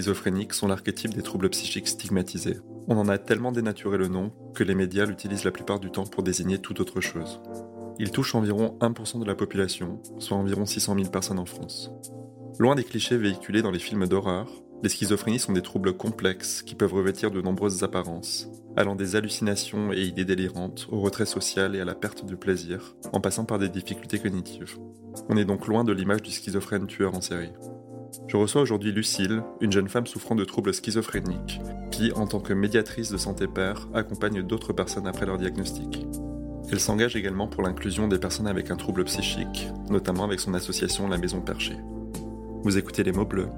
Schizophréniques 0.00 0.54
sont 0.54 0.66
l'archétype 0.66 1.12
des 1.12 1.20
troubles 1.20 1.50
psychiques 1.50 1.88
stigmatisés. 1.88 2.56
On 2.88 2.96
en 2.96 3.08
a 3.08 3.18
tellement 3.18 3.52
dénaturé 3.52 3.98
le 3.98 4.08
nom 4.08 4.32
que 4.54 4.64
les 4.64 4.74
médias 4.74 5.04
l'utilisent 5.04 5.44
la 5.44 5.50
plupart 5.50 5.78
du 5.78 5.90
temps 5.90 6.06
pour 6.06 6.22
désigner 6.22 6.58
toute 6.58 6.80
autre 6.80 7.02
chose. 7.02 7.38
Il 7.98 8.10
touche 8.10 8.34
environ 8.34 8.78
1% 8.80 9.20
de 9.20 9.26
la 9.26 9.34
population, 9.34 10.00
soit 10.18 10.38
environ 10.38 10.64
600 10.64 10.94
000 10.94 11.10
personnes 11.10 11.38
en 11.38 11.44
France. 11.44 11.90
Loin 12.58 12.76
des 12.76 12.84
clichés 12.84 13.18
véhiculés 13.18 13.60
dans 13.60 13.70
les 13.70 13.78
films 13.78 14.06
d'horreur, 14.06 14.48
les 14.82 14.88
schizophrénies 14.88 15.38
sont 15.38 15.52
des 15.52 15.60
troubles 15.60 15.94
complexes 15.94 16.62
qui 16.62 16.74
peuvent 16.74 16.94
revêtir 16.94 17.30
de 17.30 17.42
nombreuses 17.42 17.84
apparences, 17.84 18.48
allant 18.76 18.96
des 18.96 19.16
hallucinations 19.16 19.92
et 19.92 20.00
idées 20.00 20.24
délirantes 20.24 20.88
au 20.90 21.00
retrait 21.00 21.26
social 21.26 21.76
et 21.76 21.80
à 21.80 21.84
la 21.84 21.94
perte 21.94 22.24
de 22.24 22.34
plaisir, 22.34 22.96
en 23.12 23.20
passant 23.20 23.44
par 23.44 23.58
des 23.58 23.68
difficultés 23.68 24.18
cognitives. 24.18 24.78
On 25.28 25.36
est 25.36 25.44
donc 25.44 25.66
loin 25.66 25.84
de 25.84 25.92
l'image 25.92 26.22
du 26.22 26.30
schizophrène 26.30 26.86
tueur 26.86 27.14
en 27.14 27.20
série. 27.20 27.52
Je 28.26 28.36
reçois 28.36 28.62
aujourd'hui 28.62 28.92
Lucille, 28.92 29.42
une 29.60 29.72
jeune 29.72 29.88
femme 29.88 30.06
souffrant 30.06 30.34
de 30.34 30.44
troubles 30.44 30.74
schizophréniques, 30.74 31.60
qui, 31.90 32.12
en 32.12 32.26
tant 32.26 32.40
que 32.40 32.52
médiatrice 32.52 33.10
de 33.10 33.16
santé 33.16 33.46
père, 33.46 33.88
accompagne 33.94 34.42
d'autres 34.42 34.72
personnes 34.72 35.06
après 35.06 35.26
leur 35.26 35.38
diagnostic. 35.38 36.06
Elle 36.70 36.80
s'engage 36.80 37.16
également 37.16 37.48
pour 37.48 37.62
l'inclusion 37.62 38.06
des 38.06 38.18
personnes 38.18 38.46
avec 38.46 38.70
un 38.70 38.76
trouble 38.76 39.04
psychique, 39.04 39.68
notamment 39.90 40.24
avec 40.24 40.40
son 40.40 40.54
association 40.54 41.08
La 41.08 41.18
Maison 41.18 41.40
Perchée. 41.40 41.78
Vous 42.62 42.78
écoutez 42.78 43.02
Les 43.02 43.12
mots 43.12 43.24
bleus, 43.24 43.48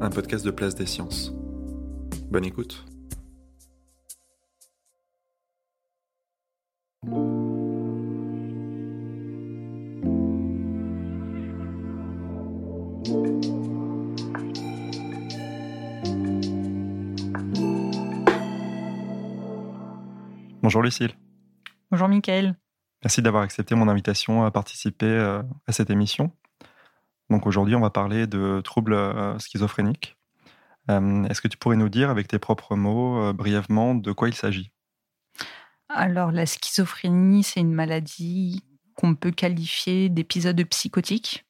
un 0.00 0.10
podcast 0.10 0.44
de 0.44 0.50
Place 0.50 0.74
des 0.74 0.86
Sciences. 0.86 1.32
Bonne 2.30 2.44
écoute. 2.44 2.84
Bonjour 20.68 20.82
Lucille. 20.82 21.14
Bonjour 21.90 22.08
Mickaël. 22.08 22.54
Merci 23.02 23.22
d'avoir 23.22 23.42
accepté 23.42 23.74
mon 23.74 23.88
invitation 23.88 24.44
à 24.44 24.50
participer 24.50 25.06
euh, 25.06 25.42
à 25.66 25.72
cette 25.72 25.88
émission. 25.88 26.30
Donc 27.30 27.46
aujourd'hui, 27.46 27.74
on 27.74 27.80
va 27.80 27.88
parler 27.88 28.26
de 28.26 28.60
troubles 28.60 28.92
euh, 28.92 29.38
schizophréniques. 29.38 30.18
Euh, 30.90 31.24
est-ce 31.24 31.40
que 31.40 31.48
tu 31.48 31.56
pourrais 31.56 31.78
nous 31.78 31.88
dire, 31.88 32.10
avec 32.10 32.28
tes 32.28 32.38
propres 32.38 32.76
mots, 32.76 33.32
brièvement, 33.32 33.94
de 33.94 34.12
quoi 34.12 34.28
il 34.28 34.34
s'agit? 34.34 34.70
Alors, 35.88 36.32
la 36.32 36.44
schizophrénie, 36.44 37.44
c'est 37.44 37.60
une 37.60 37.72
maladie 37.72 38.62
qu'on 38.94 39.14
peut 39.14 39.30
qualifier 39.30 40.10
d'épisode 40.10 40.62
psychotique 40.64 41.46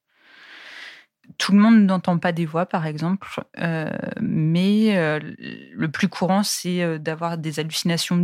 tout 1.36 1.52
le 1.52 1.58
monde 1.58 1.84
n'entend 1.84 2.18
pas 2.18 2.32
des 2.32 2.46
voix, 2.46 2.64
par 2.64 2.86
exemple, 2.86 3.44
euh, 3.58 3.90
mais 4.20 4.96
euh, 4.96 5.20
le 5.20 5.90
plus 5.90 6.08
courant, 6.08 6.42
c'est 6.42 6.82
euh, 6.82 6.98
d'avoir 6.98 7.36
des 7.36 7.60
hallucinations 7.60 8.16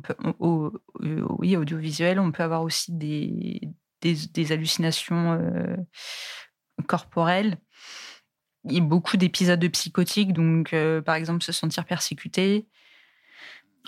peut, 0.00 0.16
oui, 1.00 1.56
audiovisuelles. 1.56 2.18
On 2.18 2.32
peut 2.32 2.42
avoir 2.42 2.62
aussi 2.62 2.92
des, 2.92 3.60
hallucinations 4.50 5.38
corporelles. 6.86 7.58
Il 8.64 8.72
y 8.72 8.78
a 8.78 8.80
beaucoup 8.80 9.16
d'épisodes 9.16 9.64
psychotiques, 9.68 10.32
donc 10.32 10.74
par 11.04 11.14
exemple 11.14 11.44
se 11.44 11.52
sentir 11.52 11.84
persécuté, 11.84 12.66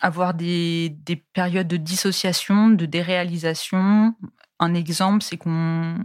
avoir 0.00 0.34
des 0.34 0.96
périodes 1.32 1.68
de 1.68 1.76
dissociation, 1.76 2.68
de 2.70 2.86
déréalisation, 2.86 4.14
un 4.60 4.74
exemple, 4.74 5.22
c'est 5.22 5.36
qu'on 5.36 5.98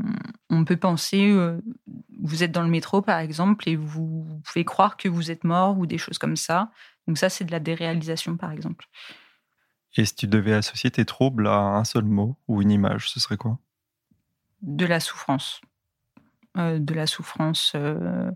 on 0.49 0.65
peut 0.65 0.77
penser, 0.77 1.31
euh, 1.31 1.59
vous 2.21 2.43
êtes 2.43 2.51
dans 2.51 2.61
le 2.61 2.69
métro 2.69 3.01
par 3.01 3.19
exemple, 3.19 3.67
et 3.67 3.75
vous, 3.75 4.27
pouvez 4.43 4.65
croire 4.65 4.97
que 4.97 5.09
vous 5.09 5.31
êtes 5.31 5.43
mort 5.43 5.77
ou 5.77 5.85
des 5.85 5.97
choses 5.97 6.17
comme 6.17 6.35
ça. 6.35 6.71
Donc 7.07 7.17
ça, 7.17 7.29
c'est 7.29 7.45
de 7.45 7.51
la 7.51 7.59
déréalisation 7.59 8.37
par 8.37 8.51
exemple. 8.51 8.85
Et 9.95 10.05
si 10.05 10.15
tu 10.15 10.27
devais 10.27 10.53
associer 10.53 10.91
tes 10.91 11.05
troubles 11.05 11.47
à 11.47 11.57
un 11.57 11.83
seul 11.83 12.03
mot 12.03 12.37
ou 12.47 12.61
une 12.61 12.71
image, 12.71 13.09
ce 13.09 13.19
serait 13.19 13.37
quoi? 13.37 13.59
De 14.61 14.85
la 14.85 14.99
souffrance. 14.99 15.61
Euh, 16.57 16.79
de 16.79 16.93
la 16.93 17.07
souffrance. 17.07 17.73
Euh, 17.75 18.31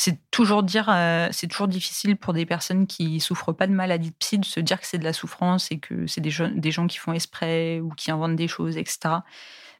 c'est 0.00 0.30
toujours 0.30 0.62
dire, 0.62 0.88
euh, 0.88 1.26
c'est 1.32 1.48
toujours 1.48 1.66
difficile 1.66 2.16
pour 2.16 2.32
des 2.32 2.46
personnes 2.46 2.86
qui 2.86 3.18
souffrent 3.18 3.52
pas 3.52 3.66
de 3.66 3.72
maladie 3.72 4.10
de 4.10 4.14
psy 4.14 4.38
de 4.38 4.44
se 4.44 4.60
dire 4.60 4.80
que 4.80 4.86
c'est 4.86 4.98
de 4.98 5.02
la 5.02 5.12
souffrance 5.12 5.72
et 5.72 5.80
que 5.80 6.06
c'est 6.06 6.20
des, 6.20 6.30
gens 6.30 6.86
qui 6.86 6.98
font 6.98 7.12
esprit 7.12 7.80
ou 7.80 7.90
qui 7.90 8.12
inventent 8.12 8.36
des 8.36 8.46
choses, 8.46 8.76
etc. 8.76 9.16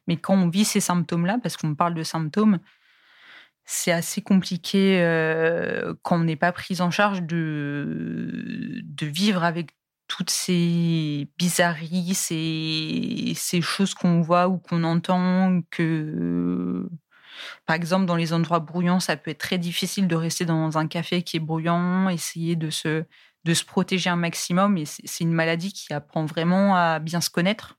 Mais 0.07 0.17
quand 0.17 0.33
on 0.33 0.49
vit 0.49 0.65
ces 0.65 0.81
symptômes-là, 0.81 1.37
parce 1.41 1.55
qu'on 1.55 1.73
parle 1.73 1.93
de 1.93 2.03
symptômes, 2.03 2.59
c'est 3.63 3.93
assez 3.93 4.21
compliqué 4.21 5.01
euh, 5.01 5.93
quand 6.01 6.17
on 6.17 6.25
n'est 6.25 6.35
pas 6.35 6.51
pris 6.51 6.81
en 6.81 6.91
charge 6.91 7.21
de, 7.23 8.81
de 8.83 9.05
vivre 9.05 9.45
avec 9.45 9.69
toutes 10.09 10.31
ces 10.31 11.29
bizarreries, 11.37 12.13
ces, 12.13 13.31
ces 13.35 13.61
choses 13.61 13.93
qu'on 13.93 14.19
voit 14.19 14.49
ou 14.49 14.57
qu'on 14.57 14.83
entend, 14.83 15.61
que 15.71 16.89
par 17.65 17.75
exemple, 17.75 18.05
dans 18.05 18.15
les 18.15 18.33
endroits 18.33 18.59
brouillants, 18.59 18.99
ça 18.99 19.17
peut 19.17 19.31
être 19.31 19.39
très 19.39 19.57
difficile 19.57 20.07
de 20.07 20.15
rester 20.15 20.45
dans 20.45 20.77
un 20.77 20.87
café 20.87 21.21
qui 21.23 21.37
est 21.37 21.39
bruyant, 21.39 22.09
essayer 22.09 22.55
de 22.55 22.69
se, 22.69 23.03
de 23.45 23.53
se 23.53 23.63
protéger 23.65 24.09
un 24.09 24.15
maximum. 24.15 24.77
Et 24.77 24.85
c'est 24.85 25.23
une 25.23 25.33
maladie 25.33 25.73
qui 25.73 25.93
apprend 25.93 26.25
vraiment 26.25 26.75
à 26.75 26.99
bien 26.99 27.21
se 27.21 27.29
connaître 27.29 27.77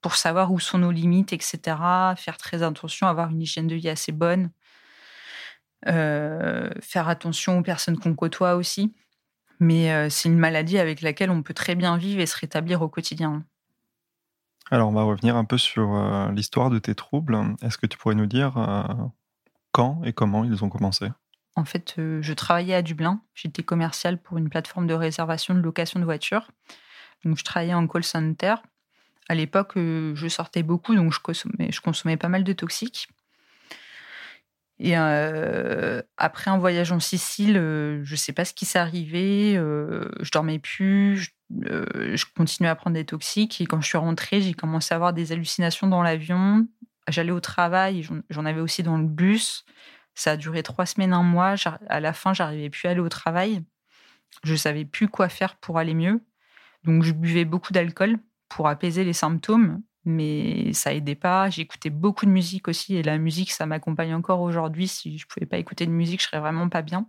pour 0.00 0.16
savoir 0.16 0.52
où 0.52 0.60
sont 0.60 0.78
nos 0.78 0.90
limites, 0.90 1.32
etc. 1.32 1.58
Faire 2.16 2.36
très 2.38 2.62
attention, 2.62 3.06
avoir 3.06 3.30
une 3.30 3.42
hygiène 3.42 3.66
de 3.66 3.74
vie 3.74 3.88
assez 3.88 4.12
bonne. 4.12 4.50
Euh, 5.88 6.70
faire 6.80 7.08
attention 7.08 7.58
aux 7.58 7.62
personnes 7.62 7.98
qu'on 7.98 8.14
côtoie 8.14 8.56
aussi. 8.56 8.94
Mais 9.60 9.92
euh, 9.92 10.08
c'est 10.10 10.28
une 10.28 10.38
maladie 10.38 10.78
avec 10.78 11.00
laquelle 11.00 11.30
on 11.30 11.42
peut 11.42 11.54
très 11.54 11.74
bien 11.74 11.96
vivre 11.96 12.20
et 12.20 12.26
se 12.26 12.36
rétablir 12.38 12.82
au 12.82 12.88
quotidien. 12.88 13.44
Alors, 14.70 14.88
on 14.88 14.92
va 14.92 15.04
revenir 15.04 15.36
un 15.36 15.44
peu 15.44 15.58
sur 15.58 15.94
euh, 15.94 16.30
l'histoire 16.32 16.70
de 16.70 16.78
tes 16.78 16.94
troubles. 16.94 17.38
Est-ce 17.62 17.78
que 17.78 17.86
tu 17.86 17.96
pourrais 17.96 18.16
nous 18.16 18.26
dire 18.26 18.56
euh, 18.56 18.82
quand 19.70 20.02
et 20.04 20.12
comment 20.12 20.44
ils 20.44 20.64
ont 20.64 20.68
commencé? 20.68 21.06
En 21.54 21.64
fait, 21.64 21.94
euh, 21.98 22.20
je 22.20 22.32
travaillais 22.32 22.74
à 22.74 22.82
Dublin. 22.82 23.22
J'étais 23.34 23.62
commerciale 23.62 24.20
pour 24.20 24.38
une 24.38 24.50
plateforme 24.50 24.88
de 24.88 24.94
réservation 24.94 25.54
de 25.54 25.60
location 25.60 26.00
de 26.00 26.04
voitures. 26.04 26.50
Donc, 27.24 27.38
je 27.38 27.44
travaillais 27.44 27.74
en 27.74 27.86
call 27.86 28.02
center. 28.02 28.56
À 29.28 29.34
l'époque, 29.34 29.72
je 29.74 30.28
sortais 30.28 30.62
beaucoup, 30.62 30.94
donc 30.94 31.12
je 31.12 31.18
consommais, 31.18 31.72
je 31.72 31.80
consommais 31.80 32.16
pas 32.16 32.28
mal 32.28 32.44
de 32.44 32.52
toxiques. 32.52 33.08
Et 34.78 34.94
après 34.94 36.50
un 36.50 36.58
voyage 36.58 36.92
en 36.92 37.00
Sicile, 37.00 37.54
je 37.54 38.12
ne 38.12 38.16
sais 38.16 38.32
pas 38.32 38.44
ce 38.44 38.54
qui 38.54 38.66
s'est 38.66 38.78
arrivé. 38.78 39.54
je 39.54 40.30
dormais 40.30 40.60
plus, 40.60 41.16
je 41.16 41.30
continuais 42.34 42.70
à 42.70 42.74
prendre 42.74 42.94
des 42.94 43.04
toxiques. 43.04 43.60
Et 43.60 43.66
quand 43.66 43.80
je 43.80 43.86
suis 43.86 43.98
rentrée, 43.98 44.40
j'ai 44.40 44.54
commencé 44.54 44.92
à 44.92 44.96
avoir 44.96 45.12
des 45.12 45.32
hallucinations 45.32 45.86
dans 45.86 46.02
l'avion. 46.02 46.66
J'allais 47.08 47.32
au 47.32 47.40
travail, 47.40 48.06
j'en 48.30 48.44
avais 48.44 48.60
aussi 48.60 48.82
dans 48.82 48.98
le 48.98 49.06
bus. 49.06 49.64
Ça 50.14 50.32
a 50.32 50.36
duré 50.36 50.62
trois 50.62 50.86
semaines, 50.86 51.12
un 51.12 51.22
mois. 51.22 51.54
À 51.88 52.00
la 52.00 52.12
fin, 52.12 52.34
j'arrivais 52.34 52.70
plus 52.70 52.88
à 52.88 52.90
aller 52.90 53.00
au 53.00 53.08
travail. 53.08 53.62
Je 54.44 54.54
savais 54.54 54.84
plus 54.84 55.08
quoi 55.08 55.28
faire 55.28 55.56
pour 55.56 55.78
aller 55.78 55.94
mieux. 55.94 56.20
Donc, 56.84 57.02
je 57.02 57.12
buvais 57.12 57.44
beaucoup 57.44 57.72
d'alcool 57.72 58.18
pour 58.48 58.68
apaiser 58.68 59.04
les 59.04 59.12
symptômes, 59.12 59.82
mais 60.04 60.72
ça 60.72 60.94
aidait 60.94 61.14
pas. 61.14 61.50
J'écoutais 61.50 61.90
beaucoup 61.90 62.26
de 62.26 62.30
musique 62.30 62.68
aussi, 62.68 62.96
et 62.96 63.02
la 63.02 63.18
musique, 63.18 63.52
ça 63.52 63.66
m'accompagne 63.66 64.14
encore 64.14 64.40
aujourd'hui. 64.40 64.88
Si 64.88 65.18
je 65.18 65.26
pouvais 65.26 65.46
pas 65.46 65.58
écouter 65.58 65.86
de 65.86 65.90
musique, 65.90 66.22
je 66.22 66.26
serais 66.26 66.40
vraiment 66.40 66.68
pas 66.68 66.82
bien. 66.82 67.06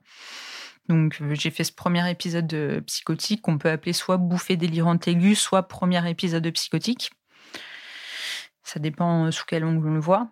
Donc, 0.88 1.20
euh, 1.22 1.36
j'ai 1.36 1.52
fait 1.52 1.64
ce 1.64 1.74
premier 1.74 2.10
épisode 2.10 2.48
de 2.48 2.82
psychotique 2.86 3.42
qu'on 3.42 3.58
peut 3.58 3.70
appeler 3.70 3.94
soit 3.94 4.18
bouffée 4.18 4.58
délirante 4.58 5.08
aiguë, 5.08 5.36
soit 5.36 5.68
premier 5.68 6.08
épisode 6.10 6.44
de 6.44 6.50
psychotique. 6.50 7.12
ça 8.64 8.80
dépend 8.80 9.32
sous 9.32 9.46
quel 9.46 9.64
angle 9.64 9.88
on 9.88 9.94
le 9.94 10.00
voit. 10.00 10.30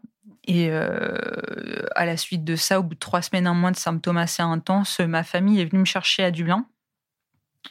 Et 0.47 0.69
à 0.71 2.05
la 2.05 2.17
suite 2.17 2.43
de 2.43 2.55
ça, 2.55 2.79
au 2.79 2.83
bout 2.83 2.95
de 2.95 2.99
trois 2.99 3.21
semaines, 3.21 3.47
un 3.47 3.53
mois 3.53 3.71
de 3.71 3.77
symptômes 3.77 4.17
assez 4.17 4.43
intenses, 4.43 4.99
ma 4.99 5.23
famille 5.23 5.59
est 5.59 5.65
venue 5.65 5.79
me 5.79 5.85
chercher 5.85 6.23
à 6.23 6.31
Dublin. 6.31 6.67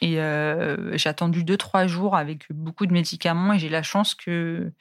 Et 0.01 0.15
j'ai 0.15 1.09
attendu 1.09 1.43
deux, 1.43 1.57
trois 1.57 1.87
jours 1.87 2.15
avec 2.15 2.51
beaucoup 2.51 2.85
de 2.85 2.93
médicaments. 2.93 3.53
Et 3.53 3.59
j'ai 3.59 3.69
la 3.69 3.83
chance 3.83 4.15
que, 4.15 4.71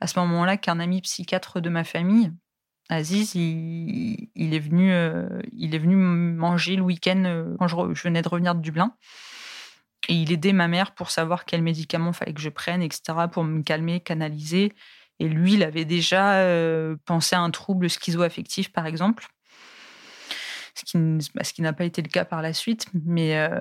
à 0.00 0.06
ce 0.06 0.18
moment-là, 0.18 0.56
qu'un 0.56 0.80
ami 0.80 1.00
psychiatre 1.00 1.60
de 1.60 1.68
ma 1.70 1.84
famille, 1.84 2.32
Aziz, 2.88 3.34
il, 3.34 4.28
est 4.36 4.58
venu, 4.58 4.92
il 5.52 5.74
est 5.74 5.78
venu 5.78 5.96
manger 5.96 6.76
le 6.76 6.82
week-end 6.82 7.54
quand 7.58 7.68
je, 7.68 7.76
venais 8.02 8.22
de 8.22 8.28
revenir 8.28 8.54
de 8.54 8.60
Dublin. 8.60 8.94
Et 10.08 10.14
il 10.14 10.32
aidait 10.32 10.52
ma 10.54 10.68
mère 10.68 10.92
pour 10.92 11.10
savoir 11.10 11.44
quels 11.44 11.62
médicaments 11.62 12.12
fallait 12.12 12.32
que 12.32 12.40
je 12.40 12.48
prenne, 12.48 12.82
etc., 12.82 13.02
pour 13.30 13.44
me 13.44 13.62
calmer, 13.62 14.00
canaliser. 14.00 14.72
Et 15.20 15.28
lui, 15.28 15.54
il 15.54 15.62
avait 15.62 15.84
déjà 15.84 16.36
euh, 16.36 16.96
pensé 17.04 17.34
à 17.34 17.40
un 17.40 17.50
trouble 17.50 17.90
schizoaffectif, 17.90 18.72
par 18.72 18.86
exemple. 18.86 19.26
Ce 20.74 20.84
qui, 20.84 20.98
ce 21.42 21.52
qui 21.52 21.62
n'a 21.62 21.72
pas 21.72 21.84
été 21.84 22.02
le 22.02 22.08
cas 22.08 22.24
par 22.24 22.40
la 22.40 22.52
suite. 22.52 22.86
Mais 22.94 23.36
euh, 23.36 23.58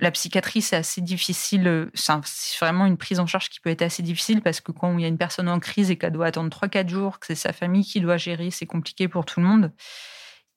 la 0.00 0.10
psychiatrie, 0.10 0.62
c'est 0.62 0.76
assez 0.76 1.00
difficile. 1.00 1.90
C'est 1.94 2.58
vraiment 2.60 2.86
une 2.86 2.96
prise 2.96 3.20
en 3.20 3.26
charge 3.26 3.48
qui 3.48 3.60
peut 3.60 3.70
être 3.70 3.82
assez 3.82 4.02
difficile 4.02 4.42
parce 4.42 4.60
que 4.60 4.72
quand 4.72 4.96
il 4.98 5.02
y 5.02 5.04
a 5.04 5.08
une 5.08 5.18
personne 5.18 5.48
en 5.48 5.60
crise 5.60 5.90
et 5.90 5.96
qu'elle 5.96 6.12
doit 6.12 6.26
attendre 6.26 6.50
3-4 6.50 6.88
jours, 6.88 7.18
que 7.18 7.26
c'est 7.26 7.34
sa 7.34 7.52
famille 7.52 7.84
qui 7.84 8.00
doit 8.00 8.16
gérer, 8.16 8.50
c'est 8.50 8.66
compliqué 8.66 9.08
pour 9.08 9.24
tout 9.24 9.40
le 9.40 9.46
monde. 9.46 9.72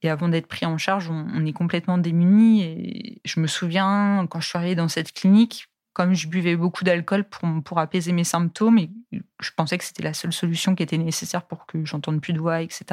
Et 0.02 0.10
avant 0.10 0.30
d'être 0.30 0.48
pris 0.48 0.66
en 0.66 0.78
charge, 0.78 1.10
on, 1.10 1.46
est 1.46 1.54
complètement 1.54 1.98
démunis. 1.98 2.64
Et 2.64 3.22
je 3.26 3.40
me 3.40 3.48
souviens, 3.48 4.28
quand 4.30 4.40
je 4.40 4.48
suis 4.48 4.58
arrivée 4.58 4.76
dans 4.76 4.88
cette 4.88 5.12
clinique, 5.14 5.68
comme 5.94 6.14
je 6.14 6.28
buvais 6.28 6.56
beaucoup 6.56 6.84
d'alcool 6.84 7.24
pour, 7.24 7.48
pour 7.64 7.80
apaiser 7.80 8.12
mes 8.12 8.26
symptômes, 8.26 8.78
et 8.78 8.92
je 9.12 9.52
pensais 9.56 9.78
que 9.78 9.84
c'était 9.84 10.04
la 10.04 10.14
seule 10.14 10.34
solution 10.34 10.76
qui 10.76 10.84
était 10.84 10.98
nécessaire 10.98 11.48
pour 11.48 11.66
que 11.66 11.86
j'entende 11.86 12.22
plus 12.22 12.34
de 12.34 12.40
voix, 12.40 12.62
etc. 12.62 12.86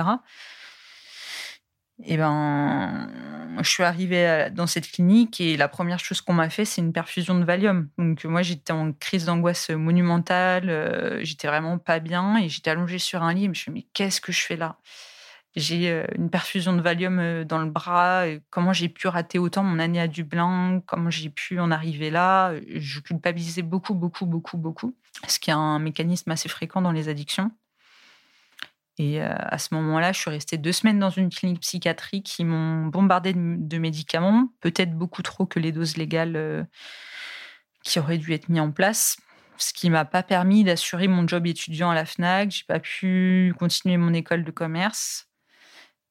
Et 2.04 2.16
ben, 2.16 3.08
je 3.60 3.68
suis 3.68 3.82
arrivée 3.82 4.48
dans 4.52 4.66
cette 4.66 4.90
clinique 4.90 5.40
et 5.40 5.56
la 5.56 5.68
première 5.68 5.98
chose 5.98 6.20
qu'on 6.20 6.32
m'a 6.32 6.50
fait, 6.50 6.64
c'est 6.64 6.80
une 6.80 6.92
perfusion 6.92 7.38
de 7.38 7.44
Valium. 7.44 7.88
Donc 7.98 8.24
moi, 8.24 8.42
j'étais 8.42 8.72
en 8.72 8.92
crise 8.92 9.26
d'angoisse 9.26 9.70
monumentale, 9.70 10.68
euh, 10.68 11.20
j'étais 11.22 11.48
vraiment 11.48 11.78
pas 11.78 12.00
bien 12.00 12.38
et 12.38 12.48
j'étais 12.48 12.70
allongée 12.70 12.98
sur 12.98 13.22
un 13.22 13.32
lit. 13.34 13.42
Et 13.42 13.44
je 13.44 13.48
me 13.50 13.54
suis 13.54 13.72
dit, 13.72 13.78
mais 13.80 13.86
qu'est-ce 13.92 14.20
que 14.20 14.32
je 14.32 14.40
fais 14.40 14.56
là? 14.56 14.78
J'ai 15.54 15.90
euh, 15.90 16.04
une 16.16 16.30
perfusion 16.30 16.72
de 16.72 16.80
Valium 16.80 17.18
euh, 17.18 17.44
dans 17.44 17.58
le 17.58 17.70
bras. 17.70 18.24
Comment 18.50 18.72
j'ai 18.72 18.88
pu 18.88 19.06
rater 19.06 19.38
autant 19.38 19.62
mon 19.62 19.78
année 19.78 20.00
à 20.00 20.08
Dublin? 20.08 20.82
Comment 20.86 21.10
j'ai 21.10 21.28
pu 21.28 21.60
en 21.60 21.70
arriver 21.70 22.10
là? 22.10 22.54
Je 22.74 23.00
culpabilisais 23.00 23.62
beaucoup, 23.62 23.94
beaucoup, 23.94 24.24
beaucoup, 24.24 24.56
beaucoup. 24.56 24.96
Ce 25.28 25.38
qui 25.38 25.50
est 25.50 25.54
un 25.54 25.78
mécanisme 25.78 26.30
assez 26.30 26.48
fréquent 26.48 26.80
dans 26.80 26.92
les 26.92 27.08
addictions. 27.08 27.50
Et 28.98 29.22
euh, 29.22 29.34
à 29.36 29.58
ce 29.58 29.74
moment-là, 29.74 30.12
je 30.12 30.20
suis 30.20 30.30
restée 30.30 30.58
deux 30.58 30.72
semaines 30.72 30.98
dans 30.98 31.10
une 31.10 31.30
clinique 31.30 31.60
psychiatrique 31.60 32.26
qui 32.26 32.44
m'ont 32.44 32.86
bombardé 32.86 33.32
de 33.34 33.78
médicaments, 33.78 34.48
peut-être 34.60 34.92
beaucoup 34.94 35.22
trop 35.22 35.46
que 35.46 35.58
les 35.58 35.72
doses 35.72 35.96
légales 35.96 36.68
qui 37.84 37.98
auraient 37.98 38.18
dû 38.18 38.32
être 38.32 38.48
mises 38.48 38.60
en 38.60 38.70
place 38.70 39.16
ce 39.62 39.72
qui 39.72 39.90
m'a 39.90 40.04
pas 40.04 40.22
permis 40.22 40.64
d'assurer 40.64 41.08
mon 41.08 41.26
job 41.26 41.46
étudiant 41.46 41.90
à 41.90 41.94
la 41.94 42.04
Fnac. 42.04 42.50
J'ai 42.50 42.64
pas 42.66 42.80
pu 42.80 43.54
continuer 43.58 43.96
mon 43.96 44.12
école 44.12 44.44
de 44.44 44.50
commerce. 44.50 45.28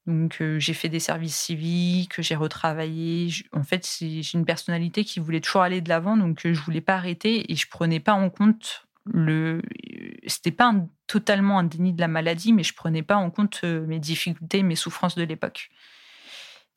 Donc, 0.08 0.42
euh, 0.42 0.58
j'ai 0.60 0.74
fait 0.74 0.90
des 0.90 1.00
services 1.00 1.36
civiques, 1.36 2.20
j'ai 2.22 2.36
retravaillé. 2.36 3.32
En 3.54 3.64
fait, 3.64 3.88
j'ai 4.00 4.24
une 4.34 4.46
personnalité 4.46 5.04
qui 5.04 5.20
voulait 5.20 5.42
toujours 5.42 5.62
aller 5.62 5.82
de 5.82 5.90
l'avant, 5.90 6.18
donc 6.18 6.46
euh, 6.46 6.54
je 6.54 6.62
voulais 6.62 6.82
pas 6.82 6.96
arrêter 6.96 7.52
et 7.52 7.56
je 7.56 7.68
prenais 7.70 8.00
pas 8.00 8.14
en 8.14 8.30
compte 8.32 8.88
le. 9.06 9.62
C'était 10.28 10.52
pas 10.52 10.74
totalement 11.08 11.60
un 11.60 11.64
déni 11.64 11.94
de 11.94 12.02
la 12.02 12.08
maladie, 12.08 12.54
mais 12.54 12.64
je 12.64 12.74
prenais 12.74 13.04
pas 13.04 13.16
en 13.16 13.30
compte 13.32 13.62
euh, 13.64 13.86
mes 13.88 14.00
difficultés, 14.00 14.64
mes 14.64 14.76
souffrances 14.76 15.16
de 15.16 15.24
l'époque. 15.24 15.70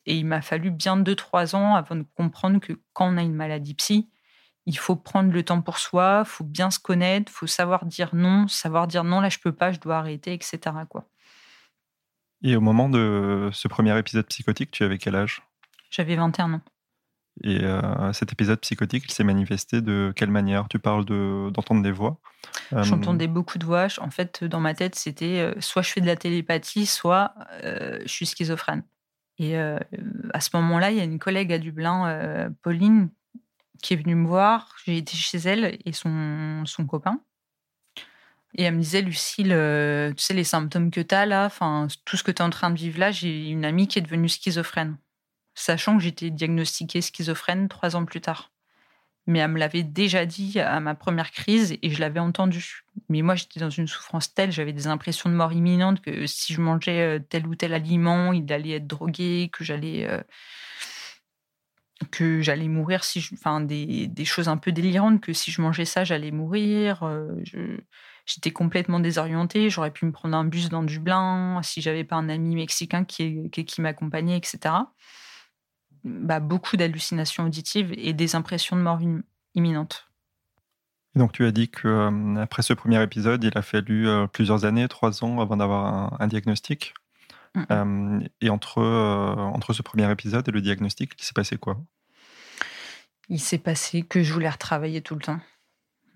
Et 0.05 0.15
il 0.15 0.25
m'a 0.25 0.41
fallu 0.41 0.71
bien 0.71 0.97
deux, 0.97 1.15
trois 1.15 1.55
ans 1.55 1.75
avant 1.75 1.95
de 1.95 2.05
comprendre 2.15 2.59
que 2.59 2.73
quand 2.93 3.13
on 3.13 3.17
a 3.17 3.23
une 3.23 3.33
maladie 3.33 3.73
psy, 3.73 4.09
il 4.65 4.77
faut 4.77 4.95
prendre 4.95 5.31
le 5.31 5.43
temps 5.43 5.61
pour 5.61 5.77
soi, 5.77 6.23
il 6.25 6.29
faut 6.29 6.43
bien 6.43 6.71
se 6.71 6.79
connaître, 6.79 7.31
il 7.31 7.35
faut 7.35 7.47
savoir 7.47 7.85
dire 7.85 8.09
non, 8.13 8.47
savoir 8.47 8.87
dire 8.87 9.03
non, 9.03 9.19
là 9.19 9.29
je 9.29 9.39
peux 9.39 9.51
pas, 9.51 9.71
je 9.71 9.79
dois 9.79 9.97
arrêter, 9.97 10.33
etc. 10.33 10.59
Quoi. 10.89 11.07
Et 12.43 12.55
au 12.55 12.61
moment 12.61 12.89
de 12.89 13.49
ce 13.53 13.67
premier 13.67 13.97
épisode 13.97 14.25
psychotique, 14.27 14.71
tu 14.71 14.83
avais 14.83 14.97
quel 14.97 15.15
âge? 15.15 15.41
J'avais 15.89 16.15
21 16.15 16.53
ans. 16.53 16.61
Et 17.43 17.63
euh, 17.63 18.13
cet 18.13 18.31
épisode 18.31 18.59
psychotique, 18.61 19.03
il 19.07 19.11
s'est 19.11 19.23
manifesté 19.23 19.81
de 19.81 20.13
quelle 20.15 20.31
manière? 20.31 20.67
Tu 20.69 20.79
parles 20.79 21.05
d'entendre 21.05 21.81
des 21.81 21.91
voix 21.91 22.19
euh, 22.73 22.83
J'entendais 22.83 23.27
beaucoup 23.27 23.57
de 23.57 23.65
voix. 23.65 23.87
En 23.99 24.09
fait, 24.09 24.43
dans 24.43 24.61
ma 24.61 24.73
tête, 24.73 24.95
c'était 24.95 25.41
euh, 25.41 25.53
soit 25.59 25.81
je 25.81 25.91
fais 25.91 26.01
de 26.01 26.05
la 26.05 26.15
télépathie, 26.15 26.85
soit 26.85 27.33
je 27.61 28.07
suis 28.07 28.25
schizophrène. 28.25 28.83
Et 29.37 29.57
à 29.57 30.39
ce 30.39 30.49
moment-là, 30.53 30.91
il 30.91 30.97
y 30.97 31.01
a 31.01 31.03
une 31.03 31.19
collègue 31.19 31.51
à 31.51 31.57
Dublin, 31.57 32.53
Pauline, 32.61 33.09
qui 33.81 33.93
est 33.93 33.97
venue 33.97 34.15
me 34.15 34.27
voir. 34.27 34.73
J'ai 34.85 34.97
été 34.97 35.17
chez 35.17 35.39
elle 35.39 35.77
et 35.83 35.91
son, 35.91 36.63
son 36.65 36.85
copain. 36.85 37.19
Et 38.57 38.63
elle 38.63 38.75
me 38.75 38.79
disait, 38.79 39.01
Lucille, 39.01 39.49
tu 40.15 40.23
sais, 40.23 40.33
les 40.33 40.45
symptômes 40.45 40.89
que 40.89 41.01
tu 41.01 41.13
as 41.13 41.25
là, 41.25 41.49
tout 42.05 42.15
ce 42.15 42.23
que 42.23 42.31
tu 42.31 42.41
es 42.41 42.45
en 42.45 42.49
train 42.49 42.69
de 42.69 42.77
vivre 42.77 42.97
là, 42.97 43.11
j'ai 43.11 43.49
une 43.49 43.65
amie 43.65 43.89
qui 43.89 43.99
est 43.99 44.03
devenue 44.03 44.29
schizophrène. 44.29 44.95
Sachant 45.55 45.97
que 45.97 46.03
j'étais 46.03 46.29
diagnostiquée 46.29 47.01
schizophrène 47.01 47.67
trois 47.69 47.95
ans 47.95 48.05
plus 48.05 48.21
tard. 48.21 48.51
Mais 49.27 49.39
elle 49.39 49.51
me 49.51 49.57
l'avait 49.57 49.81
déjà 49.81 50.25
dit 50.25 50.59
à 50.59 50.79
ma 50.79 50.93
première 50.93 51.31
crise 51.31 51.77
et 51.81 51.89
je 51.89 51.99
l'avais 51.99 52.19
entendu. 52.19 52.83
Mais 53.09 53.23
moi, 53.23 53.33
j'étais 53.33 53.59
dans 53.59 53.71
une 53.71 53.87
souffrance 53.87 54.33
telle, 54.33 54.51
j'avais 54.51 54.73
des 54.73 54.85
impressions 54.85 55.29
de 55.29 55.35
mort 55.35 55.51
imminente 55.51 56.01
que 56.01 56.27
si 56.27 56.53
je 56.53 56.61
mangeais 56.61 57.01
euh, 57.01 57.19
tel 57.19 57.47
ou 57.47 57.55
tel 57.55 57.73
aliment, 57.73 58.33
il 58.33 58.51
allait 58.53 58.73
être 58.73 58.87
drogué, 58.87 59.49
que 59.51 59.63
j'allais. 59.63 60.07
Euh, 60.07 60.21
que 62.11 62.41
j'allais 62.41 62.67
mourir 62.67 63.05
si 63.05 63.25
enfin 63.33 63.61
des, 63.61 64.11
choses 64.25 64.49
un 64.49 64.57
peu 64.57 64.73
délirantes 64.73 65.21
que 65.21 65.31
si 65.31 65.49
je 65.49 65.61
mangeais 65.61 65.85
ça 65.85 66.03
j'allais 66.03 66.29
mourir 66.29 67.09
je, 67.45 67.79
j'étais 68.25 68.51
complètement 68.51 68.99
désorientée. 68.99 69.69
J'aurais 69.69 69.91
pu 69.91 70.05
me 70.05 70.11
prendre 70.11 70.35
un 70.35 70.45
bus 70.45 70.69
dans 70.69 70.83
Dublin 70.83 71.59
si 71.63 71.81
j'avais 71.81 72.03
pas 72.03 72.15
un 72.15 72.29
ami 72.29 72.55
mexicain 72.55 73.05
qui, 73.05 73.49
qui, 73.51 73.81
m'accompagnait, 73.81 74.37
etc. 74.37 74.75
Bah, 76.05 76.39
beaucoup 76.39 76.77
d'hallucinations 76.77 77.45
auditives 77.45 77.91
et 77.97 78.13
des 78.13 78.35
impressions 78.35 78.75
de 78.75 78.81
mort 78.83 78.99
imminente. 79.55 80.07
Et 81.15 81.19
donc 81.19 81.31
tu 81.31 81.45
as 81.45 81.51
dit 81.51 81.67
que 81.67 81.87
euh, 81.87 82.35
après 82.35 82.61
ce 82.61 82.73
premier 82.73 83.01
épisode, 83.01 83.43
il 83.43 83.57
a 83.57 83.63
fallu 83.63 84.07
euh, 84.07 84.27
plusieurs 84.27 84.65
années, 84.65 84.87
trois 84.87 85.23
ans 85.23 85.41
avant 85.41 85.57
d'avoir 85.57 86.21
un, 86.21 86.27
diagnostic. 86.27 86.93
Euh, 87.71 88.19
et 88.41 88.49
entre, 88.49 88.81
entre 88.83 89.73
ce 89.73 89.81
premier 89.81 90.11
épisode 90.11 90.47
et 90.47 90.51
le 90.51 90.61
diagnostic, 90.61 91.13
il 91.17 91.23
s'est 91.23 91.33
passé 91.33 91.57
quoi? 91.57 91.77
Il 93.29 93.39
s'est 93.39 93.57
passé 93.57 94.03
que 94.03 94.21
je 94.21 94.31
voulais 94.31 94.49
retravailler 94.49 95.01
tout 95.01 95.15
le 95.15 95.21
temps. 95.21 95.39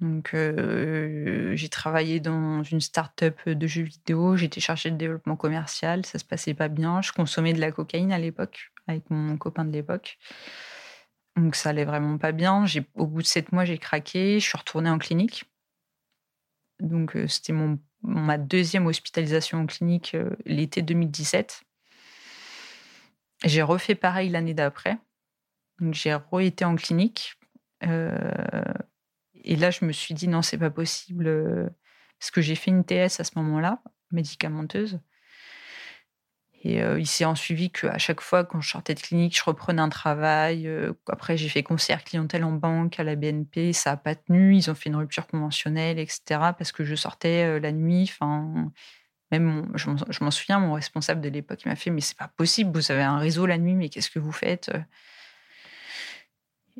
Donc, 0.01 0.33
euh, 0.33 1.55
j'ai 1.55 1.67
travaillé 1.67 2.19
dans 2.19 2.63
une 2.63 2.79
start-up 2.79 3.37
de 3.47 3.67
jeux 3.67 3.83
vidéo. 3.83 4.37
J'étais 4.37 4.61
chargée 4.61 4.91
de 4.91 4.95
développement 4.95 5.35
commercial. 5.35 6.05
Ça 6.05 6.19
se 6.19 6.25
passait 6.25 6.53
pas 6.53 6.69
bien. 6.69 7.01
Je 7.01 7.11
consommais 7.11 7.53
de 7.53 7.59
la 7.59 7.71
cocaïne 7.71 8.13
à 8.13 8.19
l'époque 8.19 8.71
avec 8.89 9.09
mon 9.09 9.37
copain 9.37 9.65
de 9.65 9.71
l'époque. 9.71 10.17
Donc, 11.35 11.55
ça 11.55 11.69
allait 11.69 11.85
vraiment 11.85 12.17
pas 12.17 12.31
bien. 12.31 12.65
Au 12.95 13.05
bout 13.05 13.21
de 13.21 13.27
sept 13.27 13.51
mois, 13.51 13.65
j'ai 13.65 13.77
craqué. 13.77 14.39
Je 14.39 14.45
suis 14.45 14.57
retournée 14.57 14.89
en 14.89 14.97
clinique. 14.97 15.45
Donc, 16.79 17.15
euh, 17.15 17.27
c'était 17.27 17.53
mon, 17.53 17.79
ma 18.01 18.37
deuxième 18.37 18.87
hospitalisation 18.87 19.59
en 19.59 19.65
clinique 19.65 20.15
euh, 20.15 20.35
l'été 20.45 20.81
2017. 20.81 21.63
J'ai 23.45 23.61
refait 23.61 23.95
pareil 23.95 24.29
l'année 24.29 24.53
d'après. 24.53 24.97
Donc, 25.79 25.93
j'ai 25.93 26.13
re-été 26.13 26.65
en 26.65 26.75
clinique. 26.75 27.35
Et 29.43 29.55
là, 29.55 29.71
je 29.71 29.85
me 29.85 29.91
suis 29.91 30.13
dit, 30.13 30.27
non, 30.27 30.41
c'est 30.41 30.57
pas 30.57 30.69
possible. 30.69 31.27
Euh, 31.27 31.69
parce 32.19 32.31
que 32.31 32.41
j'ai 32.41 32.55
fait 32.55 32.71
une 32.71 32.83
TS 32.83 33.19
à 33.19 33.23
ce 33.23 33.31
moment-là, 33.35 33.81
médicamenteuse. 34.11 34.99
Et 36.61 36.81
euh, 36.81 36.99
il 36.99 37.07
s'est 37.07 37.25
en 37.25 37.35
suivi 37.35 37.71
qu'à 37.71 37.97
chaque 37.97 38.21
fois, 38.21 38.43
quand 38.43 38.59
je 38.59 38.69
sortais 38.69 38.93
de 38.93 38.99
clinique, 38.99 39.37
je 39.37 39.43
reprenais 39.43 39.81
un 39.81 39.89
travail. 39.89 40.67
Euh, 40.67 40.93
après, 41.07 41.37
j'ai 41.37 41.47
fait 41.49 41.63
conseillère 41.63 42.03
clientèle 42.03 42.43
en 42.43 42.51
banque 42.51 42.99
à 42.99 43.03
la 43.03 43.15
BNP. 43.15 43.71
Ça 43.73 43.91
n'a 43.91 43.97
pas 43.97 44.15
tenu. 44.15 44.55
Ils 44.55 44.69
ont 44.69 44.75
fait 44.75 44.89
une 44.89 44.97
rupture 44.97 45.27
conventionnelle, 45.27 45.99
etc. 45.99 46.21
Parce 46.57 46.71
que 46.71 46.83
je 46.83 46.95
sortais 46.95 47.59
la 47.59 47.71
nuit. 47.71 48.11
Enfin, 48.11 48.71
même, 49.31 49.71
je 49.75 50.23
m'en 50.23 50.31
souviens, 50.31 50.59
mon 50.59 50.73
responsable 50.73 51.21
de 51.21 51.29
l'époque, 51.29 51.65
m'a 51.65 51.75
fait 51.75 51.91
Mais 51.91 52.01
c'est 52.01 52.17
pas 52.17 52.27
possible, 52.27 52.71
vous 52.73 52.91
avez 52.91 53.03
un 53.03 53.19
réseau 53.19 53.45
la 53.45 53.57
nuit, 53.57 53.75
mais 53.75 53.89
qu'est-ce 53.89 54.09
que 54.09 54.19
vous 54.19 54.31
faites 54.33 54.71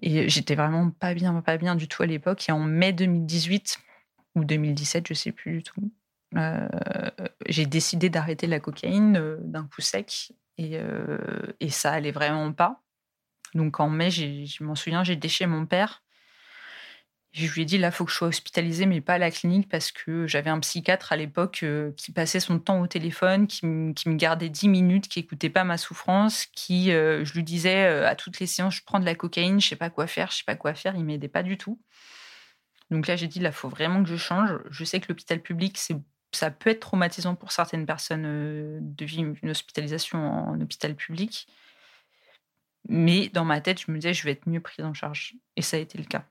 et 0.02 0.30
j'étais 0.30 0.56
vraiment 0.56 0.92
pas 0.92 1.14
bien, 1.14 1.42
pas 1.42 1.58
bien 1.58 1.76
du 1.76 1.88
tout 1.88 2.04
à 2.04 2.06
l'époque. 2.06 2.48
Et 2.50 2.52
en 2.52 2.60
mai 2.60 2.94
2018 2.94 3.80
ou 4.36 4.46
2017, 4.46 5.08
je 5.08 5.14
sais 5.14 5.32
plus 5.32 5.58
du 5.58 5.64
tout, 5.64 5.82
euh, 5.82 6.09
j'ai 7.48 7.66
décidé 7.66 8.10
d'arrêter 8.10 8.48
la 8.48 8.60
cocaïne 8.60 9.18
euh, 9.18 9.38
d'un 9.42 9.64
coup 9.68 9.82
sec. 9.82 10.34
Et, 10.58 10.72
euh, 10.74 11.18
et, 11.60 11.70
ça 11.70 11.92
allait 11.92 12.12
vraiment 12.12 12.52
pas. 12.52 12.82
Donc 13.54 13.80
en 13.80 13.90
mai, 13.90 14.12
je 14.12 14.64
m'en 14.64 14.76
souviens, 14.76 15.04
j'ai 15.04 15.16
déché 15.16 15.46
mon 15.46 15.66
père. 15.66 16.04
Je 17.32 17.48
lui 17.54 17.62
ai 17.62 17.66
dit, 17.66 17.78
là, 17.78 17.92
faut 17.92 18.06
que 18.06 18.12
je 18.12 18.16
sois 18.18 18.28
hospitalisée, 18.30 18.88
mais 18.88 19.02
pas 19.02 19.14
à 19.14 19.18
la 19.20 19.30
clinique, 19.30 19.70
parce 19.70 19.92
que 19.92 20.26
j'avais 20.26 20.50
un 20.50 20.60
psychiatre 20.60 21.12
à 21.12 21.16
l'époque 21.16 21.60
euh, 21.62 21.92
qui 21.96 22.12
passait 22.12 22.40
son 22.40 22.58
temps 22.58 22.82
au 22.82 22.88
téléphone, 22.88 23.46
qui, 23.46 23.68
me 23.68 24.16
gardait 24.16 24.50
10 24.50 24.68
minutes, 24.68 25.08
qui 25.08 25.20
écoutait 25.20 25.52
pas 25.52 25.64
ma 25.64 25.78
souffrance, 25.78 26.48
qui, 26.48 26.92
euh, 26.92 27.24
je 27.24 27.34
lui 27.34 27.44
disais 27.44 27.86
euh, 27.86 28.08
à 28.08 28.16
toutes 28.16 28.40
les 28.40 28.48
séances, 28.48 28.76
je 28.78 28.84
prends 28.84 29.00
de 29.00 29.06
la 29.06 29.14
cocaïne, 29.14 29.62
je 29.62 29.68
sais 29.70 29.76
pas 29.76 29.92
quoi 29.92 30.08
faire, 30.08 30.32
je 30.32 30.38
sais 30.38 30.44
pas 30.44 30.56
quoi 30.56 30.74
faire, 30.74 30.96
il 30.96 31.06
m'aidait 31.06 31.28
pas 31.28 31.44
du 31.44 31.58
tout. 31.58 31.80
Donc 32.90 33.06
là, 33.06 33.16
j'ai 33.16 33.28
dit, 33.28 33.40
là, 33.40 33.52
faut 33.52 33.70
vraiment 33.70 34.02
que 34.04 34.10
je 34.10 34.18
change. 34.18 34.50
Je 34.72 34.84
sais 34.84 35.00
que 35.00 35.08
l'hôpital 35.10 35.40
public, 35.40 35.78
c'est 35.78 35.98
ça 36.32 36.52
peut 36.52 36.70
être 36.70 36.82
traumatisant 36.82 37.36
pour 37.36 37.52
certaines 37.52 37.86
personnes 37.86 38.80
de 38.82 39.06
vivre 39.06 39.34
une 39.42 39.50
hospitalisation 39.50 40.20
en 40.20 40.62
hôpital 40.62 40.96
public. 40.96 41.48
Mais 42.88 43.30
dans 43.30 43.46
ma 43.46 43.62
tête, 43.62 43.82
je 43.82 43.92
me 43.92 43.98
disais, 43.98 44.14
je 44.14 44.24
vais 44.24 44.32
être 44.32 44.48
mieux 44.48 44.62
prise 44.62 44.86
en 44.86 44.94
charge. 44.94 45.36
Et 45.56 45.62
ça 45.62 45.78
a 45.78 45.80
été 45.80 45.98
le 45.98 46.06
cas. 46.06 46.26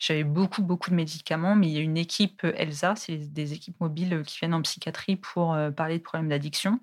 J'avais 0.00 0.24
beaucoup, 0.24 0.62
beaucoup 0.62 0.90
de 0.90 0.94
médicaments, 0.94 1.54
mais 1.54 1.68
il 1.68 1.72
y 1.74 1.78
a 1.78 1.82
une 1.82 1.98
équipe 1.98 2.42
euh, 2.44 2.54
ELSA, 2.56 2.96
c'est 2.96 3.18
des 3.18 3.52
équipes 3.52 3.78
mobiles 3.80 4.14
euh, 4.14 4.22
qui 4.22 4.38
viennent 4.38 4.54
en 4.54 4.62
psychiatrie 4.62 5.16
pour 5.16 5.52
euh, 5.52 5.70
parler 5.70 5.98
de 5.98 6.02
problèmes 6.02 6.30
d'addiction. 6.30 6.80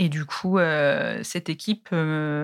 Et 0.00 0.08
du 0.08 0.24
coup, 0.26 0.58
cette 1.22 1.48
équipe 1.48 1.90
m'a 1.90 2.36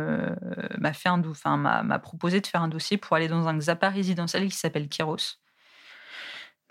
m'a 0.76 1.98
proposé 2.00 2.40
de 2.40 2.46
faire 2.48 2.62
un 2.62 2.68
dossier 2.68 2.96
pour 2.96 3.14
aller 3.14 3.28
dans 3.28 3.46
un 3.46 3.56
XAPA 3.56 3.90
résidentiel 3.90 4.48
qui 4.48 4.56
s'appelle 4.56 4.88
Kéros. 4.88 5.38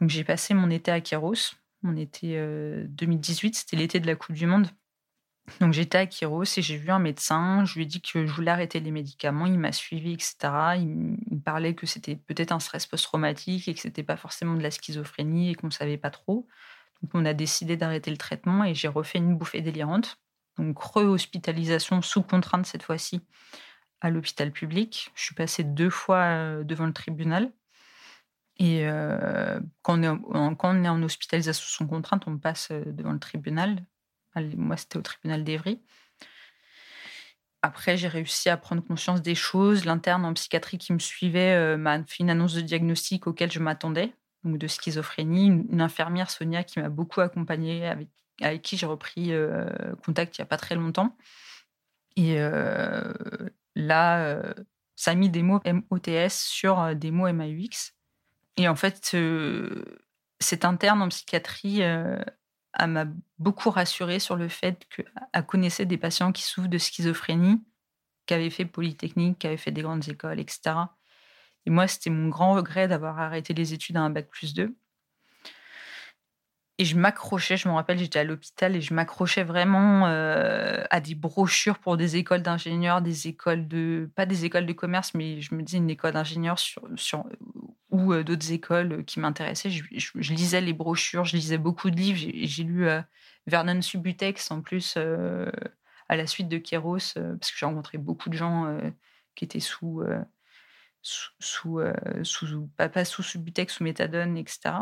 Donc 0.01 0.09
j'ai 0.09 0.25
passé 0.25 0.53
mon 0.53 0.69
été 0.69 0.91
à 0.91 0.99
Kéros. 0.99 1.55
Mon 1.83 1.95
été 1.97 2.37
2018, 2.87 3.55
c'était 3.55 3.77
l'été 3.77 3.99
de 3.99 4.07
la 4.07 4.15
Coupe 4.15 4.35
du 4.35 4.45
Monde. 4.45 4.67
Donc 5.59 5.73
j'étais 5.73 5.97
à 5.97 6.05
Kiros 6.05 6.57
et 6.57 6.61
j'ai 6.61 6.77
vu 6.77 6.89
un 6.89 6.99
médecin. 6.99 7.65
Je 7.65 7.75
lui 7.75 7.83
ai 7.83 7.85
dit 7.85 8.01
que 8.01 8.25
je 8.25 8.31
voulais 8.31 8.51
arrêter 8.51 8.79
les 8.79 8.91
médicaments. 8.91 9.45
Il 9.45 9.59
m'a 9.59 9.71
suivi, 9.71 10.13
etc. 10.13 10.35
Il, 10.77 10.87
me 10.87 11.39
parlait 11.39 11.75
que 11.75 11.85
c'était 11.85 12.15
peut-être 12.15 12.53
un 12.53 12.59
stress 12.59 12.85
post-traumatique 12.85 13.67
et 13.67 13.73
que 13.73 13.79
c'était 13.79 14.03
pas 14.03 14.15
forcément 14.15 14.55
de 14.55 14.63
la 14.63 14.71
schizophrénie 14.71 15.51
et 15.51 15.55
qu'on 15.55 15.67
ne 15.67 15.71
savait 15.71 15.97
pas 15.97 16.09
trop. 16.09 16.47
Donc 17.01 17.11
on 17.13 17.25
a 17.25 17.33
décidé 17.33 17.75
d'arrêter 17.75 18.11
le 18.11 18.17
traitement 18.17 18.63
et 18.63 18.73
j'ai 18.73 18.87
refait 18.87 19.17
une 19.17 19.35
bouffée 19.35 19.61
délirante. 19.61 20.17
Donc 20.57 20.79
re-hospitalisation 20.79 22.01
sous 22.01 22.21
contrainte 22.21 22.65
cette 22.65 22.83
fois-ci 22.83 23.21
à 23.99 24.09
l'hôpital 24.09 24.51
public. 24.51 25.11
Je 25.15 25.23
suis 25.23 25.35
passée 25.35 25.63
deux 25.63 25.89
fois 25.89 26.23
euh, 26.23 26.63
devant 26.63 26.85
le 26.85 26.93
tribunal. 26.93 27.51
Et 28.57 28.87
euh, 28.87 29.59
quand, 29.81 29.99
on 29.99 30.03
est 30.03 30.07
en, 30.07 30.55
quand 30.55 30.75
on 30.75 30.83
est 30.83 30.89
en 30.89 31.01
hospitalisation 31.01 31.65
sous 31.65 31.87
contrainte, 31.87 32.23
on 32.27 32.37
passe 32.37 32.69
euh, 32.71 32.83
devant 32.85 33.11
le 33.11 33.19
tribunal 33.19 33.83
moi, 34.57 34.77
c'était 34.77 34.97
au 34.97 35.03
tribunal 35.03 35.43
d'Evry. 35.43 35.79
Après, 37.61 37.97
j'ai 37.97 38.07
réussi 38.07 38.49
à 38.49 38.57
prendre 38.57 38.83
conscience 38.83 39.21
des 39.21 39.35
choses. 39.35 39.85
L'interne 39.85 40.25
en 40.25 40.33
psychiatrie 40.33 40.79
qui 40.79 40.91
me 40.91 40.97
suivait 40.97 41.53
euh, 41.53 41.77
m'a 41.77 42.03
fait 42.03 42.23
une 42.23 42.31
annonce 42.31 42.55
de 42.55 42.61
diagnostic 42.61 43.27
auquel 43.27 43.51
je 43.51 43.59
m'attendais, 43.59 44.11
donc 44.43 44.57
de 44.57 44.65
schizophrénie. 44.65 45.45
Une, 45.45 45.81
infirmière, 45.81 46.31
Sonia, 46.31 46.63
qui 46.63 46.79
m'a 46.79 46.89
beaucoup 46.89 47.21
accompagnée, 47.21 47.85
avec, 47.85 48.09
qui 48.63 48.75
j'ai 48.75 48.87
repris 48.87 49.31
contact 50.03 50.35
il 50.35 50.41
n'y 50.41 50.43
a 50.43 50.47
pas 50.47 50.57
très 50.57 50.73
longtemps. 50.73 51.15
Et 52.15 52.39
là, 53.75 54.41
ça 54.95 55.11
a 55.11 55.15
mis 55.15 55.29
des 55.29 55.43
mots 55.43 55.61
MOTS 55.63 56.31
sur 56.31 56.95
des 56.95 57.11
mots 57.11 57.31
MAUX. 57.31 57.93
Et 58.57 58.67
en 58.67 58.75
fait, 58.75 59.15
cet 60.39 60.65
interne 60.65 61.01
en 61.01 61.09
psychiatrie 61.09 61.81
elle 62.73 62.89
m'a 62.89 63.05
beaucoup 63.37 63.69
rassurée 63.69 64.19
sur 64.19 64.35
le 64.35 64.47
fait 64.47 64.87
qu'elle 64.89 65.45
connaissait 65.45 65.85
des 65.85 65.97
patients 65.97 66.31
qui 66.31 66.43
souffrent 66.43 66.69
de 66.69 66.77
schizophrénie, 66.77 67.63
qui 68.25 68.33
avaient 68.33 68.49
fait 68.49 68.65
Polytechnique, 68.65 69.39
qui 69.39 69.47
avaient 69.47 69.57
fait 69.57 69.71
des 69.71 69.81
grandes 69.81 70.07
écoles, 70.09 70.39
etc. 70.39 70.75
Et 71.65 71.69
moi, 71.69 71.87
c'était 71.87 72.09
mon 72.09 72.29
grand 72.29 72.53
regret 72.53 72.87
d'avoir 72.87 73.19
arrêté 73.19 73.53
les 73.53 73.73
études 73.73 73.97
à 73.97 74.01
un 74.01 74.09
bac 74.09 74.27
plus 74.29 74.53
2. 74.53 74.75
Et 76.83 76.85
je 76.85 76.97
m'accrochais, 76.97 77.55
je 77.55 77.69
me 77.69 77.73
rappelle, 77.73 77.97
j'étais 77.97 78.19
à 78.19 78.25
l'hôpital 78.25 78.75
et 78.75 78.81
je 78.81 78.93
m'accrochais 78.93 79.45
vraiment 79.45 80.05
euh, 80.07 80.83
à 80.89 80.99
des 80.99 81.15
brochures 81.15 81.79
pour 81.79 81.95
des 81.95 82.17
écoles 82.17 82.41
d'ingénieurs, 82.41 83.01
des 83.01 83.29
écoles 83.29 83.69
de. 83.69 84.11
pas 84.17 84.25
des 84.25 84.43
écoles 84.43 84.65
de 84.65 84.73
commerce, 84.73 85.13
mais 85.13 85.39
je 85.39 85.55
me 85.55 85.63
disais 85.63 85.77
une 85.77 85.89
école 85.89 86.11
d'ingénieurs 86.11 86.59
sur, 86.59 86.85
sur, 86.97 87.23
ou 87.89 88.11
euh, 88.11 88.25
d'autres 88.25 88.51
écoles 88.51 89.05
qui 89.05 89.21
m'intéressaient. 89.21 89.69
Je, 89.69 90.33
lisais 90.33 90.59
les 90.59 90.73
brochures, 90.73 91.23
je 91.23 91.37
lisais 91.37 91.57
beaucoup 91.57 91.89
de 91.89 91.95
livres. 91.95 92.19
J'ai 92.19 92.63
lu 92.65 92.85
euh, 92.85 93.01
Vernon 93.47 93.81
Subutex 93.81 94.51
en 94.51 94.61
plus 94.61 94.97
à 94.97 96.17
la 96.17 96.27
suite 96.27 96.49
de 96.49 96.57
Kéros, 96.57 97.13
parce 97.15 97.49
que 97.49 97.57
j'ai 97.57 97.65
rencontré 97.65 97.97
beaucoup 97.97 98.27
de 98.29 98.35
gens 98.35 98.77
qui 99.35 99.45
étaient 99.45 99.61
sous. 99.61 100.03
sous, 101.01 101.31
sous, 101.39 101.79
sous, 102.23 102.67
pas 102.75 103.05
sous 103.05 103.23
Subutex, 103.23 103.75
sous 103.75 103.85
méthadone, 103.85 104.37
etc. 104.37 104.73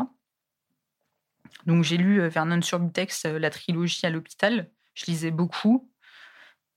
Donc 1.66 1.84
j'ai 1.84 1.96
lu 1.96 2.20
euh, 2.20 2.28
Vernon 2.28 2.60
Subutex, 2.60 3.24
euh, 3.26 3.38
la 3.38 3.50
trilogie 3.50 4.04
à 4.04 4.10
l'hôpital. 4.10 4.70
Je 4.94 5.06
lisais 5.06 5.30
beaucoup. 5.30 5.90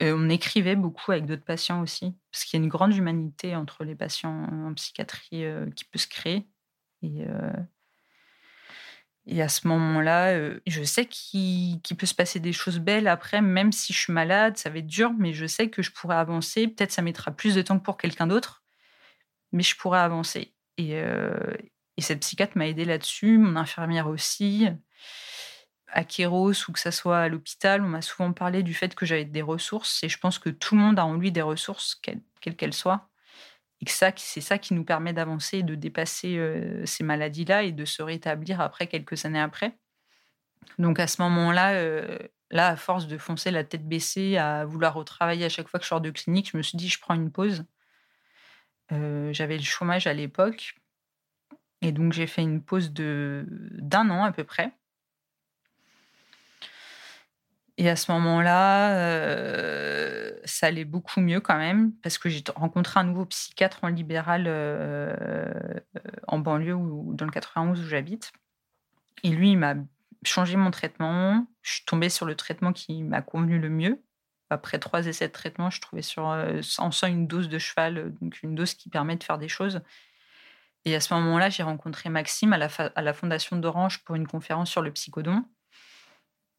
on 0.01 0.29
écrivait 0.29 0.75
beaucoup 0.75 1.11
avec 1.11 1.25
d'autres 1.25 1.43
patients 1.43 1.81
aussi, 1.81 2.15
parce 2.31 2.45
qu'il 2.45 2.59
y 2.59 2.61
a 2.61 2.63
une 2.63 2.69
grande 2.69 2.95
humanité 2.95 3.55
entre 3.55 3.83
les 3.83 3.95
patients 3.95 4.47
en 4.51 4.73
psychiatrie 4.73 5.45
euh, 5.45 5.69
qui 5.71 5.85
peut 5.85 5.99
se 5.99 6.07
créer. 6.07 6.47
Et, 7.01 7.25
et 9.27 9.41
à 9.43 9.47
ce 9.47 9.67
moment-là, 9.67 10.39
je 10.65 10.83
sais 10.83 11.05
qu'il 11.05 11.79
peut 11.97 12.05
se 12.07 12.15
passer 12.15 12.39
des 12.39 12.53
choses 12.53 12.79
belles 12.79 13.07
après, 13.07 13.41
même 13.41 13.71
si 13.71 13.93
je 13.93 13.99
suis 13.99 14.13
malade, 14.13 14.57
ça 14.57 14.71
va 14.71 14.79
être 14.79 14.87
dur, 14.87 15.13
mais 15.15 15.33
je 15.33 15.45
sais 15.45 15.69
que 15.69 15.83
je 15.83 15.91
pourrais 15.91 16.15
avancer. 16.15 16.67
Peut-être 16.67 16.91
ça 16.91 17.03
mettra 17.03 17.29
plus 17.29 17.53
de 17.53 17.61
temps 17.61 17.77
que 17.77 17.83
pour 17.83 17.97
quelqu'un 17.97 18.25
d'autre, 18.25 18.63
mais 19.51 19.61
je 19.61 19.75
pourrais 19.75 19.99
avancer. 19.99 20.55
Et, 20.79 20.99
et 21.97 22.01
cette 22.01 22.21
psychiatre 22.21 22.57
m'a 22.57 22.67
aidé 22.67 22.85
là-dessus, 22.85 23.37
mon 23.37 23.55
infirmière 23.55 24.07
aussi. 24.07 24.67
À 25.87 26.03
Kéros 26.03 26.67
ou 26.67 26.73
que 26.73 26.79
ce 26.79 26.91
soit 26.91 27.19
à 27.19 27.29
l'hôpital, 27.29 27.81
on 27.81 27.87
m'a 27.87 28.01
souvent 28.01 28.33
parlé 28.33 28.63
du 28.63 28.73
fait 28.73 28.95
que 28.95 29.05
j'avais 29.05 29.23
des 29.23 29.41
ressources 29.41 30.03
et 30.03 30.09
je 30.09 30.17
pense 30.17 30.39
que 30.39 30.49
tout 30.49 30.75
le 30.75 30.81
monde 30.81 30.99
a 30.99 31.05
en 31.05 31.15
lui 31.15 31.31
des 31.31 31.41
ressources, 31.41 31.95
quelles 31.95 32.21
qu'elles 32.55 32.73
soient. 32.73 33.09
Et 33.81 33.85
que 33.85 33.91
ça, 33.91 34.11
c'est 34.15 34.41
ça 34.41 34.57
qui 34.57 34.73
nous 34.73 34.83
permet 34.83 35.13
d'avancer 35.13 35.59
et 35.59 35.63
de 35.63 35.75
dépasser 35.75 36.37
euh, 36.37 36.85
ces 36.85 37.03
maladies-là 37.03 37.63
et 37.63 37.71
de 37.71 37.85
se 37.85 38.01
rétablir 38.01 38.61
après, 38.61 38.87
quelques 38.87 39.25
années 39.25 39.39
après. 39.39 39.77
Donc 40.79 40.99
à 40.99 41.07
ce 41.07 41.21
moment-là, 41.21 41.73
euh, 41.73 42.17
là, 42.51 42.69
à 42.69 42.75
force 42.75 43.07
de 43.07 43.17
foncer 43.17 43.51
la 43.51 43.63
tête 43.63 43.87
baissée, 43.87 44.37
à 44.37 44.65
vouloir 44.65 44.93
retravailler 44.93 45.45
à 45.45 45.49
chaque 45.49 45.67
fois 45.67 45.79
que 45.79 45.83
je 45.83 45.89
sors 45.89 46.01
de 46.01 46.09
clinique, 46.11 46.49
je 46.51 46.57
me 46.57 46.63
suis 46.63 46.77
dit, 46.77 46.89
je 46.89 46.99
prends 46.99 47.15
une 47.15 47.31
pause. 47.31 47.65
Euh, 48.91 49.33
j'avais 49.33 49.57
le 49.57 49.63
chômage 49.63 50.07
à 50.07 50.13
l'époque. 50.13 50.75
Et 51.81 51.91
donc, 51.91 52.13
j'ai 52.13 52.27
fait 52.27 52.41
une 52.41 52.61
pause 52.61 52.91
d'un 52.93 54.09
an 54.09 54.23
à 54.23 54.31
peu 54.31 54.43
près. 54.43 54.73
Et 57.77 57.89
à 57.89 57.95
ce 57.95 58.11
moment-là, 58.13 58.95
euh, 58.97 60.31
ça 60.45 60.67
allait 60.67 60.85
beaucoup 60.85 61.19
mieux 61.19 61.41
quand 61.41 61.57
même, 61.57 61.91
parce 62.01 62.17
que 62.17 62.29
j'ai 62.29 62.41
rencontré 62.55 62.99
un 62.99 63.03
nouveau 63.03 63.25
psychiatre 63.25 63.79
en 63.83 63.89
libéral 63.89 64.45
euh, 64.47 65.79
en 66.27 66.39
banlieue 66.39 66.73
ou 66.73 67.13
dans 67.13 67.25
le 67.25 67.31
91 67.31 67.81
où 67.81 67.87
j'habite. 67.87 68.31
Et 69.23 69.29
lui, 69.29 69.51
il 69.51 69.57
m'a 69.57 69.75
changé 70.23 70.55
mon 70.55 70.71
traitement. 70.71 71.45
Je 71.63 71.73
suis 71.73 71.85
tombée 71.85 72.09
sur 72.09 72.25
le 72.25 72.35
traitement 72.35 72.71
qui 72.71 73.03
m'a 73.03 73.21
convenu 73.21 73.59
le 73.59 73.69
mieux. 73.69 74.01
Après 74.49 74.79
trois 74.79 75.05
essais 75.07 75.27
de 75.27 75.33
traitement, 75.33 75.69
je 75.69 75.81
trouvais 75.81 76.01
sur, 76.01 76.29
euh, 76.29 76.61
en 76.77 76.91
sent 76.91 77.09
une 77.09 77.27
dose 77.27 77.49
de 77.49 77.57
cheval, 77.57 78.13
donc 78.21 78.41
une 78.41 78.55
dose 78.55 78.73
qui 78.75 78.89
permet 78.89 79.17
de 79.17 79.23
faire 79.23 79.37
des 79.37 79.49
choses. 79.49 79.81
Et 80.85 80.95
à 80.95 80.99
ce 80.99 81.13
moment-là, 81.15 81.49
j'ai 81.49 81.63
rencontré 81.63 82.09
Maxime 82.09 82.53
à 82.53 82.57
la, 82.57 83.13
Fondation 83.13 83.57
d'Orange 83.57 84.03
pour 84.03 84.15
une 84.15 84.27
conférence 84.27 84.69
sur 84.69 84.83
le 84.83 84.91
psychodon. 84.91 85.43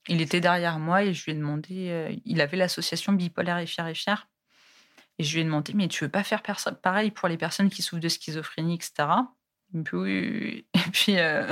Il 0.08 0.20
était 0.20 0.40
derrière 0.40 0.78
moi 0.78 1.04
et 1.04 1.14
je 1.14 1.24
lui 1.24 1.32
ai 1.32 1.34
demandé, 1.34 1.88
euh, 1.90 2.14
il 2.24 2.40
avait 2.40 2.56
l'association 2.56 3.12
Bipolaire 3.12 3.58
et 3.58 3.66
Fier 3.66 3.86
et 3.86 3.94
Fier. 3.94 4.28
Et 5.18 5.24
je 5.24 5.32
lui 5.34 5.40
ai 5.40 5.44
demandé, 5.44 5.72
mais 5.74 5.88
tu 5.88 6.04
veux 6.04 6.10
pas 6.10 6.24
faire 6.24 6.42
pareil 6.82 7.10
pour 7.12 7.28
les 7.28 7.36
personnes 7.36 7.70
qui 7.70 7.82
souffrent 7.82 8.02
de 8.02 8.08
schizophrénie, 8.08 8.74
etc. 8.74 9.08
Et 9.74 10.90
puis, 10.92 11.18
euh, 11.18 11.50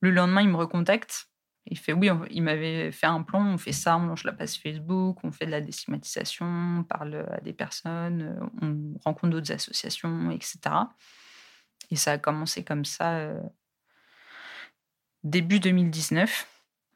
le 0.00 0.10
lendemain, 0.10 0.42
il 0.42 0.48
me 0.48 0.56
recontacte. 0.56 1.28
Il 1.68 1.78
fait 1.78 1.92
oui, 1.92 2.08
il 2.30 2.42
m'avait 2.42 2.92
fait 2.92 3.06
un 3.06 3.22
plan, 3.22 3.44
on 3.44 3.58
fait 3.58 3.72
ça, 3.72 3.96
on 3.96 4.06
lance 4.06 4.22
la 4.22 4.32
page 4.32 4.54
Facebook, 4.54 5.18
on 5.24 5.32
fait 5.32 5.46
de 5.46 5.50
la 5.50 5.60
déstigmatisation, 5.60 6.46
on 6.46 6.84
parle 6.84 7.26
à 7.30 7.40
des 7.40 7.52
personnes, 7.52 8.38
on 8.62 8.98
rencontre 9.04 9.32
d'autres 9.32 9.52
associations, 9.52 10.30
etc. 10.30 10.58
Et 11.90 11.96
ça 11.96 12.12
a 12.12 12.18
commencé 12.18 12.64
comme 12.64 12.84
ça 12.84 13.18
euh, 13.18 13.40
début 15.22 15.60
2019. 15.60 16.46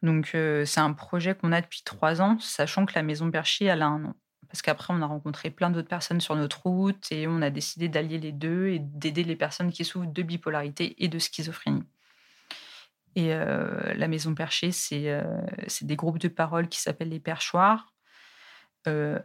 Donc 0.02 0.32
euh, 0.34 0.64
c'est 0.64 0.80
un 0.80 0.92
projet 0.92 1.34
qu'on 1.34 1.52
a 1.52 1.60
depuis 1.60 1.82
trois 1.84 2.22
ans, 2.22 2.38
sachant 2.40 2.86
que 2.86 2.94
la 2.94 3.02
Maison 3.02 3.26
Bercher, 3.26 3.66
elle 3.66 3.82
a 3.82 3.86
un 3.86 4.04
an. 4.06 4.14
Parce 4.48 4.62
qu'après, 4.62 4.92
on 4.92 5.00
a 5.00 5.06
rencontré 5.06 5.50
plein 5.50 5.70
d'autres 5.70 5.88
personnes 5.88 6.20
sur 6.20 6.34
notre 6.34 6.66
route 6.66 7.12
et 7.12 7.28
on 7.28 7.40
a 7.40 7.50
décidé 7.50 7.88
d'allier 7.88 8.18
les 8.18 8.32
deux 8.32 8.68
et 8.68 8.80
d'aider 8.80 9.22
les 9.22 9.36
personnes 9.36 9.70
qui 9.70 9.84
souffrent 9.84 10.10
de 10.10 10.22
bipolarité 10.22 11.02
et 11.04 11.06
de 11.06 11.18
schizophrénie. 11.20 11.84
Et 13.14 13.32
euh, 13.32 13.94
la 13.94 14.08
Maison 14.08 14.34
Perchée, 14.34 14.72
c'est 14.72 15.22
des 15.82 15.96
groupes 15.96 16.18
de 16.18 16.26
parole 16.26 16.68
qui 16.68 16.80
s'appellent 16.80 17.10
les 17.10 17.20
perchoirs, 17.20 17.94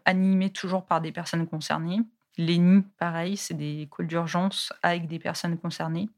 animés 0.06 0.52
toujours 0.52 0.86
par 0.86 1.02
des 1.02 1.12
personnes 1.12 1.48
concernées 1.48 2.02
L'ENI, 2.38 2.84
pareil, 2.98 3.38
c'est 3.38 3.54
des 3.54 3.90
calls 3.96 4.08
d'urgence 4.08 4.74
avec 4.84 5.08
des 5.08 5.20
personnes 5.20 5.58
concernées. 5.58 6.10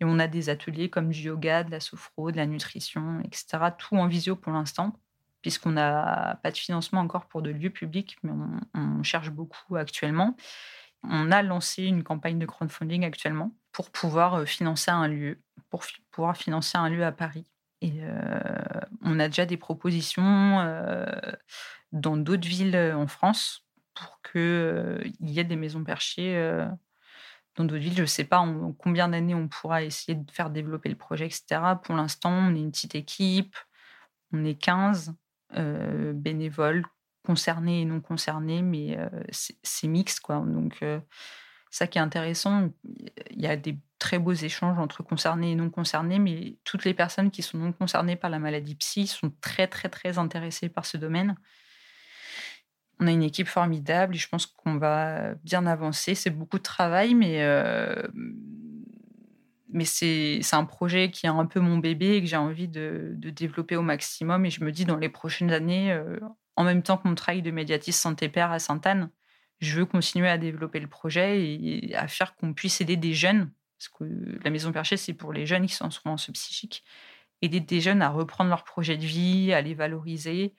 Et 0.00 0.04
on 0.04 0.18
a 0.18 0.26
des 0.26 0.48
ateliers 0.48 0.90
comme 0.90 1.10
du 1.10 1.20
yoga, 1.20 1.64
de 1.64 1.70
la 1.70 1.80
sophro, 1.80 2.30
de 2.32 2.36
la 2.36 2.46
nutrition, 2.46 3.20
etc. 3.20 3.58
Tout 3.78 3.96
en 3.96 4.06
visio 4.06 4.36
pour 4.36 4.52
l'instant, 4.52 4.98
puisqu'on 5.42 5.72
n'a 5.72 6.40
pas 6.42 6.50
de 6.50 6.56
financement 6.56 7.00
encore 7.00 7.26
pour 7.26 7.42
de 7.42 7.50
lieux 7.50 7.70
publics, 7.70 8.16
mais 8.22 8.32
on, 8.74 9.02
cherche 9.02 9.30
beaucoup 9.30 9.76
actuellement. 9.76 10.36
On 11.02 11.30
a 11.30 11.42
lancé 11.42 11.84
une 11.84 12.02
campagne 12.02 12.38
de 12.38 12.46
crowdfunding 12.46 13.04
actuellement 13.04 13.54
pour 13.70 13.90
pouvoir 13.90 14.34
euh, 14.34 14.44
financer 14.46 14.90
un 14.90 15.06
lieu, 15.06 15.38
pour 15.68 15.84
pouvoir 16.10 16.36
financer 16.36 16.78
un 16.78 16.88
lieu 16.88 17.04
à 17.04 17.12
Paris. 17.12 17.44
Et 17.82 17.92
euh, 18.00 18.40
on 19.02 19.20
a 19.20 19.28
déjà 19.28 19.44
des 19.44 19.58
propositions 19.58 20.60
euh, 20.60 21.04
dans 21.92 22.16
d'autres 22.16 22.48
villes 22.48 22.94
en 22.96 23.06
France 23.06 23.63
pour 23.94 24.20
qu'il 24.22 25.12
y 25.20 25.38
ait 25.38 25.44
des 25.44 25.56
maisons 25.56 25.84
perchées 25.84 26.36
dans 27.56 27.64
d'autres 27.64 27.80
villes. 27.80 27.96
Je 27.96 28.02
ne 28.02 28.06
sais 28.06 28.24
pas 28.24 28.38
en 28.38 28.72
combien 28.72 29.08
d'années 29.08 29.34
on 29.34 29.48
pourra 29.48 29.82
essayer 29.82 30.16
de 30.16 30.30
faire 30.30 30.50
développer 30.50 30.88
le 30.88 30.96
projet, 30.96 31.26
etc. 31.26 31.60
Pour 31.82 31.94
l'instant, 31.94 32.32
on 32.32 32.54
est 32.54 32.60
une 32.60 32.70
petite 32.70 32.94
équipe, 32.94 33.56
on 34.32 34.44
est 34.44 34.54
15 34.54 35.14
euh, 35.56 36.12
bénévoles 36.12 36.84
concernés 37.24 37.82
et 37.82 37.84
non 37.84 38.00
concernés, 38.00 38.60
mais 38.62 38.98
c'est 39.30 39.88
mixte. 39.88 40.20
Quoi. 40.20 40.40
Donc, 40.46 40.84
ça 41.74 41.88
qui 41.88 41.98
est 41.98 42.00
intéressant, 42.00 42.70
il 43.30 43.40
y 43.40 43.48
a 43.48 43.56
des 43.56 43.76
très 43.98 44.20
beaux 44.20 44.32
échanges 44.32 44.78
entre 44.78 45.02
concernés 45.02 45.52
et 45.52 45.54
non 45.56 45.70
concernés, 45.70 46.20
mais 46.20 46.56
toutes 46.62 46.84
les 46.84 46.94
personnes 46.94 47.30
qui 47.32 47.42
sont 47.42 47.58
non 47.58 47.72
concernées 47.72 48.14
par 48.14 48.30
la 48.30 48.38
maladie 48.38 48.76
psy 48.76 49.06
sont 49.08 49.32
très, 49.40 49.66
très, 49.66 49.88
très 49.88 50.18
intéressées 50.18 50.68
par 50.68 50.86
ce 50.86 50.98
domaine. 50.98 51.36
On 53.00 53.06
a 53.06 53.10
une 53.10 53.22
équipe 53.22 53.48
formidable 53.48 54.14
et 54.14 54.18
je 54.18 54.28
pense 54.28 54.46
qu'on 54.46 54.76
va 54.76 55.34
bien 55.44 55.66
avancer. 55.66 56.14
C'est 56.14 56.30
beaucoup 56.30 56.58
de 56.58 56.62
travail, 56.62 57.14
mais, 57.14 57.42
euh, 57.42 58.06
mais 59.68 59.84
c'est 59.84 60.40
un 60.52 60.64
projet 60.64 61.10
qui 61.10 61.26
est 61.26 61.30
un 61.30 61.46
peu 61.46 61.60
mon 61.60 61.78
bébé 61.78 62.16
et 62.16 62.20
que 62.20 62.28
j'ai 62.28 62.36
envie 62.36 62.68
de, 62.68 63.14
développer 63.16 63.76
au 63.76 63.82
maximum. 63.82 64.46
Et 64.46 64.50
je 64.50 64.62
me 64.62 64.70
dis, 64.70 64.84
dans 64.84 64.96
les 64.96 65.08
prochaines 65.08 65.50
années, 65.50 65.92
euh, 65.92 66.20
en 66.56 66.64
même 66.64 66.82
temps 66.82 66.96
que 66.96 67.08
mon 67.08 67.14
travail 67.14 67.42
de 67.42 67.50
médiatiste 67.50 68.00
santé-père 68.00 68.52
à 68.52 68.58
Sainte-Anne, 68.58 69.10
je 69.60 69.78
veux 69.78 69.86
continuer 69.86 70.28
à 70.28 70.38
développer 70.38 70.80
le 70.80 70.86
projet 70.86 71.42
et 71.42 71.94
à 71.94 72.06
faire 72.08 72.34
qu'on 72.36 72.54
puisse 72.54 72.80
aider 72.80 72.96
des 72.96 73.14
jeunes. 73.14 73.50
Parce 73.78 73.88
que 73.88 74.04
la 74.42 74.50
Maison 74.50 74.72
Perchée, 74.72 74.96
c'est 74.96 75.14
pour 75.14 75.32
les 75.32 75.46
jeunes 75.46 75.66
qui 75.66 75.74
sont 75.74 75.86
en 75.86 75.90
souffrance 75.90 76.30
psychique. 76.32 76.84
Aider 77.42 77.60
des 77.60 77.80
jeunes 77.80 78.02
à 78.02 78.08
reprendre 78.08 78.50
leur 78.50 78.64
projet 78.64 78.96
de 78.96 79.04
vie, 79.04 79.52
à 79.52 79.60
les 79.60 79.74
valoriser, 79.74 80.54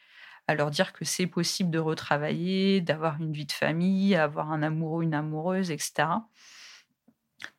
à 0.48 0.56
leur 0.56 0.70
dire 0.70 0.94
que 0.94 1.06
c'est 1.06 1.28
possible 1.28 1.72
de 1.72 1.80
retravailler, 1.80 2.82
d'avoir 2.82 3.20
une 3.20 3.32
vie 3.34 3.46
de 3.46 3.52
famille, 3.52 4.16
avoir 4.16 4.52
un 4.52 4.62
amoureux, 4.62 5.04
une 5.04 5.14
amoureuse, 5.14 5.72
etc. 5.72 6.08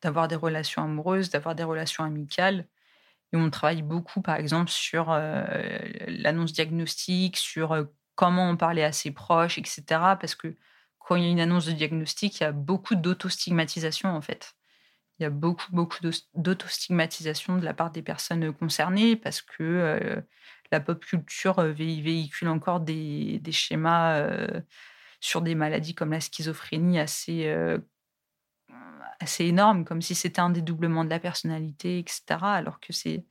D'avoir 0.01 0.27
des 0.27 0.35
relations 0.35 0.83
amoureuses, 0.83 1.29
d'avoir 1.29 1.55
des 1.55 1.63
relations 1.63 2.03
amicales. 2.03 2.67
Et 3.33 3.37
on 3.37 3.49
travaille 3.49 3.81
beaucoup, 3.81 4.21
par 4.21 4.37
exemple, 4.37 4.71
sur 4.71 5.11
euh, 5.11 5.43
l'annonce 6.07 6.53
diagnostique, 6.53 7.35
sur 7.37 7.73
euh, 7.73 7.83
comment 8.15 8.49
on 8.49 8.57
parlait 8.57 8.83
à 8.83 8.93
ses 8.93 9.11
proches, 9.11 9.57
etc. 9.57 9.83
Parce 10.19 10.35
que 10.35 10.55
quand 10.99 11.15
il 11.15 11.23
y 11.23 11.27
a 11.27 11.29
une 11.29 11.39
annonce 11.41 11.65
de 11.65 11.73
diagnostic, 11.73 12.39
il 12.39 12.43
y 12.43 12.45
a 12.45 12.51
beaucoup 12.53 12.95
d'autostigmatisation, 12.95 14.09
en 14.09 14.21
fait. 14.21 14.55
Il 15.19 15.23
y 15.23 15.25
a 15.25 15.29
beaucoup, 15.29 15.71
beaucoup 15.71 15.99
d'autostigmatisation 16.35 17.57
de 17.57 17.65
la 17.65 17.73
part 17.73 17.91
des 17.91 18.03
personnes 18.03 18.53
concernées 18.53 19.15
parce 19.15 19.41
que 19.41 19.63
euh, 19.63 20.21
la 20.71 20.79
pop 20.79 21.03
culture 21.03 21.61
véhicule 21.61 22.49
encore 22.49 22.79
des, 22.79 23.41
schémas 23.51 24.27
sur 25.19 25.41
des 25.41 25.55
maladies 25.55 25.95
comme 25.95 26.11
la 26.11 26.21
schizophrénie 26.21 26.99
assez, 26.99 27.51
assez 29.19 29.45
énormes, 29.45 29.85
comme 29.85 30.01
si 30.01 30.15
c'était 30.15 30.41
un 30.41 30.49
dédoublement 30.49 31.03
de 31.05 31.09
la 31.09 31.19
personnalité, 31.19 31.99
etc. 31.99 32.23
Alors 32.41 32.79
que 32.79 32.93
c'est 32.93 33.25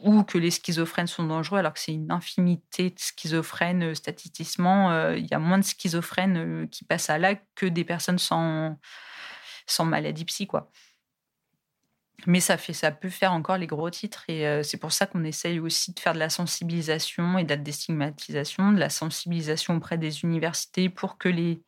ou 0.00 0.24
que 0.24 0.38
les 0.38 0.50
schizophrènes 0.50 1.06
sont 1.06 1.24
dangereux, 1.24 1.58
alors 1.58 1.72
que 1.72 1.78
c'est 1.80 1.94
une 1.94 2.10
infinité 2.10 2.90
de 2.90 2.98
schizophrènes 2.98 3.94
statistiquement. 3.94 5.12
Il 5.14 5.26
y 5.26 5.34
a 5.34 5.38
moins 5.38 5.58
de 5.58 5.64
schizophrènes 5.64 6.68
qui 6.70 6.84
passent 6.84 7.10
à 7.10 7.18
l'acte 7.18 7.46
que 7.54 7.66
des 7.66 7.84
personnes 7.84 8.18
sans, 8.18 8.78
sans 9.66 9.84
maladie 9.84 10.24
psy, 10.24 10.46
quoi. 10.46 10.70
Mais 12.24 12.40
ça, 12.40 12.56
fait, 12.56 12.72
ça 12.72 12.90
peut 12.90 13.10
faire 13.10 13.32
encore 13.32 13.58
les 13.58 13.66
gros 13.66 13.90
titres. 13.90 14.24
Et 14.28 14.46
euh, 14.46 14.62
c'est 14.62 14.78
pour 14.78 14.92
ça 14.92 15.06
qu'on 15.06 15.24
essaye 15.24 15.60
aussi 15.60 15.92
de 15.92 16.00
faire 16.00 16.14
de 16.14 16.18
la 16.18 16.30
sensibilisation 16.30 17.38
et 17.38 17.44
de 17.44 17.50
la 17.50 17.56
déstigmatisation, 17.56 18.72
de 18.72 18.78
la 18.78 18.88
sensibilisation 18.88 19.76
auprès 19.76 19.98
des 19.98 20.24
universités 20.24 20.88
pour 20.88 21.18
que 21.18 21.28
les 21.28 21.62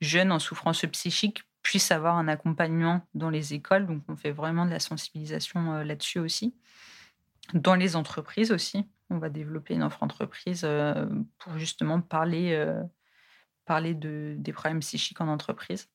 jeunes 0.00 0.32
en 0.32 0.38
souffrance 0.38 0.84
psychique 0.92 1.42
puissent 1.62 1.90
avoir 1.90 2.16
un 2.16 2.28
accompagnement 2.28 3.00
dans 3.14 3.30
les 3.30 3.54
écoles. 3.54 3.86
Donc, 3.86 4.02
on 4.08 4.16
fait 4.16 4.32
vraiment 4.32 4.66
de 4.66 4.70
la 4.70 4.80
sensibilisation 4.80 5.72
euh, 5.72 5.84
là-dessus 5.84 6.18
aussi. 6.18 6.54
Dans 7.54 7.74
les 7.74 7.96
entreprises 7.96 8.52
aussi. 8.52 8.86
On 9.08 9.18
va 9.18 9.28
développer 9.28 9.74
une 9.74 9.84
offre 9.84 10.02
entreprise 10.02 10.62
euh, 10.64 11.06
pour 11.38 11.56
justement 11.58 12.00
parler, 12.00 12.60
parler 13.64 13.94
de, 13.94 14.34
des 14.36 14.52
problèmes 14.52 14.80
psychiques 14.80 15.20
en 15.20 15.28
entreprise. 15.28 15.88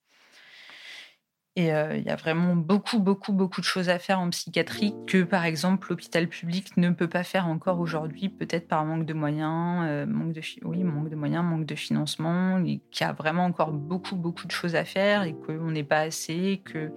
Et 1.57 1.67
il 1.67 2.03
y 2.05 2.09
a 2.09 2.15
vraiment 2.15 2.55
beaucoup, 2.55 2.99
beaucoup, 2.99 3.33
beaucoup 3.33 3.59
de 3.59 3.65
choses 3.65 3.89
à 3.89 3.99
faire 3.99 4.21
en 4.21 4.29
psychiatrie 4.29 4.95
que, 5.05 5.23
par 5.23 5.43
exemple, 5.43 5.89
l'hôpital 5.89 6.29
public 6.29 6.77
ne 6.77 6.91
peut 6.91 7.09
pas 7.09 7.23
faire 7.23 7.45
encore 7.47 7.81
aujourd'hui, 7.81 8.29
peut-être 8.29 8.69
par 8.69 8.85
manque 8.85 9.05
de 9.05 9.13
moyens, 9.13 10.07
manque 10.07 10.31
de, 10.31 10.41
oui, 10.63 10.81
manque 10.85 11.09
de 11.09 11.15
moyens, 11.17 11.43
manque 11.43 11.65
de 11.65 11.75
financement, 11.75 12.59
et 12.59 12.79
qu'il 12.89 13.05
y 13.05 13.09
a 13.09 13.11
vraiment 13.11 13.43
encore 13.43 13.73
beaucoup, 13.73 14.15
beaucoup 14.15 14.47
de 14.47 14.51
choses 14.51 14.75
à 14.75 14.85
faire 14.85 15.23
et 15.23 15.33
qu'on 15.33 15.71
n'est 15.71 15.83
pas 15.83 15.99
assez, 15.99 16.61
que, 16.63 16.93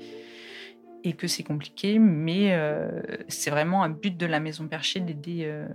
et 1.02 1.14
que 1.14 1.26
c'est 1.26 1.42
compliqué. 1.42 1.98
Mais 1.98 2.56
c'est 3.26 3.50
vraiment 3.50 3.82
un 3.82 3.90
but 3.90 4.16
de 4.16 4.26
la 4.26 4.38
Maison 4.38 4.68
Perchée 4.68 5.00
d'aider 5.00 5.66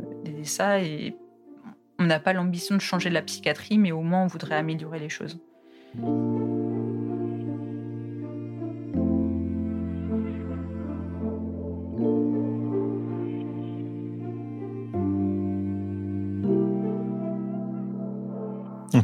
ça. 0.43 0.81
Et 0.81 1.17
on 1.99 2.05
n'a 2.05 2.21
pas 2.21 2.31
l'ambition 2.31 2.75
de 2.75 2.81
changer 2.81 3.09
la 3.09 3.23
psychiatrie, 3.23 3.77
mais 3.77 3.91
au 3.91 4.03
moins 4.03 4.23
on 4.23 4.27
voudrait 4.27 4.55
améliorer 4.55 4.99
les 4.99 5.09
choses. 5.09 5.37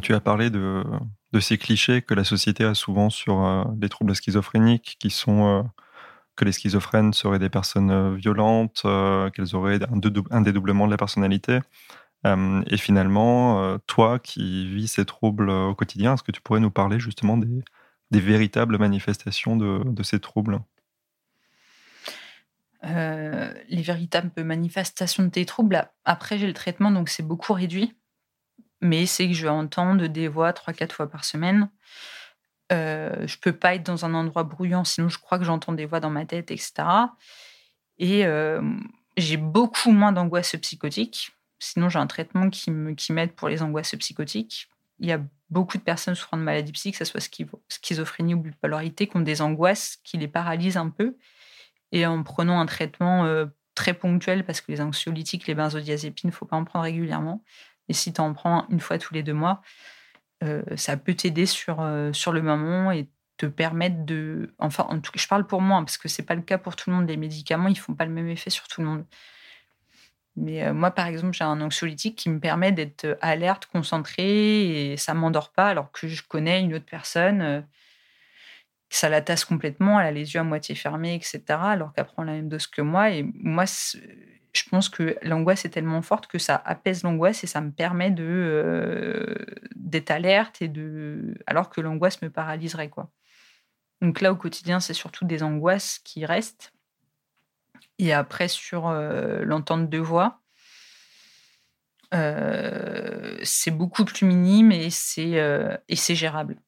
Tu 0.06 0.14
as 0.14 0.20
parlé 0.20 0.50
de, 0.50 0.84
ces 1.40 1.58
clichés 1.58 2.00
que 2.00 2.14
la 2.14 2.22
société 2.22 2.62
a 2.62 2.74
souvent 2.74 3.10
sur 3.10 3.44
euh, 3.44 3.64
les 3.80 3.88
troubles 3.88 4.14
schizophréniques, 4.14 4.96
qui 5.00 5.10
sont 5.10 5.46
euh, 5.46 5.62
que 6.36 6.44
les 6.44 6.52
schizophrènes 6.52 7.12
seraient 7.12 7.40
des 7.40 7.50
personnes 7.50 7.90
euh, 7.90 8.14
violentes, 8.14 8.82
qu'elles 9.34 9.56
auraient 9.56 9.80
un, 10.30 10.40
dédoublement 10.42 10.86
de 10.86 10.92
la 10.92 10.96
personnalité. 10.96 11.58
et 12.24 12.76
finalement, 12.76 13.78
toi 13.88 14.20
qui 14.20 14.68
vis 14.68 14.86
ces 14.86 15.04
troubles 15.04 15.50
au 15.50 15.74
quotidien, 15.74 16.14
est-ce 16.14 16.22
que 16.22 16.32
tu 16.32 16.40
pourrais 16.40 16.60
nous 16.60 16.70
parler 16.70 17.00
justement 17.00 17.36
des, 17.36 18.20
véritables 18.20 18.78
manifestations 18.78 19.56
de, 19.56 20.02
ces 20.04 20.20
troubles? 20.20 20.60
Les 22.84 23.82
véritables 23.82 24.44
manifestations 24.44 25.24
de 25.24 25.30
tes 25.30 25.46
troubles, 25.46 25.88
après 26.04 26.38
j'ai 26.38 26.46
le 26.46 26.52
traitement, 26.52 26.92
donc 26.92 27.08
c'est 27.08 27.26
beaucoup 27.26 27.54
réduit 27.54 27.92
mais 28.80 29.06
c'est 29.06 29.28
que 29.28 29.34
je 29.34 29.42
vais 29.42 29.48
entendre 29.50 30.06
des 30.06 30.28
voix 30.28 30.52
trois, 30.52 30.74
quatre 30.74 30.94
fois 30.94 31.08
par 31.08 31.24
semaine. 31.24 31.70
Euh, 32.72 33.26
je 33.26 33.38
peux 33.38 33.52
pas 33.52 33.74
être 33.74 33.84
dans 33.84 34.04
un 34.04 34.14
endroit 34.14 34.42
bruyant, 34.42 34.84
sinon 34.84 35.08
je 35.08 35.18
crois 35.18 35.38
que 35.38 35.44
j'entends 35.44 35.72
des 35.72 35.86
voix 35.86 36.00
dans 36.00 36.10
ma 36.10 36.26
tête, 36.26 36.50
etc. 36.50 36.72
Et 37.98 38.26
euh, 38.26 38.60
j'ai 39.16 39.36
beaucoup 39.36 39.92
moins 39.92 40.12
d'angoisse 40.12 40.56
psychotique. 40.56 41.32
Sinon, 41.58 41.88
j'ai 41.88 41.98
un 41.98 42.06
traitement 42.06 42.50
qui 42.50 42.70
m'aide 42.70 43.32
pour 43.32 43.48
les 43.48 43.62
angoisses 43.62 43.94
psychotiques. 43.96 44.68
Il 44.98 45.08
y 45.08 45.12
a 45.12 45.20
beaucoup 45.50 45.78
de 45.78 45.82
personnes 45.82 46.14
souffrant 46.14 46.36
de 46.36 46.42
maladies 46.42 46.72
psychiques, 46.72 46.98
que 46.98 47.04
ce 47.04 47.10
soit 47.10 47.26
schizophrénie 47.68 48.34
ou 48.34 48.40
bipolarité, 48.40 49.06
qui 49.06 49.16
ont 49.16 49.20
des 49.20 49.40
angoisses 49.40 49.98
qui 50.04 50.18
les 50.18 50.28
paralysent 50.28 50.76
un 50.76 50.90
peu. 50.90 51.16
Et 51.92 52.04
en 52.04 52.22
prenant 52.22 52.60
un 52.60 52.66
traitement 52.66 53.24
euh, 53.24 53.46
très 53.74 53.94
ponctuel, 53.94 54.44
parce 54.44 54.60
que 54.60 54.72
les 54.72 54.80
anxiolytiques, 54.80 55.46
les 55.46 55.54
benzodiazépines, 55.54 56.28
il 56.28 56.32
ne 56.32 56.36
faut 56.36 56.46
pas 56.46 56.56
en 56.56 56.64
prendre 56.64 56.84
régulièrement, 56.84 57.42
et 57.88 57.92
si 57.92 58.12
tu 58.12 58.20
en 58.20 58.32
prends 58.32 58.66
une 58.70 58.80
fois 58.80 58.98
tous 58.98 59.14
les 59.14 59.22
deux 59.22 59.34
mois, 59.34 59.62
euh, 60.44 60.62
ça 60.76 60.96
peut 60.96 61.14
t'aider 61.14 61.46
sur, 61.46 61.80
euh, 61.80 62.12
sur 62.12 62.32
le 62.32 62.42
moment 62.42 62.90
et 62.90 63.08
te 63.36 63.46
permettre 63.46 64.04
de. 64.04 64.54
Enfin, 64.58 64.86
en 64.88 65.00
tout 65.00 65.12
cas, 65.12 65.20
je 65.20 65.28
parle 65.28 65.46
pour 65.46 65.60
moi, 65.60 65.78
parce 65.80 65.98
que 65.98 66.08
c'est 66.08 66.22
pas 66.22 66.34
le 66.34 66.42
cas 66.42 66.58
pour 66.58 66.76
tout 66.76 66.90
le 66.90 66.96
monde. 66.96 67.08
Les 67.08 67.16
médicaments, 67.16 67.68
ils 67.68 67.78
font 67.78 67.94
pas 67.94 68.04
le 68.04 68.12
même 68.12 68.28
effet 68.28 68.50
sur 68.50 68.68
tout 68.68 68.80
le 68.80 68.86
monde. 68.86 69.04
Mais 70.36 70.64
euh, 70.64 70.74
moi, 70.74 70.90
par 70.90 71.06
exemple, 71.06 71.32
j'ai 71.34 71.44
un 71.44 71.60
anxiolytique 71.60 72.16
qui 72.16 72.28
me 72.30 72.40
permet 72.40 72.72
d'être 72.72 73.16
alerte, 73.22 73.66
concentrée, 73.66 74.92
et 74.92 74.96
ça 74.96 75.14
m'endort 75.14 75.52
pas, 75.52 75.68
alors 75.68 75.90
que 75.92 76.08
je 76.08 76.22
connais 76.22 76.60
une 76.60 76.74
autre 76.74 76.84
personne, 76.84 77.64
ça 78.90 79.08
la 79.08 79.20
tasse 79.22 79.44
complètement, 79.44 80.00
elle 80.00 80.06
a 80.06 80.12
les 80.12 80.34
yeux 80.34 80.40
à 80.40 80.44
moitié 80.44 80.74
fermés, 80.74 81.14
etc., 81.14 81.42
alors 81.48 81.92
qu'elle 81.92 82.04
prend 82.06 82.22
la 82.22 82.32
même 82.32 82.48
dose 82.48 82.66
que 82.66 82.82
moi. 82.82 83.10
Et 83.10 83.24
moi, 83.34 83.64
je 84.56 84.68
pense 84.68 84.88
que 84.88 85.16
l'angoisse 85.22 85.64
est 85.64 85.70
tellement 85.70 86.02
forte 86.02 86.26
que 86.26 86.38
ça 86.38 86.60
apaise 86.64 87.02
l'angoisse 87.02 87.44
et 87.44 87.46
ça 87.46 87.60
me 87.60 87.70
permet 87.70 88.10
de, 88.10 88.24
euh, 88.24 89.34
d'être 89.74 90.10
alerte 90.10 90.62
et 90.62 90.68
de 90.68 91.34
alors 91.46 91.68
que 91.68 91.80
l'angoisse 91.80 92.22
me 92.22 92.30
paralyserait 92.30 92.88
quoi. 92.88 93.10
Donc 94.00 94.20
là 94.20 94.32
au 94.32 94.36
quotidien 94.36 94.80
c'est 94.80 94.94
surtout 94.94 95.24
des 95.24 95.42
angoisses 95.42 95.98
qui 95.98 96.24
restent. 96.24 96.72
Et 97.98 98.12
après 98.12 98.48
sur 98.48 98.90
l'entente 98.90 99.88
de 99.88 99.98
voix, 99.98 100.42
c'est 102.12 103.70
beaucoup 103.70 104.04
plus 104.04 104.26
minime 104.26 104.70
et 104.70 104.90
c'est 104.90 105.80
et 105.88 105.96
c'est 105.96 106.14
gérable 106.14 106.60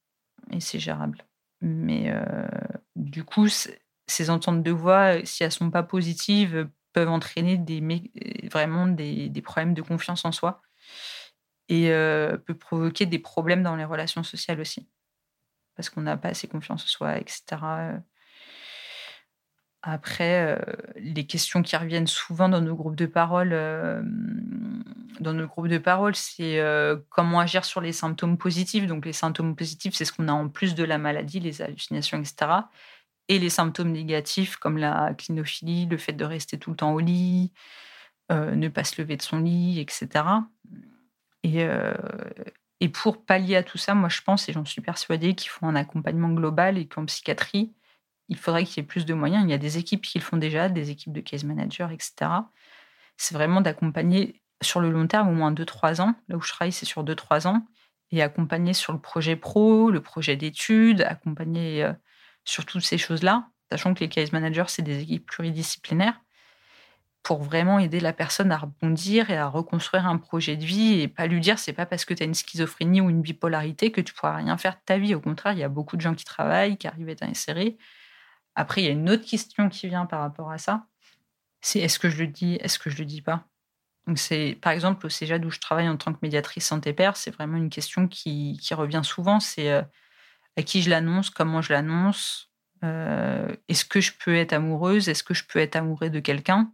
et 0.51 0.61
c'est 0.61 0.79
gérable. 0.79 1.27
Mais 1.61 2.11
du 2.97 3.25
coup 3.25 3.49
ces 4.07 4.31
ententes 4.31 4.63
de 4.63 4.71
voix 4.71 5.23
si 5.25 5.45
elles 5.45 5.53
sont 5.53 5.71
pas 5.71 5.83
positives 5.83 6.69
peuvent 6.99 7.09
entraîner 7.09 7.57
des 7.57 7.81
vraiment 8.51 8.89
des, 8.89 9.29
des 9.29 9.43
problèmes 9.43 9.73
de 9.73 9.83
confiance 9.83 10.25
en 10.25 10.33
soi 10.33 10.63
et 11.69 11.91
peut 12.47 12.57
provoquer 12.59 13.07
des 13.07 13.21
problèmes 13.21 13.63
dans 13.63 13.77
les 13.77 13.85
relations 13.85 14.25
sociales 14.25 14.61
aussi. 14.61 14.89
Parce 15.77 15.91
qu'on 15.91 16.01
n'a 16.01 16.17
pas 16.17 16.31
assez 16.31 16.49
confiance 16.49 16.83
en 16.83 16.87
soi, 16.89 17.19
etc. 17.19 17.43
Après, 19.83 20.59
les 20.97 21.25
questions 21.27 21.63
qui 21.63 21.77
reviennent 21.77 22.09
souvent 22.09 22.49
dans 22.49 22.61
nos 22.61 22.75
groupes 22.75 22.97
de 22.97 23.07
parole, 23.07 23.51
dans 25.21 25.33
nos 25.33 25.47
groupes 25.47 25.69
de 25.69 25.79
parole, 25.79 26.17
c'est 26.17 26.61
comment 27.11 27.39
agir 27.39 27.65
sur 27.65 27.81
les 27.81 27.93
symptômes 27.93 28.39
positifs. 28.39 28.87
Donc, 28.87 29.05
les 29.07 29.13
symptômes 29.13 29.55
positifs, 29.55 29.95
c'est 29.95 30.05
ce 30.05 30.13
qu'on 30.13 30.27
a 30.29 30.33
en 30.33 30.49
plus 30.49 30.75
de 30.75 30.85
la 30.85 30.99
maladie, 30.99 31.39
les 31.39 31.63
hallucinations, 31.63 32.19
etc. 32.19 32.51
Et 33.29 33.39
les 33.39 33.51
symptômes 33.51 33.93
négatifs, 33.93 34.57
comme 34.57 34.79
la 34.79 35.15
clinophilie, 35.15 35.87
le 35.87 35.99
fait 35.99 36.15
de 36.15 36.25
rester 36.25 36.59
tout 36.59 36.71
le 36.71 36.77
temps 36.77 36.95
au 36.95 37.01
lit, 37.01 37.53
ne 38.31 38.69
pas 38.69 38.85
se 38.85 39.01
lever 39.01 39.17
de 39.17 39.23
son 39.23 39.39
lit, 39.41 39.81
etc. 39.81 40.25
Et, 41.43 41.63
euh, 41.65 41.95
et 42.81 42.89
pour 42.89 43.25
pallier 43.25 43.57
à 43.57 43.63
tout 43.63 43.79
ça, 43.79 43.95
moi 43.95 44.09
je 44.09 44.23
pense, 44.23 44.49
et 44.49 44.53
j'en 44.53 44.65
suis 44.65 44.81
persuadée, 44.81 45.35
qu'il 45.35 45.51
faut 45.51 45.67
un 45.67 45.77
accompagnement 45.77 46.31
global 46.31 46.79
et 46.79 46.87
qu'en 46.87 47.05
psychiatrie, 47.07 47.73
il 48.29 48.37
faudrait 48.37 48.65
qu'il 48.65 48.83
y 48.83 48.85
ait 48.85 48.87
plus 48.87 49.07
de 49.07 49.15
moyens. 49.15 49.45
Il 49.45 49.51
y 49.51 49.55
a 49.55 49.59
des 49.59 49.79
équipes 49.79 50.03
qui 50.03 50.19
le 50.19 50.25
font 50.25 50.37
déjà, 50.37 50.69
des 50.69 50.91
équipes 50.91 51.13
de 51.13 51.21
case 51.21 51.45
manager, 51.45 51.91
etc. 51.91 52.31
C'est 53.17 53.35
vraiment 53.35 53.61
d'accompagner 53.61 54.43
sur 54.63 54.81
le 54.81 54.91
long 54.91 55.07
terme, 55.07 55.29
au 55.29 55.33
moins 55.33 55.53
2-3 55.53 56.01
ans. 56.01 56.15
Là 56.29 56.37
où 56.37 56.41
je 56.41 56.53
travaille, 56.53 56.73
c'est 56.73 56.87
sur 56.87 57.05
2-3 57.05 57.47
ans. 57.47 57.67
Et 58.11 58.23
accompagner 58.23 58.75
sur 58.75 58.93
le 58.93 59.01
projet 59.01 59.37
pro, 59.37 59.91
le 59.91 60.03
projet 60.03 60.37
d'études, 60.37 61.03
accompagner 61.03 61.85
euh, 61.85 61.93
sur 62.49 62.65
toutes 62.65 62.83
ces 62.83 62.97
choses-là, 62.97 63.51
sachant 63.71 63.93
que 63.93 64.01
les 64.01 64.09
case 64.09 64.33
managers, 64.33 64.65
c'est 64.69 64.83
des 64.83 65.01
équipes 65.03 65.27
pluridisciplinaires 65.27 66.19
pour 67.23 67.43
vraiment 67.43 67.79
aider 67.79 68.01
la 68.01 68.15
personne 68.15 68.51
à 68.53 68.57
rebondir 68.57 69.29
et 69.29 69.37
à 69.37 69.49
reconstruire 69.49 70.07
un 70.07 70.17
projet 70.17 70.57
de 70.57 70.65
vie 70.65 71.01
et 71.01 71.09
pas 71.09 71.27
lui 71.27 71.41
dire 71.41 71.59
c'est 71.59 71.75
pas 71.75 71.85
parce 71.85 72.07
que 72.07 72.15
tu 72.15 72.23
as 72.23 72.27
une 72.27 72.35
schizophrénie 72.35 73.03
ou 73.03 73.11
une 73.11 73.21
bipolarité 73.21 73.93
que 73.93 74.01
tu 74.01 74.15
pourras 74.15 74.37
rien 74.37 74.57
faire 74.57 74.77
de 74.77 74.81
ta 74.87 74.97
vie. 74.97 75.15
Au 75.15 75.21
contraire, 75.21 75.53
il 75.53 75.59
y 75.59 75.63
a 75.63 75.69
beaucoup 75.69 75.97
de 75.97 76.01
gens 76.01 76.15
qui 76.15 76.25
travaillent, 76.25 76.79
qui 76.79 76.87
arrivent 76.87 77.09
à 77.09 77.13
être 77.13 77.23
insérés. 77.23 77.77
Après, 78.55 78.81
il 78.81 78.85
y 78.87 78.89
a 78.89 78.93
une 78.93 79.11
autre 79.11 79.27
question 79.27 79.69
qui 79.69 79.87
vient 79.89 80.07
par 80.07 80.21
rapport 80.21 80.51
à 80.51 80.57
ça. 80.57 80.87
C'est 81.61 81.81
est-ce 81.81 81.99
que 81.99 82.09
je 82.09 82.17
le 82.17 82.29
dis, 82.29 82.55
est-ce 82.63 82.79
que 82.79 82.89
je 82.89 82.97
le 82.97 83.05
dis 83.05 83.21
pas? 83.21 83.45
Donc 84.07 84.19
c'est 84.19 84.57
par 84.63 84.73
exemple 84.73 85.05
au 85.05 85.11
CEJAD 85.11 85.45
où 85.45 85.51
je 85.51 85.61
travaille 85.61 85.89
en 85.89 85.99
tant 85.99 86.15
que 86.15 86.19
médiatrice 86.23 86.67
santé-père, 86.67 87.19
c'est 87.19 87.31
vraiment 87.31 87.59
une 87.59 87.69
question 87.69 88.09
qui, 88.09 88.59
qui 88.63 88.73
revient 88.73 89.03
souvent. 89.05 89.39
C'est 89.39 89.71
euh, 89.71 89.83
à 90.59 90.63
qui 90.63 90.83
je 90.83 90.91
l'annonce, 90.91 91.31
comment 91.31 91.63
je 91.63 91.73
l'annonce, 91.73 92.51
euh, 92.85 93.55
est-ce 93.69 93.85
que 93.85 94.01
je 94.01 94.13
peux 94.13 94.35
être 94.35 94.53
amoureuse, 94.53 95.09
est-ce 95.09 95.23
que 95.23 95.33
je 95.33 95.45
peux 95.45 95.61
être 95.61 95.77
amoureux 95.77 96.11
de 96.11 96.21
quelqu'un 96.21 96.73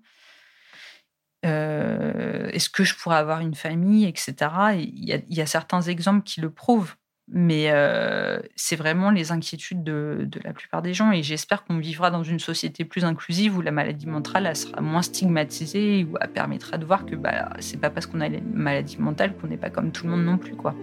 euh, 1.45 2.49
est-ce 2.53 2.71
que 2.71 2.85
je 2.85 2.95
pourrais 2.95 3.19
avoir 3.19 3.41
une 3.41 3.55
famille, 3.55 4.07
etc. 4.07 4.35
Il 4.79 5.05
y, 5.29 5.41
a 5.43 5.47
certains 5.47 5.83
exemples 5.83 6.23
qui 6.23 6.41
le 6.41 6.49
prouvent, 6.49 6.95
mais 7.29 7.71
euh, 7.71 8.41
c'est 8.57 8.77
vraiment 8.77 9.11
les 9.11 9.31
inquiétudes 9.31 9.85
de, 9.85 10.27
la 10.43 10.55
plupart 10.55 10.81
des 10.81 10.95
gens. 10.95 11.13
Et 11.13 11.23
j'espère 11.23 11.65
qu'on 11.65 11.77
vivra 11.77 12.11
dans 12.11 12.23
une 12.23 12.39
société 12.39 12.87
plus 12.87 13.05
inclusive 13.05 13.59
où 13.59 13.61
la 13.61 13.73
maladie 13.73 14.07
mentale 14.07 14.57
sera 14.57 14.81
moins 14.81 15.03
stigmatisée, 15.03 16.07
où 16.11 16.17
elle 16.19 16.33
permettra 16.33 16.79
de 16.79 16.87
voir 16.87 17.05
que 17.05 17.15
bah, 17.15 17.51
c'est 17.59 17.79
pas 17.79 17.91
parce 17.91 18.07
qu'on 18.07 18.23
a 18.23 18.29
une 18.29 18.55
maladie 18.55 18.97
mentale 18.97 19.37
qu'on 19.37 19.49
n'est 19.49 19.59
pas 19.59 19.69
comme 19.69 19.93
tout 19.93 20.05
le 20.07 20.13
monde 20.13 20.25
non 20.25 20.39
plus, 20.39 20.57
quoi. 20.57 20.75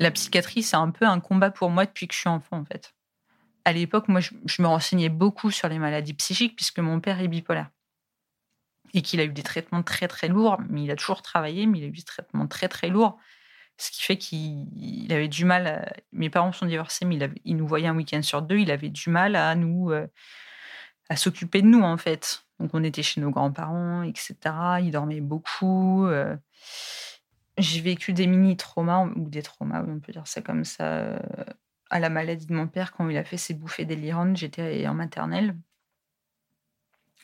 La 0.00 0.10
psychiatrie, 0.10 0.64
c'est 0.64 0.76
un 0.76 0.90
peu 0.90 1.06
un 1.06 1.20
combat 1.20 1.50
pour 1.50 1.70
moi 1.70 1.86
depuis 1.86 2.08
que 2.08 2.14
je 2.14 2.20
suis 2.20 2.28
enfant, 2.28 2.58
en 2.58 2.64
fait 2.64 2.92
à 3.64 3.72
l'époque, 3.72 4.08
moi, 4.08 4.20
je, 4.20 4.62
me 4.62 4.66
renseignais 4.66 5.08
beaucoup 5.08 5.50
sur 5.50 5.68
les 5.68 5.78
maladies 5.78 6.14
psychiques 6.14 6.56
puisque 6.56 6.78
mon 6.78 7.00
père 7.00 7.20
est 7.20 7.28
bipolaire 7.28 7.70
et 8.92 9.02
qu'il 9.02 9.20
a 9.20 9.24
eu 9.24 9.28
des 9.28 9.42
traitements 9.42 9.84
très 9.84 10.08
très 10.08 10.26
lourds, 10.26 10.58
mais 10.68 10.82
il 10.82 10.90
a 10.90 10.96
toujours 10.96 11.22
travaillé, 11.22 11.66
mais 11.66 11.78
il 11.78 11.84
a 11.84 11.86
eu 11.86 11.92
des 11.92 12.02
traitements 12.02 12.48
très 12.48 12.66
très 12.66 12.88
lourds, 12.88 13.18
ce 13.76 13.92
qui 13.92 14.02
fait 14.02 14.16
qu'il 14.18 15.06
avait 15.10 15.28
du 15.28 15.44
mal. 15.44 15.92
Mes 16.10 16.28
parents 16.28 16.52
sont 16.52 16.66
divorcés, 16.66 17.04
mais 17.04 17.16
il, 17.44 17.56
nous 17.56 17.68
voyait 17.68 17.86
un 17.86 17.94
week-end 17.94 18.22
sur 18.22 18.42
deux, 18.42 18.58
il 18.58 18.70
avait 18.72 18.88
du 18.88 19.10
mal 19.10 19.36
à 19.36 19.54
nous, 19.54 19.92
euh, 19.92 20.08
à 21.08 21.14
s'occuper 21.14 21.62
de 21.62 21.68
nous 21.68 21.82
en 21.82 21.96
fait. 21.96 22.44
Donc 22.58 22.70
on 22.74 22.82
était 22.82 23.04
chez 23.04 23.20
nos 23.20 23.30
grands-parents, 23.30 24.02
etc. 24.02 24.34
Il 24.80 24.90
dormait 24.90 25.20
beaucoup. 25.20 26.06
Euh. 26.06 26.36
J'ai 27.60 27.80
vécu 27.80 28.12
des 28.12 28.26
mini 28.26 28.56
traumas 28.56 29.04
ou 29.04 29.28
des 29.28 29.42
traumas, 29.42 29.84
on 29.86 30.00
peut 30.00 30.12
dire 30.12 30.26
ça 30.26 30.40
comme 30.40 30.64
ça, 30.64 30.84
euh, 30.84 31.18
à 31.90 32.00
la 32.00 32.08
maladie 32.08 32.46
de 32.46 32.54
mon 32.54 32.68
père 32.68 32.92
quand 32.92 33.08
il 33.08 33.16
a 33.16 33.24
fait 33.24 33.36
ses 33.36 33.54
bouffées 33.54 33.84
délirantes. 33.84 34.36
J'étais 34.36 34.86
en 34.86 34.94
maternelle. 34.94 35.56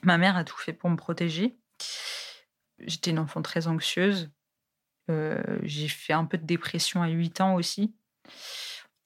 Ma 0.02 0.18
mère 0.18 0.36
a 0.36 0.44
tout 0.44 0.56
fait 0.58 0.72
pour 0.72 0.90
me 0.90 0.96
protéger. 0.96 1.56
J'étais 2.80 3.10
une 3.10 3.18
enfant 3.18 3.42
très 3.42 3.66
anxieuse. 3.66 4.30
Euh, 5.10 5.42
j'ai 5.62 5.88
fait 5.88 6.12
un 6.12 6.24
peu 6.24 6.36
de 6.36 6.44
dépression 6.44 7.02
à 7.02 7.08
8 7.08 7.40
ans 7.40 7.54
aussi, 7.54 7.94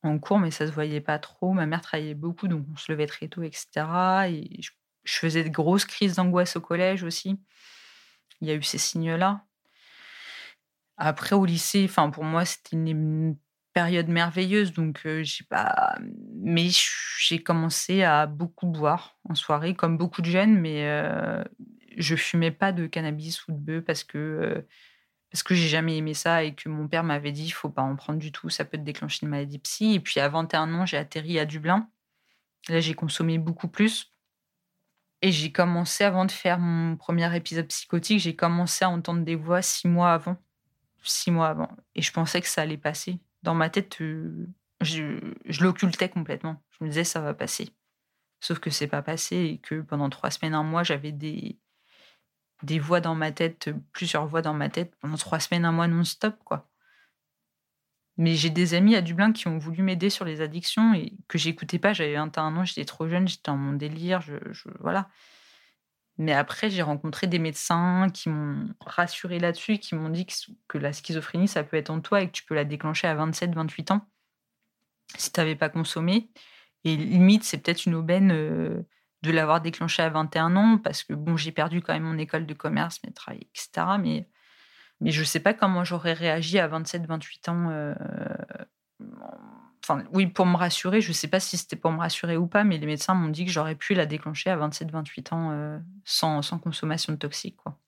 en 0.02 0.18
cours, 0.18 0.38
mais 0.38 0.50
ça 0.50 0.66
se 0.66 0.72
voyait 0.72 1.00
pas 1.00 1.18
trop. 1.18 1.52
Ma 1.52 1.66
mère 1.66 1.82
travaillait 1.82 2.14
beaucoup, 2.14 2.48
donc 2.48 2.66
on 2.72 2.76
se 2.76 2.90
levait 2.90 3.06
très 3.06 3.28
tôt, 3.28 3.42
etc. 3.42 3.68
Et 4.28 4.62
je, 4.62 4.70
je 5.04 5.18
faisais 5.18 5.44
de 5.44 5.50
grosses 5.50 5.84
crises 5.84 6.16
d'angoisse 6.16 6.56
au 6.56 6.60
collège 6.60 7.04
aussi. 7.04 7.38
Il 8.40 8.48
y 8.48 8.50
a 8.50 8.54
eu 8.54 8.62
ces 8.62 8.78
signes-là. 8.78 9.44
Après, 11.00 11.34
au 11.34 11.46
lycée, 11.46 11.86
enfin, 11.88 12.10
pour 12.10 12.24
moi, 12.24 12.44
c'était 12.44 12.76
une 12.76 13.36
période 13.72 14.08
merveilleuse, 14.08 14.72
donc 14.72 15.00
j'ai 15.22 15.44
pas. 15.48 15.96
Mais 16.34 16.68
j'ai 17.18 17.42
commencé 17.42 18.02
à 18.02 18.26
beaucoup 18.26 18.66
boire 18.66 19.18
en 19.28 19.34
soirée, 19.34 19.74
comme 19.74 19.96
beaucoup 19.96 20.20
de 20.22 20.30
jeunes, 20.30 20.58
mais 20.58 20.84
je 21.96 22.16
fumais 22.16 22.50
pas 22.50 22.72
de 22.72 22.86
cannabis 22.86 23.46
ou 23.48 23.52
de 23.52 23.56
bœuf 23.56 23.84
parce 23.84 24.04
que 24.04 24.66
parce 25.30 25.42
que 25.42 25.54
j'ai 25.54 25.68
jamais 25.68 25.96
aimé 25.96 26.12
ça 26.14 26.42
et 26.44 26.54
que 26.54 26.68
mon 26.68 26.88
père 26.88 27.04
m'avait 27.04 27.32
dit 27.32 27.44
il 27.46 27.50
faut 27.50 27.70
pas 27.70 27.82
en 27.82 27.96
prendre 27.96 28.18
du 28.18 28.32
tout, 28.32 28.50
ça 28.50 28.64
peut 28.64 28.76
te 28.78 28.82
déclencher 28.82 29.20
une 29.22 29.30
maladie 29.30 29.60
psy. 29.60 29.94
Et 29.94 30.00
puis 30.00 30.20
à 30.20 30.28
21 30.28 30.74
ans, 30.74 30.86
j'ai 30.86 30.96
atterri 30.96 31.38
à 31.38 31.46
Dublin. 31.46 31.88
Là, 32.68 32.80
j'ai 32.80 32.94
consommé 32.94 33.38
beaucoup 33.38 33.68
plus. 33.68 34.12
Et 35.22 35.32
j'ai 35.32 35.52
commencé, 35.52 36.02
avant 36.04 36.24
de 36.24 36.32
faire 36.32 36.58
mon 36.58 36.96
premier 36.96 37.34
épisode 37.36 37.68
psychotique, 37.68 38.20
j'ai 38.20 38.34
commencé 38.34 38.84
à 38.84 38.90
entendre 38.90 39.22
des 39.22 39.36
voix 39.36 39.62
six 39.62 39.86
mois 39.86 40.12
avant. 40.12 40.36
Six 41.02 41.30
mois 41.30 41.48
avant. 41.48 41.70
Et 41.94 42.02
je 42.02 42.12
pensais 42.12 42.40
que 42.40 42.48
ça 42.48 42.62
allait 42.62 42.76
passer 42.76 43.20
dans 43.42 43.54
ma 43.54 43.70
tête, 43.70 44.00
euh, 44.00 44.46
je, 44.80 45.18
l'occultais 45.62 46.08
complètement. 46.08 46.62
Je 46.70 46.84
me 46.84 46.88
disais, 46.88 47.04
ça 47.04 47.20
va 47.20 47.34
passer. 47.34 47.70
Sauf 48.40 48.58
que 48.58 48.70
c'est 48.70 48.86
pas 48.86 49.02
passé 49.02 49.36
et 49.36 49.58
que 49.58 49.80
pendant 49.80 50.10
trois 50.10 50.30
semaines, 50.30 50.54
un 50.54 50.62
mois, 50.62 50.82
j'avais 50.82 51.12
des, 51.12 51.58
des 52.62 52.78
voix 52.78 53.00
dans 53.00 53.14
ma 53.14 53.32
tête, 53.32 53.70
plusieurs 53.92 54.26
voix 54.26 54.42
dans 54.42 54.54
ma 54.54 54.68
tête 54.68 54.94
pendant 55.00 55.16
trois 55.16 55.40
semaines, 55.40 55.64
un 55.64 55.72
mois 55.72 55.88
non-stop, 55.88 56.36
quoi. 56.44 56.66
Mais 58.16 58.34
j'ai 58.34 58.50
des 58.50 58.74
amis 58.74 58.96
à 58.96 59.02
Dublin 59.02 59.32
qui 59.32 59.48
ont 59.48 59.56
voulu 59.56 59.82
m'aider 59.82 60.10
sur 60.10 60.26
les 60.26 60.42
addictions 60.42 60.92
et 60.92 61.14
que 61.26 61.38
j'écoutais 61.38 61.78
pas. 61.78 61.94
J'avais 61.94 62.16
21 62.16 62.56
ans, 62.56 62.64
j'étais 62.64 62.84
trop 62.84 63.08
jeune, 63.08 63.26
j'étais 63.26 63.50
dans 63.50 63.56
mon 63.56 63.72
délire, 63.72 64.20
je, 64.20 64.34
voilà. 64.78 65.08
Mais 66.20 66.34
après, 66.34 66.68
j'ai 66.68 66.82
rencontré 66.82 67.26
des 67.28 67.38
médecins 67.38 68.08
qui 68.12 68.28
m'ont 68.28 68.68
rassuré 68.84 69.38
là-dessus, 69.38 69.78
qui 69.78 69.94
m'ont 69.94 70.10
dit 70.10 70.26
que, 70.68 70.76
la 70.76 70.92
schizophrénie, 70.92 71.48
ça 71.48 71.64
peut 71.64 71.78
être 71.78 71.88
en 71.88 72.02
toi 72.02 72.20
et 72.20 72.26
que 72.26 72.32
tu 72.32 72.44
peux 72.44 72.54
la 72.54 72.66
déclencher 72.66 73.06
à 73.06 73.14
27, 73.14 73.54
28 73.54 73.92
ans 73.92 74.06
si 75.16 75.32
tu 75.32 75.40
n'avais 75.40 75.56
pas 75.56 75.70
consommé. 75.70 76.30
Et 76.84 76.94
limite, 76.94 77.42
c'est 77.44 77.56
peut-être 77.56 77.86
une 77.86 77.94
aubaine 77.94 78.28
de 78.28 79.30
l'avoir 79.30 79.62
déclenché 79.62 80.02
à 80.02 80.10
21 80.10 80.56
ans 80.56 80.76
parce 80.76 81.04
que 81.04 81.14
bon, 81.14 81.38
j'ai 81.38 81.52
perdu 81.52 81.80
quand 81.80 81.94
même 81.94 82.02
mon 82.02 82.18
école 82.18 82.44
de 82.44 82.52
commerce, 82.52 83.00
mes 83.02 83.14
travail, 83.14 83.48
etc. 83.54 83.96
Mais, 83.98 84.28
mais 85.00 85.12
je 85.12 85.20
ne 85.20 85.24
sais 85.24 85.40
pas 85.40 85.54
comment 85.54 85.84
j'aurais 85.84 86.12
réagi 86.12 86.58
à 86.58 86.68
27, 86.68 87.06
28 87.06 87.48
ans. 87.48 87.94
Enfin, 89.82 90.04
oui, 90.12 90.26
pour 90.26 90.46
me 90.46 90.56
rassurer, 90.56 91.00
je 91.00 91.08
ne 91.08 91.14
sais 91.14 91.28
pas 91.28 91.40
si 91.40 91.56
c'était 91.56 91.76
pour 91.76 91.90
me 91.90 91.98
rassurer 91.98 92.36
ou 92.36 92.46
pas, 92.46 92.64
mais 92.64 92.78
les 92.78 92.86
médecins 92.86 93.14
m'ont 93.14 93.30
dit 93.30 93.46
que 93.46 93.50
j'aurais 93.50 93.74
pu 93.74 93.94
la 93.94 94.06
déclencher 94.06 94.50
à 94.50 94.56
27-28 94.56 95.34
ans 95.34 95.50
euh, 95.52 95.78
sans, 96.04 96.42
sans, 96.42 96.58
consommation 96.58 97.12
de 97.12 97.18
toxiques. 97.18 97.56
Quoi. 97.56 97.78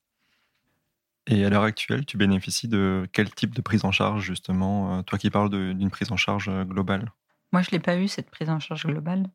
Et 1.26 1.44
à 1.44 1.50
l'heure 1.50 1.62
actuelle, 1.62 2.07
tu 2.07 2.16
bénéficies 2.16 2.68
de 2.68 3.07
quel 3.12 3.33
type 3.33 3.55
de 3.55 3.61
prise 3.61 3.85
en 3.85 3.92
charge, 3.92 4.24
justement 4.24 4.98
euh, 4.98 5.02
Toi 5.02 5.18
qui 5.18 5.31
parles 5.31 5.50
d'une 5.50 5.90
prise 5.90 6.11
en 6.11 6.16
charge 6.16 6.48
euh, 6.48 6.64
globale? 6.64 7.12
Moi, 7.52 7.62
je 7.62 7.68
ne 7.68 7.72
l'ai 7.72 7.81
pas 7.81 7.96
eu, 7.96 8.09
cette 8.09 8.31
prise 8.31 8.48
en 8.48 8.59
charge 8.59 8.87
globale. 8.87 9.26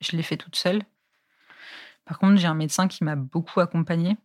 Je 0.00 0.16
l'ai 0.16 0.22
fait 0.22 0.38
toute 0.38 0.56
seule. 0.56 0.82
Par 2.06 2.18
contre, 2.18 2.40
j'ai 2.40 2.46
un 2.46 2.54
médecin 2.54 2.88
qui 2.88 3.04
m'a 3.04 3.14
beaucoup 3.14 3.60
accompagnée. 3.60 4.16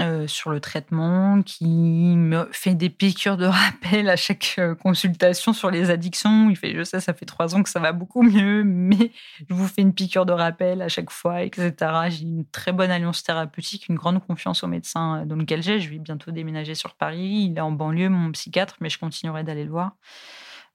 Euh, 0.00 0.26
sur 0.26 0.50
le 0.50 0.60
traitement, 0.60 1.42
qui 1.42 1.66
me 1.66 2.48
fait 2.52 2.74
des 2.74 2.90
piqûres 2.90 3.36
de 3.36 3.46
rappel 3.46 4.08
à 4.08 4.16
chaque 4.16 4.54
euh, 4.58 4.74
consultation 4.74 5.52
sur 5.52 5.70
les 5.70 5.90
addictions. 5.90 6.50
Il 6.50 6.56
fait, 6.56 6.74
je 6.74 6.82
sais, 6.82 7.00
ça 7.00 7.14
fait 7.14 7.26
trois 7.26 7.54
ans 7.54 7.62
que 7.62 7.68
ça 7.70 7.80
va 7.80 7.92
beaucoup 7.92 8.22
mieux, 8.22 8.64
mais 8.64 9.12
je 9.48 9.54
vous 9.54 9.66
fais 9.66 9.82
une 9.82 9.94
piqûre 9.94 10.26
de 10.26 10.32
rappel 10.32 10.82
à 10.82 10.88
chaque 10.88 11.10
fois, 11.10 11.42
etc. 11.42 11.74
J'ai 12.10 12.22
une 12.22 12.44
très 12.46 12.72
bonne 12.72 12.90
alliance 12.90 13.22
thérapeutique, 13.22 13.88
une 13.88 13.96
grande 13.96 14.24
confiance 14.24 14.62
au 14.62 14.66
médecin 14.66 15.22
euh, 15.22 15.24
dans 15.24 15.36
lequel 15.36 15.62
j'ai. 15.62 15.80
Je 15.80 15.90
vais 15.90 15.98
bientôt 15.98 16.30
déménager 16.30 16.74
sur 16.74 16.94
Paris. 16.94 17.48
Il 17.50 17.56
est 17.56 17.60
en 17.60 17.72
banlieue, 17.72 18.08
mon 18.08 18.30
psychiatre, 18.32 18.76
mais 18.80 18.90
je 18.90 18.98
continuerai 18.98 19.44
d'aller 19.44 19.64
le 19.64 19.70
voir. 19.70 19.92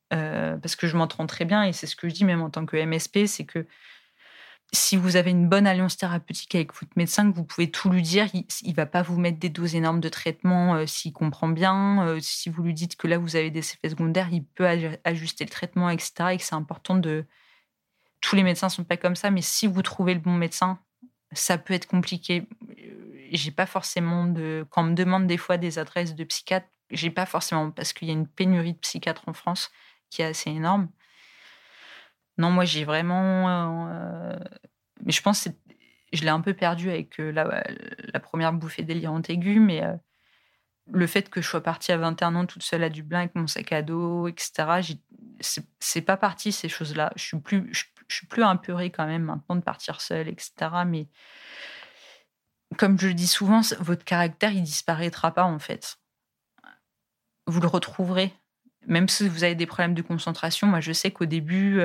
parce 0.09 0.75
que 0.75 0.87
je 0.87 0.95
m'entends 0.97 1.25
très 1.25 1.45
bien 1.45 1.63
et 1.63 1.73
c'est 1.73 1.87
ce 1.87 1.95
que 1.95 2.07
je 2.07 2.13
dis 2.13 2.25
même 2.25 2.41
en 2.41 2.49
tant 2.49 2.65
que 2.65 2.77
MSP, 2.77 3.25
c'est 3.25 3.45
que 3.45 3.65
si 4.73 4.97
vous 4.97 5.15
avez 5.15 5.29
une 5.29 5.47
bonne 5.47 5.67
alliance 5.67 5.97
thérapeutique 5.97 6.55
avec 6.55 6.73
votre 6.73 6.91
médecin, 6.95 7.31
vous 7.31 7.43
pouvez 7.43 7.69
tout 7.69 7.89
lui 7.91 8.01
dire, 8.01 8.27
il, 8.33 8.45
ne 8.65 8.73
va 8.73 8.87
pas 8.87 9.03
vous 9.03 9.19
mettre 9.19 9.37
des 9.37 9.49
doses 9.49 9.75
énormes 9.75 9.99
de 9.99 10.09
traitement 10.09 10.75
euh, 10.75 10.85
s'il 10.87 11.13
comprend 11.13 11.47
bien. 11.47 12.07
Euh, 12.07 12.19
si 12.19 12.49
vous 12.49 12.63
lui 12.63 12.73
dites 12.73 12.95
que 12.95 13.07
là 13.07 13.19
vous 13.19 13.35
avez 13.35 13.51
des 13.51 13.59
effets 13.59 13.89
secondaires, 13.89 14.29
il 14.31 14.43
peut 14.43 14.67
ajuster 15.03 15.45
le 15.45 15.49
traitement, 15.51 15.89
etc. 15.91 16.13
Et 16.31 16.37
que 16.37 16.43
c'est 16.43 16.55
important 16.55 16.95
de. 16.95 17.25
Tous 18.19 18.35
les 18.35 18.43
médecins 18.43 18.69
sont 18.69 18.83
pas 18.83 18.97
comme 18.97 19.15
ça, 19.15 19.29
mais 19.29 19.41
si 19.41 19.67
vous 19.67 19.81
trouvez 19.81 20.13
le 20.13 20.19
bon 20.21 20.33
médecin, 20.33 20.79
ça 21.33 21.57
peut 21.57 21.73
être 21.73 21.87
compliqué. 21.87 22.47
Euh, 22.79 23.27
j'ai 23.31 23.51
pas 23.51 23.67
forcément 23.67 24.25
de. 24.25 24.65
Quand 24.71 24.81
on 24.83 24.87
me 24.87 24.95
demande 24.95 25.27
des 25.27 25.37
fois 25.37 25.57
des 25.57 25.77
adresses 25.77 26.15
de 26.15 26.23
psychiatres, 26.23 26.67
j'ai 26.89 27.11
pas 27.11 27.27
forcément 27.27 27.69
parce 27.69 27.93
qu'il 27.93 28.07
y 28.07 28.11
a 28.11 28.15
une 28.15 28.27
pénurie 28.27 28.73
de 28.73 28.79
psychiatres 28.79 29.23
en 29.27 29.33
France 29.33 29.71
qui 30.09 30.23
est 30.23 30.25
assez 30.25 30.49
énorme. 30.49 30.89
Non, 32.37 32.49
moi, 32.51 32.65
j'ai 32.65 32.83
vraiment. 32.83 33.89
Euh, 33.89 34.37
mais 35.03 35.11
je 35.11 35.21
pense 35.21 35.43
que 35.43 35.49
je 36.13 36.21
l'ai 36.21 36.29
un 36.29 36.41
peu 36.41 36.53
perdu 36.53 36.89
avec 36.89 37.19
euh, 37.19 37.31
la, 37.31 38.19
première 38.19 38.53
bouffée 38.53 38.83
délirante 38.83 39.29
aiguë, 39.29 39.59
mais 39.59 39.83
euh, 39.83 39.93
le 40.91 41.07
fait 41.07 41.29
que 41.29 41.41
je 41.41 41.47
sois 41.47 41.61
partie 41.61 41.91
à 41.91 41.97
21 41.97 42.35
ans 42.35 42.45
toute 42.45 42.63
seule 42.63 42.83
à 42.83 42.89
Dublin 42.89 43.19
avec 43.19 43.35
mon 43.35 43.47
sac 43.47 43.71
à 43.71 43.81
dos, 43.81 44.27
etc., 44.27 44.95
c'est 45.79 46.01
pas 46.01 46.17
parti 46.17 46.51
ces 46.51 46.69
choses-là. 46.69 47.11
Je 47.15 47.23
suis 47.23 47.39
plus, 47.39 47.69
je, 47.71 47.83
suis 48.09 48.27
plus 48.27 48.43
apeurée 48.43 48.91
quand 48.91 49.07
même 49.07 49.23
maintenant 49.23 49.55
de 49.55 49.61
partir 49.61 50.01
seule, 50.01 50.27
etc. 50.27 50.53
Mais 50.85 51.07
comme 52.77 52.99
je 52.99 53.07
le 53.07 53.13
dis 53.13 53.27
souvent, 53.27 53.61
votre 53.79 54.03
caractère, 54.03 54.51
il 54.51 54.63
disparaîtra 54.63 55.33
pas 55.33 55.43
en 55.43 55.59
fait. 55.59 55.97
Vous 57.47 57.61
le 57.61 57.67
retrouverez. 57.67 58.33
Même 58.85 59.07
si 59.07 59.29
vous 59.29 59.43
avez 59.43 59.55
des 59.55 59.65
problèmes 59.65 59.93
de 59.93 60.01
concentration, 60.01 60.67
moi 60.67 60.81
je 60.81 60.91
sais 60.91 61.11
qu'au 61.11 61.25
début, 61.25 61.81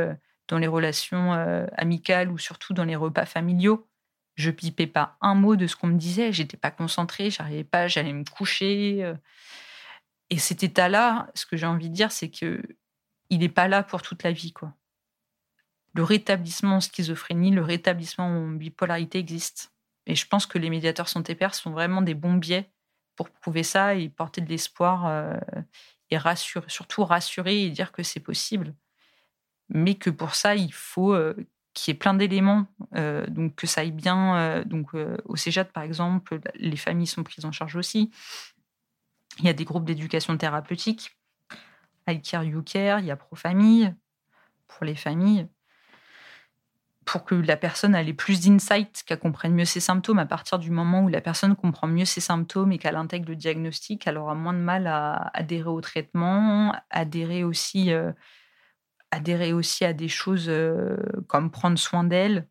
dans 0.48 0.58
les 0.58 0.66
relations 0.66 1.34
euh, 1.34 1.66
amicales 1.76 2.30
ou 2.30 2.38
surtout 2.38 2.72
dans 2.72 2.84
les 2.84 2.96
repas 2.96 3.26
familiaux. 3.26 3.86
Je 4.34 4.50
pipais 4.50 4.86
pas 4.86 5.16
un 5.20 5.34
mot 5.34 5.56
de 5.56 5.66
ce 5.66 5.76
qu'on 5.76 5.88
me 5.88 5.98
disait, 5.98 6.32
j'étais 6.32 6.56
pas 6.56 6.70
concentrée, 6.70 7.30
j'arrivais 7.30 7.64
pas, 7.64 7.88
j'allais 7.88 8.12
me 8.12 8.24
coucher. 8.24 9.04
Euh. 9.04 9.14
Et 10.30 10.38
cet 10.38 10.62
état-là, 10.62 11.30
ce 11.34 11.46
que 11.46 11.56
j'ai 11.56 11.66
envie 11.66 11.90
de 11.90 11.94
dire, 11.94 12.12
c'est 12.12 12.30
que 12.30 12.62
il 13.30 13.40
n'est 13.40 13.48
pas 13.48 13.68
là 13.68 13.82
pour 13.82 14.00
toute 14.02 14.22
la 14.22 14.32
vie, 14.32 14.52
quoi. 14.52 14.74
Le 15.94 16.02
rétablissement 16.02 16.76
en 16.76 16.80
schizophrénie, 16.80 17.50
le 17.50 17.62
rétablissement 17.62 18.26
en 18.26 18.48
bipolarité 18.48 19.18
existe. 19.18 19.72
Et 20.06 20.14
je 20.14 20.26
pense 20.26 20.46
que 20.46 20.58
les 20.58 20.70
médiateurs 20.70 21.08
santé 21.08 21.34
père 21.34 21.54
sont 21.54 21.70
vraiment 21.70 22.02
des 22.02 22.14
bons 22.14 22.34
biais 22.34 22.70
pour 23.16 23.30
prouver 23.30 23.62
ça 23.62 23.94
et 23.94 24.08
porter 24.08 24.40
de 24.40 24.48
l'espoir 24.48 25.06
euh, 25.06 25.36
et 26.10 26.16
rassurer, 26.16 26.64
surtout 26.68 27.04
rassurer 27.04 27.64
et 27.64 27.70
dire 27.70 27.92
que 27.92 28.02
c'est 28.02 28.20
possible 28.20 28.74
mais 29.70 29.96
que 29.96 30.10
pour 30.10 30.34
ça, 30.34 30.54
il 30.54 30.72
faut 30.72 31.12
euh, 31.12 31.34
qu'il 31.74 31.92
y 31.92 31.94
ait 31.94 31.98
plein 31.98 32.14
d'éléments, 32.14 32.66
euh, 32.94 33.26
donc 33.26 33.54
que 33.56 33.66
ça 33.66 33.82
aille 33.82 33.92
bien. 33.92 34.36
Euh, 34.36 34.64
donc 34.64 34.90
au 35.24 35.36
CEJAT, 35.36 35.66
par 35.66 35.82
exemple, 35.82 36.40
les 36.54 36.76
familles 36.76 37.06
sont 37.06 37.22
prises 37.22 37.44
en 37.44 37.52
charge 37.52 37.76
aussi. 37.76 38.10
Il 39.38 39.44
y 39.44 39.48
a 39.48 39.52
des 39.52 39.64
groupes 39.64 39.84
d'éducation 39.84 40.36
thérapeutique, 40.36 41.16
iCare, 42.08 42.44
YouCare, 42.44 43.00
il 43.00 43.06
y 43.06 43.10
a 43.10 43.16
ProFamille 43.16 43.94
pour 44.66 44.84
les 44.84 44.96
familles, 44.96 45.46
pour 47.04 47.24
que 47.24 47.34
la 47.34 47.56
personne 47.56 47.94
ait 47.94 48.12
plus 48.12 48.40
d'insight, 48.40 49.04
qu'elle 49.06 49.18
comprenne 49.18 49.54
mieux 49.54 49.64
ses 49.64 49.80
symptômes. 49.80 50.18
À 50.18 50.26
partir 50.26 50.58
du 50.58 50.70
moment 50.70 51.04
où 51.04 51.08
la 51.08 51.20
personne 51.20 51.54
comprend 51.54 51.86
mieux 51.86 52.04
ses 52.04 52.20
symptômes 52.20 52.72
et 52.72 52.78
qu'elle 52.78 52.96
intègre 52.96 53.28
le 53.28 53.36
diagnostic, 53.36 54.06
elle 54.06 54.18
aura 54.18 54.34
moins 54.34 54.52
de 54.52 54.58
mal 54.58 54.86
à 54.86 55.30
adhérer 55.34 55.68
au 55.68 55.80
traitement, 55.80 56.74
adhérer 56.90 57.44
aussi 57.44 57.92
adhérer 59.10 59.52
aussi 59.52 59.84
à 59.84 59.92
des 59.92 60.08
choses 60.08 60.48
euh, 60.48 60.96
comme 61.26 61.50
prendre 61.50 61.78
soin 61.78 62.04
d'elle, 62.04 62.48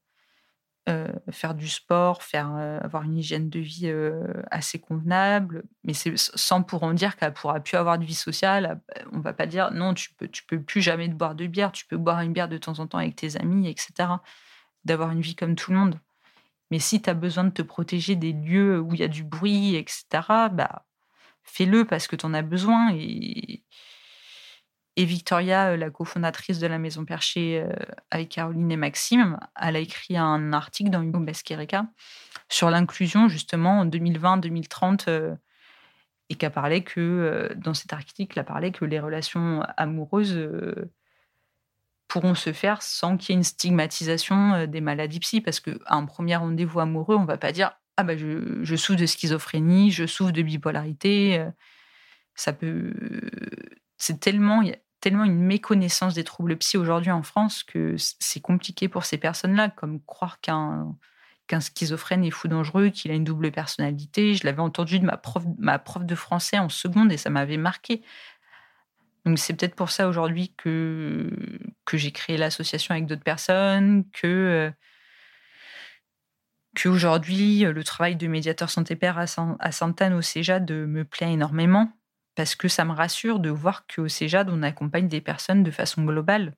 euh, 0.90 1.12
faire 1.32 1.54
du 1.54 1.68
sport, 1.68 2.24
faire 2.24 2.54
euh, 2.56 2.80
avoir 2.82 3.04
une 3.04 3.18
hygiène 3.18 3.50
de 3.50 3.60
vie 3.60 3.92
assez 4.52 4.80
convenable, 4.80 5.64
mais 5.84 5.94
c'est 5.94 6.18
sans 6.18 6.64
pour 6.64 6.84
en 6.84 6.94
dire 6.94 7.18
qu'elle 7.18 7.34
pourra 7.34 7.60
plus 7.60 7.78
avoir 7.78 8.00
de 8.00 8.06
vie 8.06 8.16
sociale. 8.16 8.82
On 9.12 9.20
va 9.20 9.34
pas 9.34 9.46
dire 9.46 9.72
non, 9.72 9.94
tu 9.94 10.14
peux, 10.14 10.28
tu 10.28 10.44
peux 10.46 10.62
plus 10.62 10.82
jamais 10.82 11.08
boire 11.10 11.36
de 11.36 11.48
bière, 11.48 11.72
tu 11.72 11.86
peux 11.86 11.98
boire 11.98 12.22
une 12.22 12.34
bière 12.34 12.50
de 12.50 12.58
temps 12.58 12.80
en 12.80 12.88
temps 12.88 13.00
avec 13.00 13.16
tes 13.16 13.38
amis, 13.38 13.68
etc. 13.70 14.10
D'avoir 14.86 15.12
une 15.12 15.22
vie 15.22 15.36
comme 15.36 15.56
tout 15.56 15.72
le 15.72 15.78
monde. 15.78 16.00
Mais 16.72 16.80
si 16.80 17.02
tu 17.02 17.10
as 17.10 17.14
besoin 17.14 17.46
de 17.46 17.50
te 17.52 17.62
protéger 17.62 18.16
des 18.16 18.34
lieux 18.34 18.80
où 18.80 18.94
il 18.94 19.00
y 19.00 19.04
a 19.04 19.08
du 19.08 19.24
bruit, 19.24 19.76
etc., 19.76 20.06
bah, 20.52 20.86
fais-le 21.44 21.86
parce 21.86 22.08
que 22.08 22.16
tu 22.16 22.26
en 22.26 22.34
as 22.34 22.42
besoin. 22.42 22.92
Et, 22.94 23.64
et 24.98 25.06
Victoria, 25.06 25.70
euh, 25.70 25.78
la 25.78 25.92
cofondatrice 25.92 26.58
de 26.58 26.66
la 26.66 26.80
Maison 26.80 27.06
Perchée 27.06 27.64
euh, 27.64 27.72
avec 28.10 28.30
Caroline 28.30 28.72
et 28.72 28.78
Maxime, 28.78 29.40
elle 29.56 29.76
a 29.76 29.80
écrit 29.80 30.18
un 30.18 30.52
article 30.54 30.90
dans 30.90 31.04
Hugo 31.04 31.24
Erika 31.52 31.86
sur 32.50 32.72
l'inclusion 32.72 33.30
justement 33.30 33.82
en 33.82 33.86
2020-2030 33.86 35.06
euh, 35.08 35.36
et 36.30 36.36
qui 36.36 36.46
a 36.48 36.50
parlé 36.50 36.84
que, 36.84 37.54
dans 37.56 37.74
cet 37.74 37.94
article, 37.94 38.38
a 38.40 38.44
parlé 38.44 38.72
que 38.72 38.84
les 38.84 39.00
relations 39.00 39.62
amoureuses 39.78 40.38
pourront 42.10 42.36
se 42.36 42.52
faire 42.52 42.82
sans 42.82 43.16
qu'il 43.16 43.30
y 43.30 43.32
ait 43.34 43.38
une 43.38 43.44
stigmatisation 43.46 44.66
des 44.66 44.82
maladies 44.82 45.22
psy 45.22 45.40
parce 45.40 45.62
qu'à 45.62 45.72
un 45.86 46.06
premier 46.06 46.36
rendez-vous 46.36 46.82
amoureux, 46.82 47.16
on 47.16 47.22
ne 47.22 47.28
va 47.28 47.38
pas 47.38 47.54
dire 47.54 47.72
ah 47.96 48.06
je, 48.18 48.62
je 48.62 48.76
souffre 48.76 49.00
de 49.00 49.06
schizophrénie, 49.06 49.92
je 49.92 50.06
souffre 50.06 50.32
de 50.32 50.42
bipolarité. 50.42 51.46
Ça 52.36 52.52
peut 52.52 52.92
c'est 53.98 54.20
tellement 54.20 54.62
tellement 55.00 55.24
une 55.24 55.40
méconnaissance 55.40 56.14
des 56.14 56.24
troubles 56.24 56.58
psy 56.58 56.78
aujourd'hui 56.78 57.12
en 57.12 57.24
France 57.24 57.64
que 57.64 57.96
c'est 57.98 58.42
compliqué 58.42 58.88
pour 58.88 59.06
ces 59.06 59.18
personnes-là, 59.18 59.70
comme 59.70 60.02
croire 60.02 60.40
qu'un 60.42 60.96
qu'un 61.48 61.62
schizophrène 61.62 62.26
est 62.26 62.32
fou 62.32 62.50
dangereux, 62.50 62.90
qu'il 62.90 63.10
a 63.10 63.14
une 63.14 63.24
double 63.24 63.52
personnalité. 63.52 64.34
Je 64.36 64.46
l'avais 64.46 64.60
entendu 64.62 65.00
de 65.00 65.06
ma 65.06 65.16
prof, 65.16 65.44
ma 65.58 65.80
prof 65.80 66.04
de 66.04 66.16
français 66.16 66.60
en 66.60 66.68
seconde 66.68 67.12
et 67.12 67.18
ça 67.18 67.30
m'avait 67.30 67.58
marqué. 67.58 68.02
Donc 69.26 69.40
c'est 69.40 69.54
peut-être 69.54 69.76
pour 69.76 69.90
ça 69.90 70.08
aujourd'hui 70.08 70.54
que, 70.58 71.30
que 71.86 71.98
j'ai 71.98 72.12
créé 72.12 72.38
l'association 72.38 72.94
avec 72.94 73.06
d'autres 73.06 73.24
personnes, 73.24 74.04
que 74.12 74.72
qu'aujourd'hui 76.76 77.62
le 77.62 77.84
travail 77.84 78.16
de 78.16 78.28
médiateur 78.28 78.70
santé-père 78.70 79.18
à 79.18 79.72
Sainte-Anne 79.72 80.14
au 80.14 80.22
CEJA 80.22 80.60
me 80.60 81.04
plaît 81.04 81.32
énormément 81.32 81.92
parce 82.38 82.54
que 82.54 82.68
ça 82.68 82.86
me 82.86 82.92
rassure 82.92 83.40
de 83.40 83.50
voir 83.50 83.88
qu'au 83.88 84.08
CEJAD, 84.08 84.52
on 84.52 84.62
accompagne 84.62 85.08
des 85.08 85.22
personnes 85.22 85.64
de 85.64 85.72
façon 85.72 86.04
globale, 86.04 86.54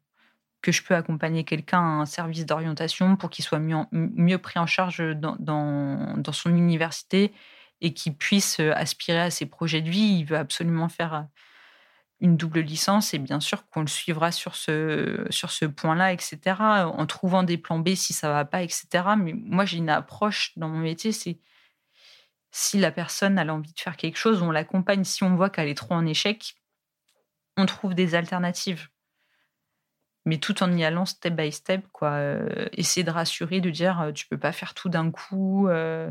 que 0.61 0.73
je 0.73 0.83
peux 0.83 0.93
accompagner 0.93 1.45
quelqu'un 1.45 1.79
à 1.79 2.01
un 2.01 2.05
service 2.05 2.45
d'orientation 2.45 3.15
pour 3.15 3.29
qu'il 3.29 3.45
soit 3.45 3.59
mieux, 3.59 4.37
pris 4.39 4.59
en 4.59 4.65
charge 4.65 5.01
dans, 5.15 5.37
dans, 5.39 6.33
son 6.33 6.53
université 6.53 7.31
et 7.79 7.93
qu'il 7.93 8.13
puisse 8.13 8.59
euh, 8.59 8.73
aspirer 8.75 9.21
à 9.21 9.31
ses 9.31 9.45
projets 9.45 9.81
de 9.81 9.89
vie. 9.89 10.17
Il 10.19 10.25
veut 10.25 10.37
absolument 10.37 10.89
faire 10.89 11.13
euh, 11.13 11.21
une 12.19 12.35
double 12.35 12.59
licence 12.59 13.13
et 13.13 13.17
bien 13.17 13.39
sûr 13.39 13.65
qu'on 13.69 13.79
le 13.79 13.87
suivra 13.87 14.33
sur 14.33 14.55
ce, 14.55 15.25
sur 15.29 15.49
ce 15.49 15.63
point-là, 15.63 16.11
etc., 16.11 16.57
en 16.59 17.05
trouvant 17.05 17.43
des 17.43 17.57
plans 17.57 17.79
B 17.79 17.95
si 17.95 18.11
ça 18.11 18.27
va 18.27 18.43
pas, 18.43 18.63
etc. 18.63 18.87
Mais 19.17 19.31
moi, 19.33 19.63
j'ai 19.63 19.77
une 19.77 19.89
approche 19.89 20.51
dans 20.57 20.67
mon 20.67 20.79
métier, 20.79 21.13
c'est 21.13 21.39
si 22.51 22.79
la 22.79 22.91
personne 22.91 23.37
a 23.37 23.45
envie 23.53 23.73
de 23.73 23.79
faire 23.79 23.97
quelque 23.97 24.17
chose, 24.17 24.41
on 24.41 24.51
l'accompagne. 24.51 25.03
Si 25.03 25.23
on 25.23 25.35
voit 25.35 25.49
qu'elle 25.49 25.67
est 25.67 25.75
trop 25.75 25.93
en 25.93 26.05
échec, 26.05 26.55
on 27.57 27.65
trouve 27.65 27.93
des 27.93 28.15
alternatives. 28.15 28.87
Mais 30.25 30.37
tout 30.37 30.63
en 30.63 30.75
y 30.75 30.83
allant 30.83 31.05
step 31.05 31.35
by 31.35 31.51
step, 31.51 31.85
quoi. 31.91 32.11
Euh, 32.11 32.67
essayer 32.73 33.03
de 33.03 33.11
rassurer, 33.11 33.61
de 33.61 33.69
dire 33.69 34.01
euh, 34.01 34.11
tu 34.11 34.27
peux 34.27 34.37
pas 34.37 34.51
faire 34.51 34.73
tout 34.73 34.89
d'un 34.89 35.11
coup. 35.11 35.67
Euh, 35.67 36.09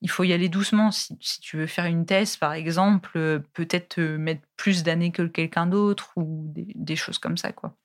il 0.00 0.10
faut 0.10 0.24
y 0.24 0.32
aller 0.32 0.48
doucement. 0.48 0.90
Si, 0.90 1.16
tu 1.40 1.56
veux 1.56 1.66
faire 1.66 1.86
une 1.86 2.06
thèse, 2.06 2.36
par 2.36 2.52
exemple, 2.52 3.42
peut-être 3.52 4.00
mettre 4.00 4.42
plus 4.56 4.82
d'années 4.82 5.12
que 5.12 5.22
quelqu'un 5.22 5.66
d'autre 5.66 6.12
ou 6.16 6.52
des, 6.54 6.96
choses 6.96 7.18
comme 7.18 7.36
ça, 7.36 7.52
quoi. 7.52 7.76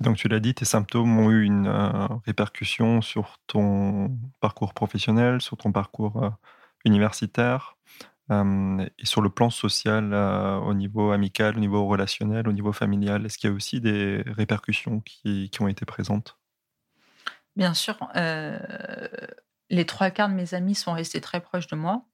Donc 0.00 0.16
tu 0.16 0.28
l'as 0.28 0.40
dit, 0.40 0.54
tes 0.54 0.64
symptômes 0.64 1.18
ont 1.18 1.30
eu 1.30 1.44
une 1.44 1.66
euh, 1.66 2.06
répercussion 2.24 3.02
sur 3.02 3.38
ton 3.46 4.16
parcours 4.40 4.72
professionnel, 4.72 5.42
sur 5.42 5.58
ton 5.58 5.72
parcours 5.72 6.24
euh, 6.24 6.30
universitaire 6.86 7.76
euh, 8.30 8.86
et 8.98 9.04
sur 9.04 9.20
le 9.20 9.28
plan 9.28 9.50
social 9.50 10.14
au 10.14 10.72
niveau 10.72 11.10
amical, 11.10 11.56
au 11.56 11.60
niveau 11.60 11.86
relationnel, 11.86 12.48
au 12.48 12.52
niveau 12.52 12.72
familial. 12.72 13.26
Est-ce 13.26 13.36
qu'il 13.36 13.50
y 13.50 13.52
a 13.52 13.56
aussi 13.56 13.82
des 13.82 14.22
répercussions 14.26 15.00
qui, 15.00 15.50
qui 15.50 15.60
ont 15.60 15.68
été 15.68 15.84
présentes? 15.84 16.38
Bien 17.56 17.74
sûr. 17.74 17.98
les 18.14 19.84
trois 19.86 20.10
quarts 20.10 20.30
de 20.30 20.34
mes 20.34 20.54
amis 20.54 20.74
sont 20.74 20.94
restés 20.94 21.20
très 21.20 21.40
proches 21.40 21.66
de 21.66 21.76
moi. 21.76 22.06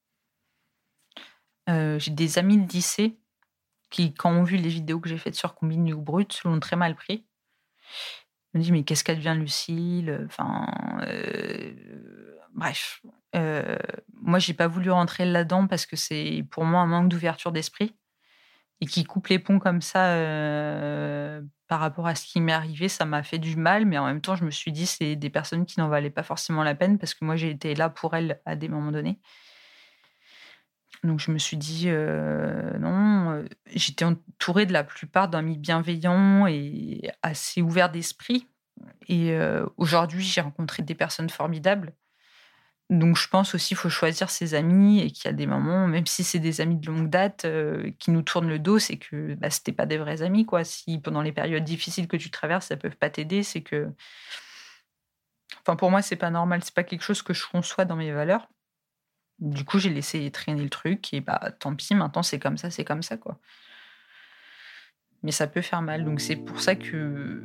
j'ai 1.68 2.10
des 2.10 2.38
amis 2.38 2.58
de 2.58 2.72
lycée 2.72 3.16
qui, 3.90 4.12
quand 4.12 4.32
ont 4.32 4.42
vu 4.42 4.56
les 4.56 4.70
vidéos 4.70 4.98
que 4.98 5.08
j'ai 5.08 5.18
faites 5.18 5.36
sur 5.36 5.54
Combini 5.54 5.92
ou 5.92 6.00
Brut, 6.00 6.40
l'ont 6.44 6.58
très 6.58 6.74
mal 6.74 6.96
pris. 6.96 7.24
Ils 8.54 8.58
me 8.58 8.62
dit 8.62 8.72
mais 8.72 8.84
qu'est-ce 8.84 9.04
qu'elle 9.04 9.18
devient 9.18 9.36
Lucille? 9.38 10.24
Enfin, 10.26 10.66
euh, 11.02 11.72
bref. 12.54 13.02
Euh, 13.34 13.76
moi, 14.14 14.38
j'ai 14.38 14.54
pas 14.54 14.68
voulu 14.68 14.90
rentrer 14.90 15.24
là-dedans 15.26 15.66
parce 15.66 15.86
que 15.86 15.96
c'est 15.96 16.44
pour 16.50 16.64
moi 16.64 16.80
un 16.80 16.86
manque 16.86 17.08
d'ouverture 17.08 17.52
d'esprit 17.52 17.94
et 18.80 18.86
qui 18.86 19.04
coupe 19.04 19.28
les 19.28 19.38
ponts 19.38 19.58
comme 19.58 19.80
ça 19.80 20.10
euh, 20.14 21.42
par 21.68 21.80
rapport 21.80 22.06
à 22.06 22.14
ce 22.14 22.26
qui 22.26 22.40
m'est 22.40 22.52
arrivé, 22.52 22.88
ça 22.88 23.04
m'a 23.04 23.22
fait 23.22 23.38
du 23.38 23.56
mal, 23.56 23.86
mais 23.86 23.98
en 23.98 24.06
même 24.06 24.20
temps, 24.20 24.36
je 24.36 24.44
me 24.44 24.50
suis 24.50 24.72
dit 24.72 24.86
c'est 24.86 25.16
des 25.16 25.30
personnes 25.30 25.66
qui 25.66 25.80
n'en 25.80 25.88
valaient 25.88 26.10
pas 26.10 26.22
forcément 26.22 26.62
la 26.62 26.74
peine 26.74 26.98
parce 26.98 27.14
que 27.14 27.24
moi, 27.24 27.36
j'ai 27.36 27.50
été 27.50 27.74
là 27.74 27.88
pour 27.90 28.14
elles 28.14 28.40
à 28.44 28.56
des 28.56 28.68
moments 28.68 28.92
donnés. 28.92 29.18
Donc 31.04 31.20
je 31.20 31.30
me 31.30 31.38
suis 31.38 31.56
dit 31.56 31.84
euh, 31.86 32.78
non, 32.78 33.30
euh, 33.32 33.44
j'étais 33.66 34.04
entourée 34.04 34.66
de 34.66 34.72
la 34.72 34.84
plupart 34.84 35.28
d'amis 35.28 35.58
bienveillants 35.58 36.46
et 36.46 37.10
assez 37.22 37.62
ouverts 37.62 37.90
d'esprit. 37.90 38.48
Et 39.08 39.32
euh, 39.32 39.66
aujourd'hui, 39.76 40.22
j'ai 40.24 40.40
rencontré 40.40 40.82
des 40.82 40.94
personnes 40.94 41.30
formidables. 41.30 41.94
Donc 42.88 43.16
je 43.16 43.28
pense 43.28 43.54
aussi 43.54 43.68
qu'il 43.68 43.76
faut 43.78 43.88
choisir 43.88 44.30
ses 44.30 44.54
amis 44.54 45.00
et 45.00 45.10
qu'il 45.10 45.24
y 45.24 45.28
a 45.28 45.32
des 45.32 45.46
moments, 45.46 45.88
même 45.88 46.06
si 46.06 46.22
c'est 46.22 46.38
des 46.38 46.60
amis 46.60 46.76
de 46.76 46.86
longue 46.86 47.10
date 47.10 47.44
qui 47.98 48.12
nous 48.12 48.22
tournent 48.22 48.48
le 48.48 48.60
dos, 48.60 48.78
c'est 48.78 48.96
que 48.96 49.34
bah, 49.34 49.50
c'était 49.50 49.72
pas 49.72 49.86
des 49.86 49.98
vrais 49.98 50.22
amis 50.22 50.46
quoi. 50.46 50.62
Si 50.62 50.98
pendant 51.00 51.20
les 51.22 51.32
périodes 51.32 51.64
difficiles 51.64 52.06
que 52.06 52.16
tu 52.16 52.30
traverses, 52.30 52.66
ça 52.66 52.76
peut 52.76 52.90
pas 52.90 53.10
t'aider, 53.10 53.42
c'est 53.42 53.62
que, 53.62 53.90
enfin 55.62 55.74
pour 55.74 55.90
moi 55.90 56.00
c'est 56.00 56.14
pas 56.14 56.30
normal, 56.30 56.60
c'est 56.62 56.74
pas 56.74 56.84
quelque 56.84 57.02
chose 57.02 57.22
que 57.22 57.34
je 57.34 57.44
conçois 57.48 57.86
dans 57.86 57.96
mes 57.96 58.12
valeurs. 58.12 58.46
Du 59.38 59.64
coup, 59.64 59.78
j'ai 59.78 59.90
laissé 59.90 60.30
traîner 60.30 60.62
le 60.62 60.70
truc 60.70 61.12
et 61.12 61.20
bah 61.20 61.52
tant 61.58 61.74
pis, 61.74 61.94
maintenant 61.94 62.22
c'est 62.22 62.38
comme 62.38 62.56
ça, 62.56 62.70
c'est 62.70 62.84
comme 62.84 63.02
ça 63.02 63.16
quoi. 63.16 63.38
Mais 65.22 65.30
ça 65.30 65.46
peut 65.46 65.60
faire 65.60 65.82
mal, 65.82 66.04
donc 66.04 66.20
c'est 66.20 66.36
pour 66.36 66.60
ça 66.60 66.74
que 66.74 67.42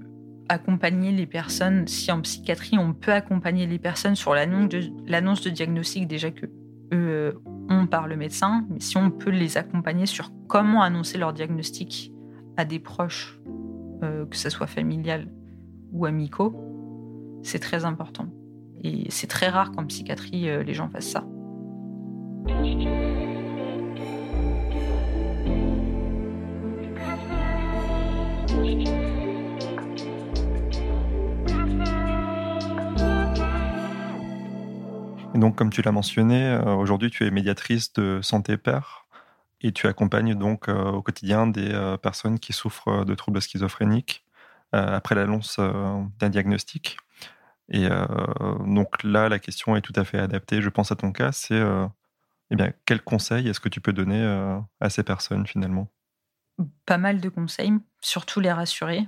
accompagner 0.47 1.11
les 1.11 1.25
personnes, 1.25 1.87
si 1.87 2.11
en 2.11 2.21
psychiatrie 2.21 2.77
on 2.77 2.93
peut 2.93 3.13
accompagner 3.13 3.67
les 3.67 3.79
personnes 3.79 4.15
sur 4.15 4.33
l'annonce 4.35 5.41
de, 5.41 5.49
diagnostic 5.49 6.07
déjà 6.07 6.31
que 6.31 6.45
eux 6.93 7.41
ont 7.69 7.87
par 7.87 8.07
le 8.07 8.17
médecin, 8.17 8.65
mais 8.69 8.79
si 8.79 8.97
on 8.97 9.11
peut 9.11 9.29
les 9.29 9.57
accompagner 9.57 10.05
sur 10.05 10.31
comment 10.47 10.83
annoncer 10.83 11.17
leur 11.17 11.33
diagnostic 11.33 12.11
à 12.57 12.65
des 12.65 12.79
proches, 12.79 13.39
euh, 14.03 14.25
que 14.25 14.35
ce 14.35 14.49
soit 14.49 14.67
familial 14.67 15.27
ou 15.91 16.05
amicaux, 16.05 16.53
c'est 17.43 17.59
très 17.59 17.85
important. 17.85 18.27
Et 18.83 19.09
c'est 19.09 19.27
très 19.27 19.47
rare 19.47 19.71
qu'en 19.71 19.85
psychiatrie 19.85 20.49
euh, 20.49 20.63
les 20.63 20.73
gens 20.73 20.89
fassent 20.89 21.09
ça. 21.09 21.25
Donc, 35.41 35.55
comme 35.55 35.71
tu 35.71 35.81
l'as 35.81 35.91
mentionné, 35.91 36.45
euh, 36.45 36.75
aujourd'hui, 36.75 37.09
tu 37.09 37.25
es 37.25 37.31
médiatrice 37.31 37.93
de 37.93 38.19
Santé 38.21 38.57
Père 38.57 39.07
et 39.61 39.71
tu 39.71 39.87
accompagnes 39.87 40.35
donc 40.35 40.69
euh, 40.69 40.91
au 40.91 41.01
quotidien 41.01 41.47
des 41.47 41.71
euh, 41.73 41.97
personnes 41.97 42.37
qui 42.37 42.53
souffrent 42.53 43.05
de 43.05 43.15
troubles 43.15 43.41
schizophréniques 43.41 44.23
après 44.73 45.15
l'annonce 45.15 45.59
d'un 45.59 46.29
diagnostic. 46.29 46.95
Et 47.67 47.89
donc 48.65 49.03
là, 49.03 49.27
la 49.27 49.37
question 49.37 49.75
est 49.75 49.81
tout 49.81 49.91
à 49.97 50.05
fait 50.05 50.17
adaptée, 50.17 50.61
je 50.61 50.69
pense, 50.69 50.93
à 50.93 50.95
ton 50.95 51.11
cas. 51.11 51.33
C'est 51.33 51.61
eh 52.51 52.55
bien, 52.55 52.73
quels 52.85 53.01
conseils 53.01 53.47
est-ce 53.47 53.61
que 53.61 53.69
tu 53.69 53.79
peux 53.79 53.93
donner 53.93 54.21
euh, 54.21 54.59
à 54.81 54.89
ces 54.89 55.03
personnes 55.03 55.47
finalement? 55.47 55.87
Pas 56.85 56.97
mal 56.97 57.21
de 57.21 57.29
conseils, 57.29 57.71
surtout 58.01 58.41
les 58.41 58.51
rassurer. 58.51 59.07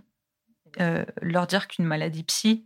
Euh, 0.80 1.06
leur 1.22 1.46
dire 1.46 1.68
qu'une 1.68 1.86
maladie 1.86 2.24
psy, 2.24 2.66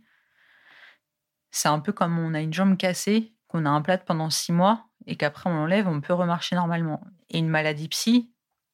c'est 1.50 1.68
un 1.68 1.80
peu 1.80 1.92
comme 1.92 2.18
on 2.18 2.32
a 2.32 2.40
une 2.40 2.54
jambe 2.54 2.76
cassée, 2.76 3.34
qu'on 3.48 3.66
a 3.66 3.70
un 3.70 3.82
plâtre 3.82 4.04
pendant 4.04 4.30
six 4.30 4.52
mois 4.52 4.86
et 5.06 5.16
qu'après 5.16 5.50
on 5.50 5.54
l'enlève, 5.54 5.88
on 5.88 6.00
peut 6.00 6.14
remarcher 6.14 6.54
normalement. 6.54 7.02
Et 7.28 7.38
une 7.38 7.48
maladie 7.48 7.88
psy, 7.88 8.30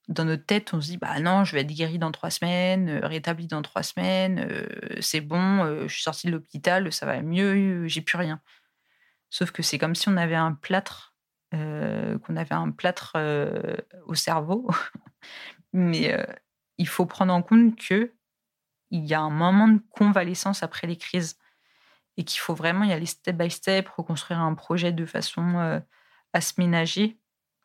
dans 0.09 0.27
notre 0.27 0.45
tête, 0.45 0.75
on 0.75 0.83
se 0.83 0.89
dit 0.89 0.99
bah 0.99 1.19
non, 1.21 1.45
je 1.45 1.55
vais 1.55 1.63
être 1.63 1.73
guéri 1.73 1.99
dans 1.99 2.13
trois 2.13 2.31
semaines, 2.31 2.91
euh, 2.91 3.07
rétabli 3.07 3.47
dans 3.47 3.63
trois 3.63 3.83
semaines, 3.83 4.47
c'est 5.01 5.23
bon, 5.23 5.87
je 5.87 5.93
suis 5.93 6.03
sorti 6.03 6.27
de 6.27 6.33
l'hôpital, 6.33 6.93
ça 6.93 7.07
va 7.07 7.23
mieux, 7.23 7.89
j'ai 7.89 8.03
plus 8.03 8.19
rien. 8.19 8.43
Sauf 9.31 9.53
que 9.53 9.63
c'est 9.63 9.79
comme 9.79 9.95
si 9.95 10.11
on 10.11 10.19
avait 10.19 10.35
un 10.35 10.53
plâtre 10.53 11.14
euh, 11.55 12.19
qu'on 12.19 12.37
avait 12.37 12.55
un 12.55 12.71
plâtre 12.71 13.13
euh, 13.17 13.77
au 14.07 14.15
cerveau. 14.15 14.69
Mais 15.73 16.13
euh, 16.13 16.25
il 16.79 16.89
faut 16.89 17.07
prendre 17.07 17.33
en 17.33 17.43
compte 17.43 17.77
que 17.77 18.13
il 18.91 19.05
y 19.05 19.15
a 19.15 19.21
un 19.21 19.31
moment 19.31 19.69
de 19.69 19.81
convalescence 19.91 20.63
après 20.63 20.87
les 20.87 20.97
crises 20.97 21.39
et 22.17 22.25
qu'il 22.25 22.41
faut 22.41 22.55
vraiment 22.55 22.85
y 22.85 22.93
aller 22.93 23.07
step 23.07 23.37
by 23.37 23.51
step, 23.51 23.89
reconstruire 23.89 24.41
un 24.41 24.55
projet 24.55 24.93
de 24.93 25.05
façon 25.05 25.83
à 26.33 26.41
se 26.41 26.53
ménager, 26.59 27.19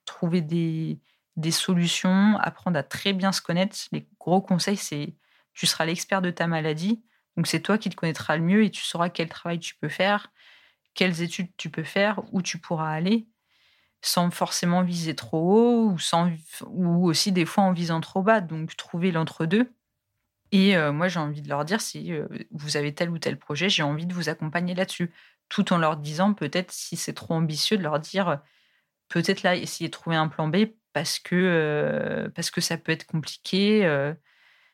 trouver 0.05 0.41
des, 0.41 0.99
des 1.35 1.51
solutions, 1.51 2.37
apprendre 2.39 2.79
à 2.79 2.83
très 2.83 3.13
bien 3.13 3.31
se 3.31 3.41
connaître. 3.41 3.77
Les 3.91 4.07
gros 4.19 4.41
conseils, 4.41 4.77
c'est 4.77 5.15
tu 5.53 5.67
seras 5.67 5.85
l'expert 5.85 6.21
de 6.21 6.31
ta 6.31 6.47
maladie, 6.47 7.03
donc 7.37 7.47
c'est 7.47 7.61
toi 7.61 7.77
qui 7.77 7.89
te 7.89 7.95
connaîtras 7.95 8.37
le 8.37 8.43
mieux 8.43 8.63
et 8.63 8.71
tu 8.71 8.83
sauras 8.83 9.09
quel 9.09 9.29
travail 9.29 9.59
tu 9.59 9.75
peux 9.75 9.89
faire, 9.89 10.31
quelles 10.95 11.21
études 11.21 11.51
tu 11.57 11.69
peux 11.69 11.83
faire, 11.83 12.21
où 12.33 12.41
tu 12.41 12.57
pourras 12.57 12.89
aller 12.89 13.27
sans 14.01 14.31
forcément 14.31 14.83
viser 14.83 15.15
trop 15.15 15.39
haut 15.39 15.91
ou, 15.91 15.99
sans, 15.99 16.31
ou 16.67 17.07
aussi 17.07 17.31
des 17.31 17.45
fois 17.45 17.63
en 17.65 17.73
visant 17.73 18.01
trop 18.01 18.21
bas. 18.21 18.41
Donc, 18.41 18.75
trouver 18.75 19.11
l'entre-deux. 19.11 19.73
Et 20.51 20.75
euh, 20.75 20.91
moi, 20.91 21.07
j'ai 21.07 21.19
envie 21.19 21.41
de 21.41 21.49
leur 21.49 21.65
dire, 21.65 21.81
si 21.81 22.13
euh, 22.13 22.27
vous 22.51 22.77
avez 22.77 22.93
tel 22.93 23.09
ou 23.09 23.19
tel 23.19 23.37
projet, 23.37 23.69
j'ai 23.69 23.83
envie 23.83 24.05
de 24.05 24.13
vous 24.13 24.29
accompagner 24.29 24.73
là-dessus. 24.73 25.11
Tout 25.49 25.73
en 25.73 25.77
leur 25.77 25.97
disant, 25.97 26.33
peut-être, 26.33 26.71
si 26.71 26.95
c'est 26.95 27.13
trop 27.13 27.35
ambitieux, 27.35 27.77
de 27.77 27.83
leur 27.83 27.99
dire, 27.99 28.41
peut-être 29.09 29.43
là, 29.43 29.55
essayer 29.55 29.89
de 29.89 29.91
trouver 29.93 30.15
un 30.15 30.27
plan 30.27 30.47
B 30.47 30.57
parce 30.93 31.19
que, 31.19 31.35
euh, 31.35 32.29
parce 32.29 32.51
que 32.51 32.61
ça 32.61 32.77
peut 32.77 32.91
être 32.91 33.05
compliqué. 33.05 33.83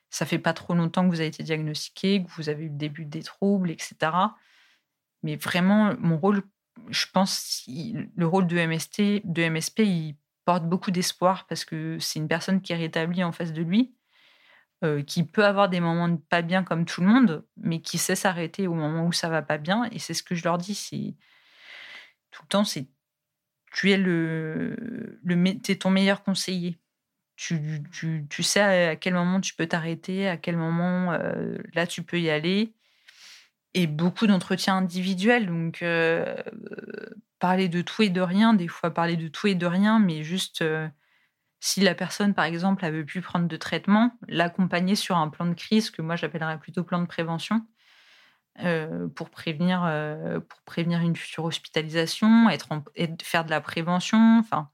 ça 0.09 0.25
fait 0.25 0.39
pas 0.39 0.53
trop 0.53 0.73
longtemps 0.75 1.03
que 1.05 1.09
vous 1.09 1.19
avez 1.19 1.27
été 1.27 1.43
diagnostiqué, 1.43 2.23
que 2.23 2.29
vous 2.31 2.49
avez 2.49 2.65
eu 2.65 2.69
le 2.69 2.77
début 2.77 3.05
des 3.05 3.23
troubles, 3.23 3.71
etc. 3.71 3.95
Mais 5.23 5.35
vraiment, 5.35 5.95
mon 5.99 6.17
rôle 6.17 6.43
je 6.89 7.05
pense 7.11 7.63
le 7.67 8.25
rôle 8.25 8.47
de, 8.47 8.57
MST, 8.57 9.21
de 9.25 9.49
MSP, 9.49 9.79
il 9.79 10.15
porte 10.45 10.65
beaucoup 10.65 10.91
d'espoir 10.91 11.47
parce 11.47 11.65
que 11.65 11.97
c'est 11.99 12.19
une 12.19 12.27
personne 12.27 12.61
qui 12.61 12.73
est 12.73 12.77
rétablie 12.77 13.23
en 13.23 13.31
face 13.31 13.53
de 13.53 13.61
lui, 13.61 13.95
euh, 14.83 15.01
qui 15.01 15.23
peut 15.23 15.45
avoir 15.45 15.69
des 15.69 15.79
moments 15.79 16.09
de 16.09 16.17
pas 16.17 16.41
bien 16.41 16.63
comme 16.63 16.85
tout 16.85 17.01
le 17.01 17.07
monde, 17.07 17.45
mais 17.57 17.81
qui 17.81 17.97
sait 17.97 18.15
s'arrêter 18.15 18.67
au 18.67 18.73
moment 18.73 19.05
où 19.05 19.11
ça 19.11 19.29
va 19.29 19.41
pas 19.41 19.57
bien. 19.57 19.85
Et 19.91 19.99
c'est 19.99 20.13
ce 20.13 20.23
que 20.23 20.35
je 20.35 20.43
leur 20.43 20.57
dis, 20.57 21.17
tout 22.31 22.43
le 22.43 22.47
temps, 22.47 22.65
c'est 22.65 22.87
tu 23.73 23.91
es 23.91 23.97
le, 23.97 24.75
le 25.23 25.75
ton 25.75 25.89
meilleur 25.89 26.23
conseiller. 26.23 26.79
Tu, 27.35 27.59
sais 28.41 28.61
à 28.61 28.95
quel 28.95 29.13
moment 29.13 29.41
tu 29.41 29.53
peux 29.55 29.67
t'arrêter, 29.67 30.29
à 30.29 30.37
quel 30.37 30.55
moment 30.55 31.11
euh, 31.11 31.57
là 31.73 31.85
tu 31.85 32.01
peux 32.01 32.19
y 32.19 32.29
aller 32.29 32.74
et 33.75 33.87
beaucoup 33.87 34.25
d'entretiens 34.25 34.77
individuels. 34.77 35.45
Donc, 35.45 35.83
euh, 35.83 36.35
parler 37.39 37.67
de 37.67 37.81
tout 37.81 38.01
et 38.01 38.09
de 38.09 38.21
rien, 38.21 38.53
des 38.53 38.69
fois 38.69 38.91
parler 38.91 39.17
de 39.17 39.27
tout 39.27 39.47
et 39.47 39.55
de 39.55 39.65
rien, 39.65 39.99
mais 39.99 40.23
juste 40.23 40.61
euh, 40.61 40.87
si 41.59 41.81
la 41.81 41.93
personne, 41.93 42.33
par 42.33 42.45
exemple, 42.45 42.85
avait 42.85 43.03
pu 43.03 43.21
prendre 43.21 43.47
de 43.47 43.57
traitement, 43.57 44.17
l'accompagner 44.27 44.95
sur 44.95 45.17
un 45.17 45.29
plan 45.29 45.45
de 45.45 45.53
crise, 45.53 45.91
que 45.91 46.01
moi 46.01 46.15
j'appellerais 46.15 46.57
plutôt 46.57 46.83
plan 46.83 47.01
de 47.01 47.05
prévention, 47.05 47.67
euh, 48.63 49.09
pour, 49.09 49.29
prévenir, 49.29 49.81
pour 50.47 50.61
prévenir 50.61 51.01
une 51.01 51.15
future 51.15 51.43
hospitalisation, 51.43 52.49
être, 52.49 52.69
faire 53.23 53.43
de 53.43 53.49
la 53.49 53.59
prévention, 53.59 54.39
enfin, 54.39 54.69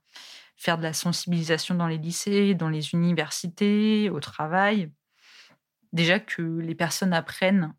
faire 0.56 0.78
de 0.78 0.84
la 0.84 0.92
sensibilisation 0.92 1.74
dans 1.74 1.88
les 1.88 1.98
lycées, 1.98 2.54
dans 2.54 2.68
les 2.68 2.94
universités, 2.94 4.10
au 4.10 4.20
travail. 4.20 4.92
Déjà 5.92 6.20
que 6.20 6.42
les 6.42 6.76
personnes 6.76 7.12
apprennent 7.12 7.74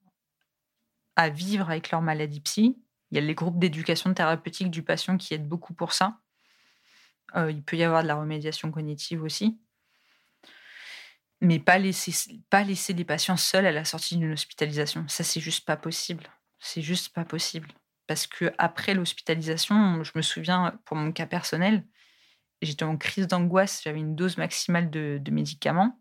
à 1.15 1.29
vivre 1.29 1.69
avec 1.69 1.91
leur 1.91 2.01
maladie 2.01 2.41
psy. 2.41 2.77
Il 3.11 3.15
y 3.15 3.17
a 3.17 3.21
les 3.21 3.35
groupes 3.35 3.59
d'éducation 3.59 4.13
thérapeutique 4.13 4.71
du 4.71 4.83
patient 4.83 5.17
qui 5.17 5.33
aident 5.33 5.47
beaucoup 5.47 5.73
pour 5.73 5.93
ça. 5.93 6.19
Euh, 7.35 7.51
il 7.51 7.63
peut 7.63 7.77
y 7.77 7.83
avoir 7.83 8.03
de 8.03 8.07
la 8.07 8.15
remédiation 8.15 8.71
cognitive 8.71 9.23
aussi. 9.23 9.59
Mais 11.41 11.59
pas 11.59 11.77
laisser, 11.77 12.13
pas 12.49 12.63
laisser 12.63 12.93
les 12.93 13.05
patients 13.05 13.37
seuls 13.37 13.65
à 13.65 13.71
la 13.71 13.85
sortie 13.85 14.17
d'une 14.17 14.31
hospitalisation. 14.31 15.05
Ça, 15.07 15.23
c'est 15.23 15.41
juste 15.41 15.65
pas 15.65 15.75
possible. 15.75 16.29
C'est 16.59 16.81
juste 16.81 17.09
pas 17.13 17.25
possible. 17.25 17.69
Parce 18.07 18.27
que 18.27 18.53
après 18.57 18.93
l'hospitalisation, 18.93 20.03
je 20.03 20.11
me 20.15 20.21
souviens, 20.21 20.79
pour 20.85 20.97
mon 20.97 21.11
cas 21.11 21.25
personnel, 21.25 21.85
j'étais 22.61 22.83
en 22.83 22.97
crise 22.97 23.27
d'angoisse, 23.27 23.81
j'avais 23.83 23.99
une 23.99 24.15
dose 24.15 24.37
maximale 24.37 24.89
de 24.89 25.31
médicaments, 25.31 25.99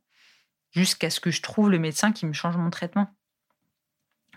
jusqu'à 0.71 1.11
ce 1.11 1.21
que 1.21 1.31
je 1.31 1.43
trouve 1.43 1.71
le 1.71 1.79
médecin 1.79 2.13
qui 2.13 2.27
me 2.27 2.33
change 2.33 2.57
mon 2.57 2.71
traitement. 2.71 3.15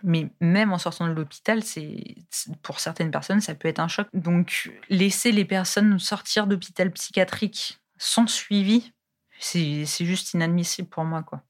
Mais 0.04 0.30
même 0.40 0.74
en 0.74 0.78
sortant 0.78 1.08
de 1.08 1.14
l'hôpital, 1.14 1.64
c'est 1.64 2.16
pour 2.62 2.80
certaines 2.80 3.12
personnes, 3.12 3.42
ça 3.42 3.56
peut 3.56 3.68
être 3.68 3.80
un 3.80 3.88
choc. 3.88 4.08
Donc, 4.14 4.72
laisser 4.90 5.32
les 5.32 5.46
personnes 5.46 5.98
sortir 6.00 6.48
d'hôpital 6.48 6.92
psychiatrique 6.92 7.80
sans 7.98 8.28
suivi, 8.28 8.94
c'est 9.40 9.86
juste 9.86 10.34
inadmissible 10.34 10.90
pour 10.90 11.06
moi, 11.06 11.24
quoi. 11.24 11.42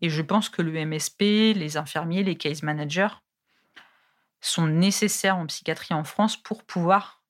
Et 0.00 0.10
je 0.10 0.22
pense 0.22 0.48
que 0.48 0.62
le 0.62 0.84
MSP, 0.84 1.54
les 1.54 1.76
infirmiers, 1.76 2.24
les 2.24 2.36
case 2.36 2.62
managers 2.62 3.14
sont 4.40 4.66
nécessaires 4.66 5.36
en 5.36 5.46
psychiatrie 5.46 5.94
en 5.94 6.02
France 6.02 6.36
pour 6.36 6.64
pouvoir 6.64 7.22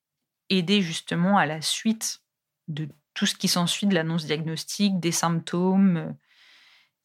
aider 0.48 0.80
justement 0.80 1.36
à 1.36 1.44
la 1.44 1.60
suite 1.60 2.22
de 2.68 2.88
tout 3.14 3.26
ce 3.26 3.34
qui 3.34 3.48
s'ensuit 3.48 3.86
de 3.86 3.94
l'annonce 3.94 4.24
diagnostique, 4.24 4.98
des 4.98 5.12
symptômes, 5.12 5.96
euh, 5.98 6.12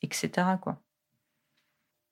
etc. 0.02 0.32
Quoi. 0.62 0.82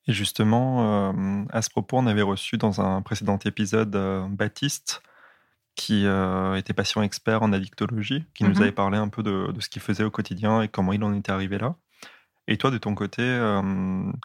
Et 0.08 0.12
justement, 0.12 1.12
euh, 1.12 1.44
à 1.50 1.62
ce 1.62 1.70
propos, 1.70 1.98
on 1.98 2.06
avait 2.06 2.22
reçu 2.22 2.58
dans 2.58 2.80
un 2.80 3.02
précédent 3.02 3.38
épisode 3.44 3.94
euh, 3.96 4.26
Baptiste, 4.28 5.02
qui 5.74 6.06
était 6.56 6.72
patient 6.72 7.02
expert 7.02 7.42
en 7.42 7.52
addictologie, 7.52 8.24
qui 8.32 8.44
nous 8.44 8.54
mhm. 8.54 8.62
avait 8.62 8.72
parlé 8.72 8.96
un 8.96 9.08
peu 9.08 9.22
de, 9.22 9.52
de 9.52 9.60
ce 9.60 9.68
qu'il 9.68 9.82
faisait 9.82 10.04
au 10.04 10.10
quotidien 10.10 10.62
et 10.62 10.68
comment 10.68 10.94
il 10.94 11.04
en 11.04 11.12
était 11.12 11.32
arrivé 11.32 11.58
là. 11.58 11.74
Et 12.48 12.56
toi, 12.56 12.70
de 12.70 12.78
ton 12.78 12.94
côté, 12.94 13.22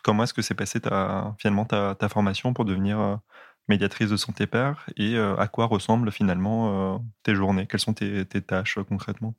comment 0.01 0.23
est-ce 0.23 0.34
que 0.34 0.41
s'est 0.41 0.53
passée 0.53 0.79
ta, 0.79 1.36
finalement 1.39 1.65
ta, 1.65 1.95
ta, 1.95 2.07
formation 2.07 2.53
pour 2.53 2.63
devenir 2.63 3.19
médiatrice 3.67 4.09
de 4.09 4.15
santé 4.15 4.47
père 4.47 4.86
et 4.95 5.17
à 5.17 5.49
quoi 5.49 5.65
ressemblent 5.65 6.13
finalement 6.13 7.03
tes 7.23 7.36
journées? 7.36 7.67
Quelles 7.67 7.82
sont 7.82 7.95
tes, 7.95 8.23
tes 8.23 8.41
tâches 8.41 8.79
concrètement? 8.88 9.36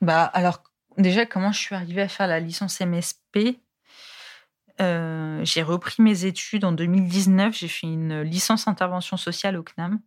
Bah, 0.00 0.24
Alors, 0.24 0.64
déjà, 0.98 1.24
comment 1.24 1.52
je 1.52 1.58
suis 1.58 1.74
arrivée 1.76 2.02
à 2.02 2.08
faire 2.08 2.26
la 2.26 2.40
licence 2.40 2.80
MSP 2.80 3.60
J'ai 5.44 5.62
repris 5.62 6.02
mes 6.02 6.24
études 6.24 6.64
en 6.64 6.72
2019. 6.72 7.56
J'ai 7.56 7.68
fait 7.68 7.86
une 7.86 8.22
licence 8.22 8.68
intervention 8.68 9.16
sociale 9.16 9.56
au 9.56 9.62
CNAM, 9.62 10.00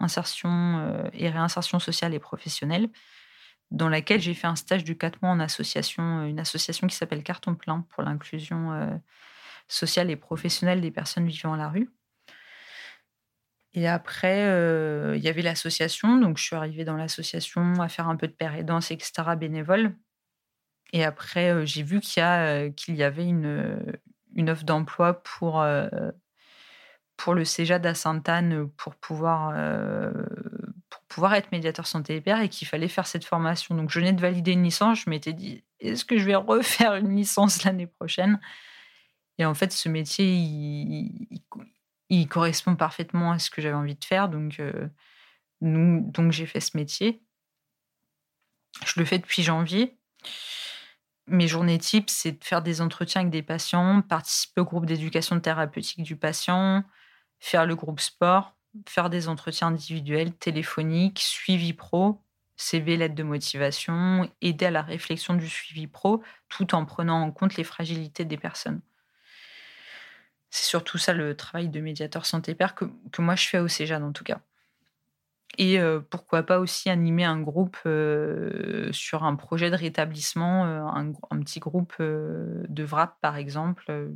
insertion 0.00 1.08
et 1.12 1.28
réinsertion 1.30 1.78
sociale 1.78 2.14
et 2.14 2.18
professionnelle 2.18 2.88
dans 3.70 3.88
laquelle 3.88 4.20
j'ai 4.20 4.34
fait 4.34 4.46
un 4.46 4.56
stage 4.56 4.84
de 4.84 4.92
quatre 4.92 5.20
mois 5.22 5.30
en 5.32 5.40
association, 5.40 6.20
euh, 6.20 6.26
une 6.26 6.38
association 6.38 6.86
qui 6.86 6.96
s'appelle 6.96 7.22
Carton 7.22 7.54
Plein 7.54 7.84
pour 7.90 8.02
l'inclusion 8.02 8.72
euh, 8.72 8.94
sociale 9.68 10.10
et 10.10 10.16
professionnelle 10.16 10.80
des 10.80 10.90
personnes 10.90 11.26
vivant 11.26 11.54
à 11.54 11.56
la 11.56 11.68
rue. 11.68 11.90
Et 13.74 13.88
après, 13.88 14.46
euh, 14.46 15.14
il 15.16 15.22
y 15.22 15.28
avait 15.28 15.42
l'association, 15.42 16.16
donc 16.18 16.38
je 16.38 16.44
suis 16.44 16.56
arrivée 16.56 16.84
dans 16.84 16.96
l'association 16.96 17.80
à 17.80 17.88
faire 17.88 18.08
un 18.08 18.16
peu 18.16 18.26
de 18.26 18.32
père 18.32 18.54
et 18.54 18.60
etc., 18.60 19.12
bénévole. 19.38 19.94
Et 20.92 21.04
après, 21.04 21.66
j'ai 21.66 21.82
vu 21.82 22.00
qu'il 22.00 22.22
y, 22.22 23.02
avait 23.02 23.26
une, 23.26 23.76
une 24.36 24.50
offre 24.50 24.64
d'emploi 24.64 25.14
pour, 25.24 25.66
pour 27.16 27.34
le 27.34 27.44
CEJA 27.44 27.80
à 27.82 27.94
Sainte-Anne 27.94 28.68
pour 28.76 28.94
pouvoir 28.94 29.52
pouvoir 31.08 31.34
être 31.34 31.52
médiateur 31.52 31.86
santé 31.86 32.16
et 32.16 32.20
père 32.20 32.40
et 32.40 32.48
qu'il 32.48 32.66
fallait 32.68 32.88
faire 32.88 33.06
cette 33.06 33.24
formation. 33.24 33.74
Donc, 33.74 33.90
je 33.90 33.98
venais 33.98 34.12
de 34.12 34.20
valider 34.20 34.52
une 34.52 34.62
licence. 34.62 35.00
Je 35.00 35.10
m'étais 35.10 35.32
dit, 35.32 35.64
est-ce 35.80 36.04
que 36.04 36.18
je 36.18 36.24
vais 36.24 36.34
refaire 36.34 36.94
une 36.94 37.14
licence 37.16 37.64
l'année 37.64 37.86
prochaine? 37.86 38.40
Et 39.38 39.44
en 39.44 39.54
fait, 39.54 39.72
ce 39.72 39.88
métier, 39.88 40.34
il, 42.08 42.28
correspond 42.28 42.76
parfaitement 42.76 43.32
à 43.32 43.38
ce 43.38 43.50
que 43.50 43.60
j'avais 43.60 43.74
envie 43.74 43.94
de 43.94 44.04
faire. 44.04 44.28
Donc, 44.28 44.60
euh, 44.60 44.88
donc 45.60 46.32
j'ai 46.32 46.46
fait 46.46 46.60
ce 46.60 46.76
métier. 46.76 47.22
Je 48.84 48.98
le 48.98 49.06
fais 49.06 49.18
depuis 49.18 49.42
janvier. 49.42 49.98
Mes 51.28 51.48
journées 51.48 51.78
types, 51.78 52.10
c'est 52.10 52.32
de 52.32 52.44
faire 52.44 52.62
des 52.62 52.80
entretiens 52.80 53.22
avec 53.22 53.32
des 53.32 53.42
patients, 53.42 54.00
participer 54.02 54.60
au 54.60 54.64
groupe 54.64 54.86
d'éducation 54.86 55.40
thérapeutique 55.40 56.02
du 56.02 56.16
patient, 56.16 56.84
faire 57.40 57.66
le 57.66 57.74
groupe 57.74 58.00
sport, 58.00 58.54
faire 58.88 59.10
des 59.10 59.28
entretiens 59.28 59.68
individuels, 59.68 60.32
téléphoniques, 60.32 61.18
suivi 61.20 61.72
pro, 61.72 62.22
CV, 62.56 62.96
lettre 62.96 63.14
de 63.16 63.22
motivation, 63.24 64.30
aider 64.40 64.66
à 64.66 64.70
la 64.70 64.82
réflexion 64.82 65.34
du 65.34 65.48
suivi 65.48 65.86
pro, 65.88 66.22
tout 66.48 66.74
en 66.74 66.84
prenant 66.84 67.20
en 67.22 67.32
compte 67.32 67.56
les 67.56 67.64
fragilités 67.64 68.24
des 68.24 68.38
personnes. 68.38 68.80
C'est 70.50 70.64
surtout 70.66 70.98
ça 70.98 71.12
le 71.12 71.36
travail 71.36 71.68
de 71.68 71.80
médiateur 71.80 72.26
santé-père 72.26 72.74
que, 72.74 72.84
moi 73.18 73.36
je 73.36 73.46
fais 73.48 73.58
au 73.60 73.68
CEJAD 73.68 74.02
en 74.02 74.12
tout 74.12 74.24
cas. 74.24 74.40
Et 75.58 75.80
euh, 75.80 76.00
pourquoi 76.00 76.42
pas 76.42 76.58
aussi 76.58 76.90
animer 76.90 77.24
un 77.24 77.40
groupe 77.40 77.78
euh, 77.86 78.90
sur 78.92 79.24
un 79.24 79.36
projet 79.36 79.70
de 79.70 79.76
rétablissement, 79.76 80.64
euh, 80.66 80.82
un, 81.30 81.40
petit 81.40 81.60
groupe 81.60 81.94
de 81.98 82.84
VRAP 82.84 83.20
par 83.20 83.36
exemple, 83.36 84.10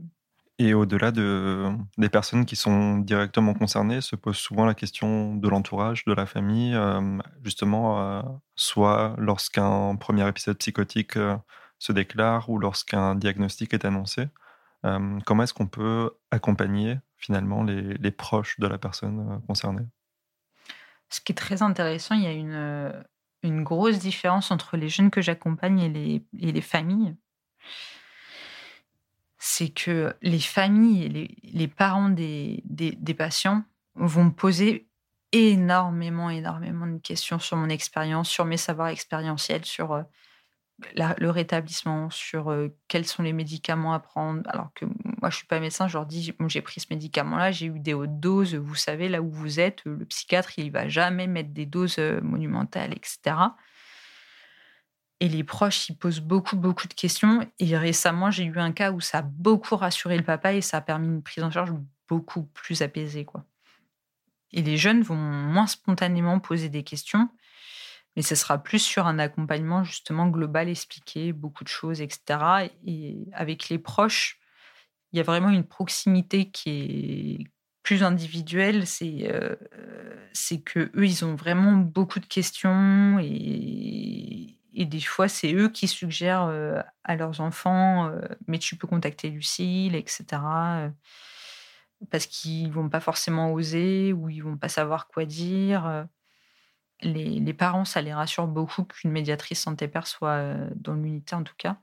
et 0.58 0.74
au-delà 0.74 1.10
de, 1.10 1.70
des 1.96 2.10
personnes 2.10 2.44
qui 2.44 2.54
sont 2.54 2.98
directement 2.98 3.54
concernées, 3.54 4.02
se 4.02 4.14
pose 4.14 4.36
souvent 4.36 4.66
la 4.66 4.74
question 4.74 5.34
de 5.34 5.48
l'entourage, 5.48 6.04
de 6.04 6.12
la 6.12 6.26
famille, 6.26 6.78
justement, 7.42 8.42
soit 8.56 9.14
lorsqu'un 9.16 9.96
premier 9.96 10.28
épisode 10.28 10.58
psychotique 10.58 11.16
se 11.78 11.92
déclare 11.92 12.50
ou 12.50 12.58
lorsqu'un 12.58 13.14
diagnostic 13.14 13.72
est 13.72 13.86
annoncé. 13.86 14.28
comment 14.82 15.44
est-ce 15.44 15.54
qu'on 15.54 15.66
peut 15.66 16.10
accompagner 16.30 16.98
finalement 17.16 17.62
les, 17.62 18.10
proches 18.10 18.60
de 18.60 18.66
la 18.66 18.76
personne 18.76 19.40
concernée? 19.46 19.86
Ce 21.10 21.20
qui 21.20 21.32
est 21.32 21.36
très 21.36 21.62
intéressant, 21.62 22.14
il 22.14 22.22
y 22.22 22.26
a 22.26 22.32
une, 22.32 22.92
une 23.42 23.62
grosse 23.62 23.98
différence 23.98 24.50
entre 24.50 24.76
les 24.76 24.88
jeunes 24.88 25.10
que 25.10 25.22
j'accompagne 25.22 25.80
et 25.80 26.22
les, 26.32 26.60
familles. 26.60 27.16
C'est 29.38 29.70
que 29.70 30.14
les 30.22 30.40
familles 30.40 31.04
et 31.04 31.36
les, 31.42 31.68
parents 31.68 32.10
des, 32.10 32.62
patients 33.16 33.64
vont 33.94 34.30
poser 34.30 34.88
énormément, 35.32 36.30
énormément 36.30 36.86
de 36.86 36.98
questions 36.98 37.38
sur 37.38 37.56
mon 37.56 37.68
expérience, 37.68 38.28
sur 38.28 38.44
mes 38.44 38.56
savoirs 38.56 38.88
expérientiels, 38.88 39.64
sur 39.64 40.04
le 40.96 41.30
rétablissement, 41.30 42.10
sur 42.10 42.54
quels 42.88 43.06
sont 43.06 43.22
les 43.22 43.32
médicaments 43.32 43.92
à 43.92 44.00
prendre. 44.00 44.42
Alors 44.50 44.70
que 44.74 44.84
moi, 44.84 45.30
je 45.30 45.36
suis 45.36 45.46
pas 45.46 45.60
médecin, 45.60 45.88
je 45.88 45.94
leur 45.94 46.06
dis, 46.06 46.34
j'ai 46.48 46.62
pris 46.62 46.80
ce 46.80 46.86
médicament-là, 46.90 47.50
j'ai 47.52 47.66
eu 47.66 47.78
des 47.78 47.94
hautes 47.94 48.20
doses, 48.20 48.54
vous 48.54 48.74
savez, 48.74 49.08
là 49.08 49.22
où 49.22 49.30
vous 49.30 49.60
êtes, 49.60 49.84
le 49.84 50.04
psychiatre, 50.04 50.58
il 50.58 50.70
va 50.70 50.88
jamais 50.88 51.26
mettre 51.26 51.50
des 51.50 51.66
doses 51.66 51.98
monumentales, 52.22 52.92
etc. 52.92 53.36
Et 55.20 55.28
les 55.28 55.44
proches, 55.44 55.90
ils 55.90 55.96
posent 55.96 56.20
beaucoup, 56.20 56.56
beaucoup 56.56 56.88
de 56.88 56.94
questions. 56.94 57.46
Et 57.58 57.76
récemment, 57.76 58.30
j'ai 58.30 58.44
eu 58.44 58.58
un 58.58 58.72
cas 58.72 58.90
où 58.90 59.00
ça 59.00 59.18
a 59.18 59.22
beaucoup 59.22 59.76
rassuré 59.76 60.16
le 60.16 60.24
papa 60.24 60.54
et 60.54 60.62
ça 60.62 60.78
a 60.78 60.80
permis 60.80 61.08
une 61.08 61.22
prise 61.22 61.44
en 61.44 61.50
charge 61.50 61.74
beaucoup 62.08 62.44
plus 62.44 62.80
apaisée. 62.80 63.26
Quoi. 63.26 63.44
Et 64.52 64.62
les 64.62 64.78
jeunes 64.78 65.02
vont 65.02 65.16
moins 65.16 65.66
spontanément 65.66 66.40
poser 66.40 66.70
des 66.70 66.82
questions, 66.82 67.28
mais 68.16 68.22
ce 68.22 68.34
sera 68.34 68.62
plus 68.62 68.80
sur 68.80 69.06
un 69.06 69.18
accompagnement 69.18 69.84
justement 69.84 70.28
global, 70.28 70.68
expliquer 70.68 71.32
beaucoup 71.32 71.64
de 71.64 71.68
choses, 71.68 72.00
etc. 72.00 72.70
Et 72.86 73.18
avec 73.32 73.68
les 73.68 73.78
proches, 73.78 74.38
il 75.12 75.18
y 75.18 75.20
a 75.20 75.24
vraiment 75.24 75.50
une 75.50 75.64
proximité 75.64 76.50
qui 76.50 76.70
est 76.70 77.44
plus 77.82 78.02
individuelle. 78.02 78.86
C'est 78.86 79.30
euh, 79.32 79.56
que 80.64 80.90
eux, 80.94 81.06
ils 81.06 81.24
ont 81.24 81.34
vraiment 81.34 81.72
beaucoup 81.72 82.20
de 82.20 82.26
questions 82.26 83.18
et 83.20 84.60
et 84.72 84.84
des 84.86 85.00
fois, 85.00 85.28
c'est 85.28 85.52
eux 85.52 85.68
qui 85.68 85.88
suggèrent 85.88 86.44
euh, 86.44 86.80
à 87.04 87.16
leurs 87.16 87.40
enfants, 87.40 88.08
euh, 88.08 88.20
mais 88.46 88.58
tu 88.58 88.76
peux 88.76 88.86
contacter 88.86 89.28
Lucille, 89.28 89.94
etc. 89.94 90.24
Euh, 90.32 90.90
parce 92.10 92.26
qu'ils 92.26 92.72
vont 92.72 92.88
pas 92.88 93.00
forcément 93.00 93.52
oser 93.52 94.12
ou 94.12 94.28
ils 94.28 94.42
vont 94.42 94.56
pas 94.56 94.68
savoir 94.68 95.08
quoi 95.08 95.24
dire. 95.24 96.06
Les, 97.02 97.54
parents, 97.54 97.84
ça 97.84 98.02
les 98.02 98.12
rassure 98.12 98.46
beaucoup 98.46 98.84
qu'une 98.84 99.10
médiatrice 99.10 99.60
santé-père 99.60 100.06
soit 100.06 100.54
dans 100.76 100.94
l'unité, 100.94 101.34
en 101.34 101.42
tout 101.42 101.54
cas. 101.56 101.78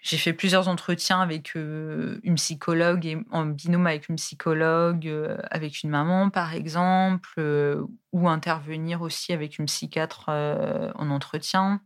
J'ai 0.00 0.16
fait 0.16 0.32
plusieurs 0.32 0.68
entretiens 0.68 1.20
avec 1.20 1.56
euh, 1.56 2.20
une 2.22 2.36
psychologue 2.36 3.04
et 3.04 3.18
en 3.30 3.46
binôme 3.46 3.86
avec 3.88 4.08
une 4.08 4.16
psychologue, 4.16 5.08
euh, 5.08 5.36
avec 5.50 5.82
une 5.82 5.90
maman 5.90 6.30
par 6.30 6.54
exemple, 6.54 7.28
euh, 7.38 7.84
ou 8.12 8.28
intervenir 8.28 9.02
aussi 9.02 9.32
avec 9.32 9.58
une 9.58 9.66
psychiatre 9.66 10.28
en 10.28 11.10
entretien. 11.10 11.82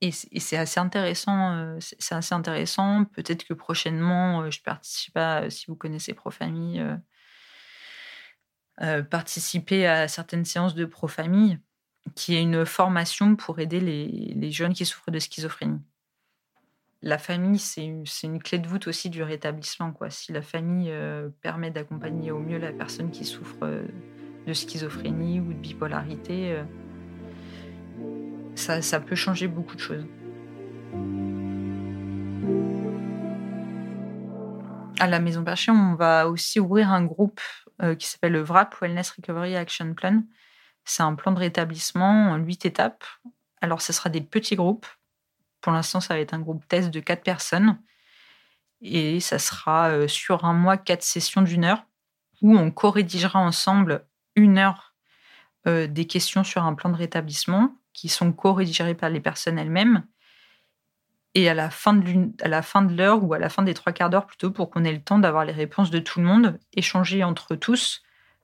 Et 0.00 0.12
c'est 0.12 0.56
assez 0.56 0.78
intéressant. 0.78 1.76
c'est 1.80 2.14
assez 2.14 2.32
intéressant. 2.32 3.04
Peut-être 3.04 3.44
que 3.44 3.52
prochainement, 3.52 4.48
je 4.48 4.62
participe 4.62 5.16
à, 5.16 5.50
si 5.50 5.66
vous 5.66 5.74
connaissez 5.74 6.14
Profamille, 6.14 7.00
participer 9.10 9.86
à 9.86 10.06
certaines 10.08 10.44
séances 10.44 10.74
de 10.74 10.84
Profamille, 10.84 11.60
qui 12.14 12.36
est 12.36 12.42
une 12.42 12.64
formation 12.64 13.36
pour 13.36 13.58
aider 13.58 13.80
les, 13.80 14.50
jeunes 14.52 14.72
qui 14.72 14.86
souffrent 14.86 15.10
de 15.10 15.18
schizophrénie 15.18 15.80
la 17.02 17.18
famille, 17.18 17.58
c'est 17.58 17.84
une, 17.84 18.42
clé 18.42 18.58
de 18.58 18.66
voûte 18.66 18.88
aussi 18.88 19.08
du 19.08 19.22
rétablissement. 19.22 19.92
Quoi. 19.92 20.10
Si 20.10 20.32
la 20.32 20.42
famille 20.42 20.90
euh, 20.90 21.28
permet 21.42 21.70
d'accompagner 21.70 22.30
au 22.30 22.40
mieux 22.40 22.58
la 22.58 22.72
personne 22.72 23.10
qui 23.10 23.24
souffre 23.24 23.56
euh, 23.62 23.86
de 24.46 24.52
schizophrénie 24.52 25.40
ou 25.40 25.52
de 25.52 25.58
bipolarité, 25.58 26.52
euh, 26.52 26.64
ça, 28.56 28.82
ça, 28.82 28.98
peut 28.98 29.14
changer 29.14 29.46
beaucoup 29.46 29.76
de 29.76 29.80
choses. 29.80 30.06
À 34.98 35.06
la 35.06 35.20
Maison 35.20 35.44
Perchée, 35.44 35.70
on 35.70 35.94
va 35.94 36.28
aussi 36.28 36.58
ouvrir 36.58 36.90
un 36.90 37.04
groupe 37.04 37.40
euh, 37.82 37.94
qui 37.94 38.06
s'appelle 38.06 38.32
le 38.32 38.42
VRAP, 38.42 38.74
Wellness 38.80 39.10
Recovery 39.10 39.56
Action 39.56 39.94
Plan. 39.94 40.22
C'est 40.84 41.02
un 41.02 41.14
plan 41.14 41.32
de 41.32 41.38
rétablissement 41.38 42.30
en 42.30 42.36
huit 42.36 42.64
étapes. 42.64 43.04
Alors, 43.60 43.82
ce 43.82 43.92
sera 43.92 44.10
des 44.10 44.20
petits 44.20 44.56
groupes. 44.56 44.86
Pour 45.60 45.72
l'instant, 45.72 46.00
ça 46.00 46.14
va 46.14 46.20
être 46.20 46.34
un 46.34 46.40
groupe 46.40 46.66
test 46.68 46.90
de 46.90 47.00
quatre 47.00 47.22
personnes. 47.22 47.78
Et 48.80 49.20
ça 49.20 49.38
sera 49.38 49.90
euh, 49.90 50.08
sur 50.08 50.44
un 50.44 50.52
mois, 50.52 50.76
quatre 50.76 51.02
sessions 51.02 51.42
d'une 51.42 51.64
heure, 51.64 51.84
où 52.42 52.56
on 52.56 52.70
co-rédigera 52.70 53.38
ensemble 53.38 54.06
une 54.36 54.58
heure 54.58 54.94
euh, 55.66 55.86
des 55.86 56.06
questions 56.06 56.44
sur 56.44 56.62
un 56.64 56.74
plan 56.74 56.90
de 56.90 56.96
rétablissement, 56.96 57.76
qui 57.92 58.08
sont 58.08 58.32
co-rédigées 58.32 58.94
par 58.94 59.10
les 59.10 59.20
personnes 59.20 59.58
elles-mêmes. 59.58 60.04
Et 61.34 61.48
à 61.48 61.54
la 61.54 61.70
fin 61.70 61.92
de 61.94 62.96
l'heure 62.96 63.22
ou 63.22 63.34
à 63.34 63.38
la 63.38 63.48
fin 63.48 63.62
des 63.62 63.74
trois 63.74 63.92
quarts 63.92 64.10
d'heure 64.10 64.26
plutôt, 64.26 64.50
pour 64.50 64.70
qu'on 64.70 64.84
ait 64.84 64.92
le 64.92 65.02
temps 65.02 65.18
d'avoir 65.18 65.44
les 65.44 65.52
réponses 65.52 65.90
de 65.90 65.98
tout 65.98 66.20
le 66.20 66.26
monde, 66.26 66.58
échanger 66.74 67.22
entre 67.22 67.54
tous 67.54 68.02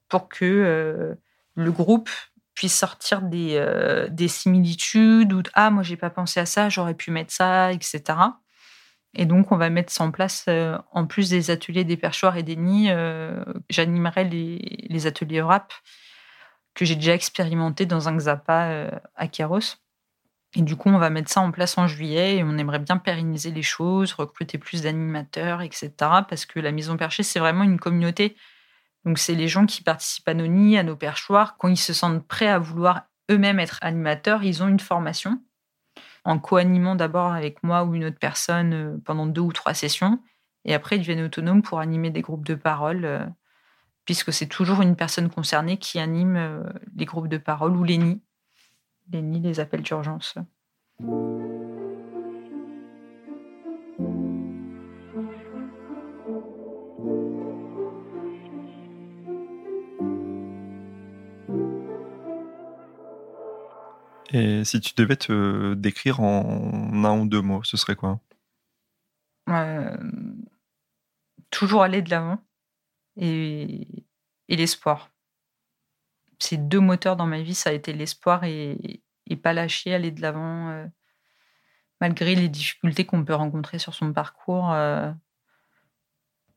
pour 0.08 0.28
que 0.28 0.44
euh, 0.44 1.14
le 1.54 1.72
groupe 1.72 2.10
puisse 2.54 2.76
sortir 2.78 3.22
des, 3.22 3.56
euh, 3.56 4.08
des 4.08 4.28
similitudes 4.28 5.32
ou 5.32 5.42
ah 5.54 5.70
moi 5.70 5.82
j'ai 5.82 5.96
pas 5.96 6.10
pensé 6.10 6.38
à 6.40 6.46
ça, 6.46 6.68
j'aurais 6.68 6.94
pu 6.94 7.10
mettre 7.10 7.32
ça, 7.32 7.72
etc. 7.72 8.02
Et 9.14 9.26
donc 9.26 9.50
on 9.50 9.56
va 9.56 9.70
mettre 9.70 9.92
ça 9.92 10.04
en 10.04 10.10
place 10.10 10.44
euh, 10.48 10.78
en 10.92 11.06
plus 11.06 11.30
des 11.30 11.50
ateliers 11.50 11.84
des 11.84 11.96
perchoirs 11.96 12.36
et 12.36 12.42
des 12.42 12.56
nids. 12.56 12.90
J'animerai 13.70 14.24
les, 14.24 14.86
les, 14.88 15.06
ateliers 15.06 15.42
rap 15.42 15.72
que 16.74 16.84
j'ai 16.84 16.96
déjà 16.96 17.14
expérimenté 17.14 17.86
dans 17.86 18.08
un 18.08 18.16
Xapa 18.16 18.90
à 19.16 19.28
Kéros. 19.28 19.83
Et 20.56 20.62
du 20.62 20.76
coup, 20.76 20.88
on 20.88 20.98
va 20.98 21.10
mettre 21.10 21.30
ça 21.30 21.40
en 21.40 21.50
place 21.50 21.76
en 21.78 21.86
juillet 21.86 22.36
et 22.36 22.44
on 22.44 22.56
aimerait 22.58 22.78
bien 22.78 22.96
pérenniser 22.96 23.50
les 23.50 23.62
choses, 23.62 24.12
recruter 24.12 24.56
plus 24.58 24.82
d'animateurs, 24.82 25.62
etc. 25.62 25.90
Parce 25.98 26.46
que 26.46 26.60
la 26.60 26.70
Maison 26.70 26.96
Perchée, 26.96 27.24
c'est 27.24 27.40
vraiment 27.40 27.64
une 27.64 27.80
communauté. 27.80 28.36
Donc, 29.04 29.18
c'est 29.18 29.34
les 29.34 29.48
gens 29.48 29.66
qui 29.66 29.82
participent 29.82 30.28
à 30.28 30.34
nos 30.34 30.46
nids, 30.46 30.78
à 30.78 30.84
nos 30.84 30.96
perchoirs. 30.96 31.56
Quand 31.58 31.68
ils 31.68 31.76
se 31.76 31.92
sentent 31.92 32.26
prêts 32.26 32.46
à 32.46 32.58
vouloir 32.58 33.02
eux-mêmes 33.30 33.58
être 33.58 33.78
animateurs, 33.82 34.44
ils 34.44 34.62
ont 34.62 34.68
une 34.68 34.80
formation 34.80 35.40
en 36.24 36.38
co-animant 36.38 36.94
d'abord 36.94 37.32
avec 37.32 37.62
moi 37.62 37.84
ou 37.84 37.94
une 37.94 38.04
autre 38.04 38.18
personne 38.18 38.72
euh, 38.72 38.96
pendant 39.04 39.26
deux 39.26 39.42
ou 39.42 39.52
trois 39.52 39.74
sessions. 39.74 40.20
Et 40.64 40.72
après, 40.74 40.96
ils 40.96 41.00
deviennent 41.00 41.24
autonomes 41.24 41.62
pour 41.62 41.80
animer 41.80 42.10
des 42.10 42.22
groupes 42.22 42.46
de 42.46 42.54
parole, 42.54 43.04
euh, 43.04 43.26
puisque 44.06 44.32
c'est 44.32 44.46
toujours 44.46 44.80
une 44.80 44.96
personne 44.96 45.28
concernée 45.28 45.76
qui 45.76 45.98
anime 45.98 46.36
euh, 46.36 46.62
les 46.96 47.04
groupes 47.04 47.28
de 47.28 47.36
parole 47.36 47.76
ou 47.76 47.84
les 47.84 47.98
nids 47.98 48.22
les 49.10 49.22
nids, 49.22 49.40
les 49.40 49.60
appels 49.60 49.82
d'urgence. 49.82 50.34
Et 64.32 64.64
si 64.64 64.80
tu 64.80 64.94
devais 64.96 65.16
te 65.16 65.74
décrire 65.74 66.20
en 66.20 67.04
un 67.04 67.20
ou 67.20 67.26
deux 67.26 67.40
mots, 67.40 67.62
ce 67.62 67.76
serait 67.76 67.94
quoi? 67.94 68.20
Euh, 69.48 69.96
Toujours 71.50 71.82
aller 71.82 72.02
de 72.02 72.10
l'avant 72.10 72.38
et 73.16 73.86
l'espoir 74.48 75.13
ces 76.44 76.56
deux 76.56 76.80
moteurs 76.80 77.16
dans 77.16 77.26
ma 77.26 77.40
vie, 77.40 77.54
ça 77.54 77.70
a 77.70 77.72
été 77.72 77.92
l'espoir 77.92 78.44
et, 78.44 79.00
pas 79.42 79.52
lâcher, 79.52 79.94
aller 79.94 80.10
de 80.10 80.20
l'avant, 80.20 80.68
euh, 80.70 80.86
malgré 82.00 82.34
les 82.34 82.48
difficultés 82.48 83.04
qu'on 83.06 83.24
peut 83.24 83.34
rencontrer 83.34 83.78
sur 83.78 83.94
son 83.94 84.12
parcours. 84.12 84.72
Euh, 84.72 85.10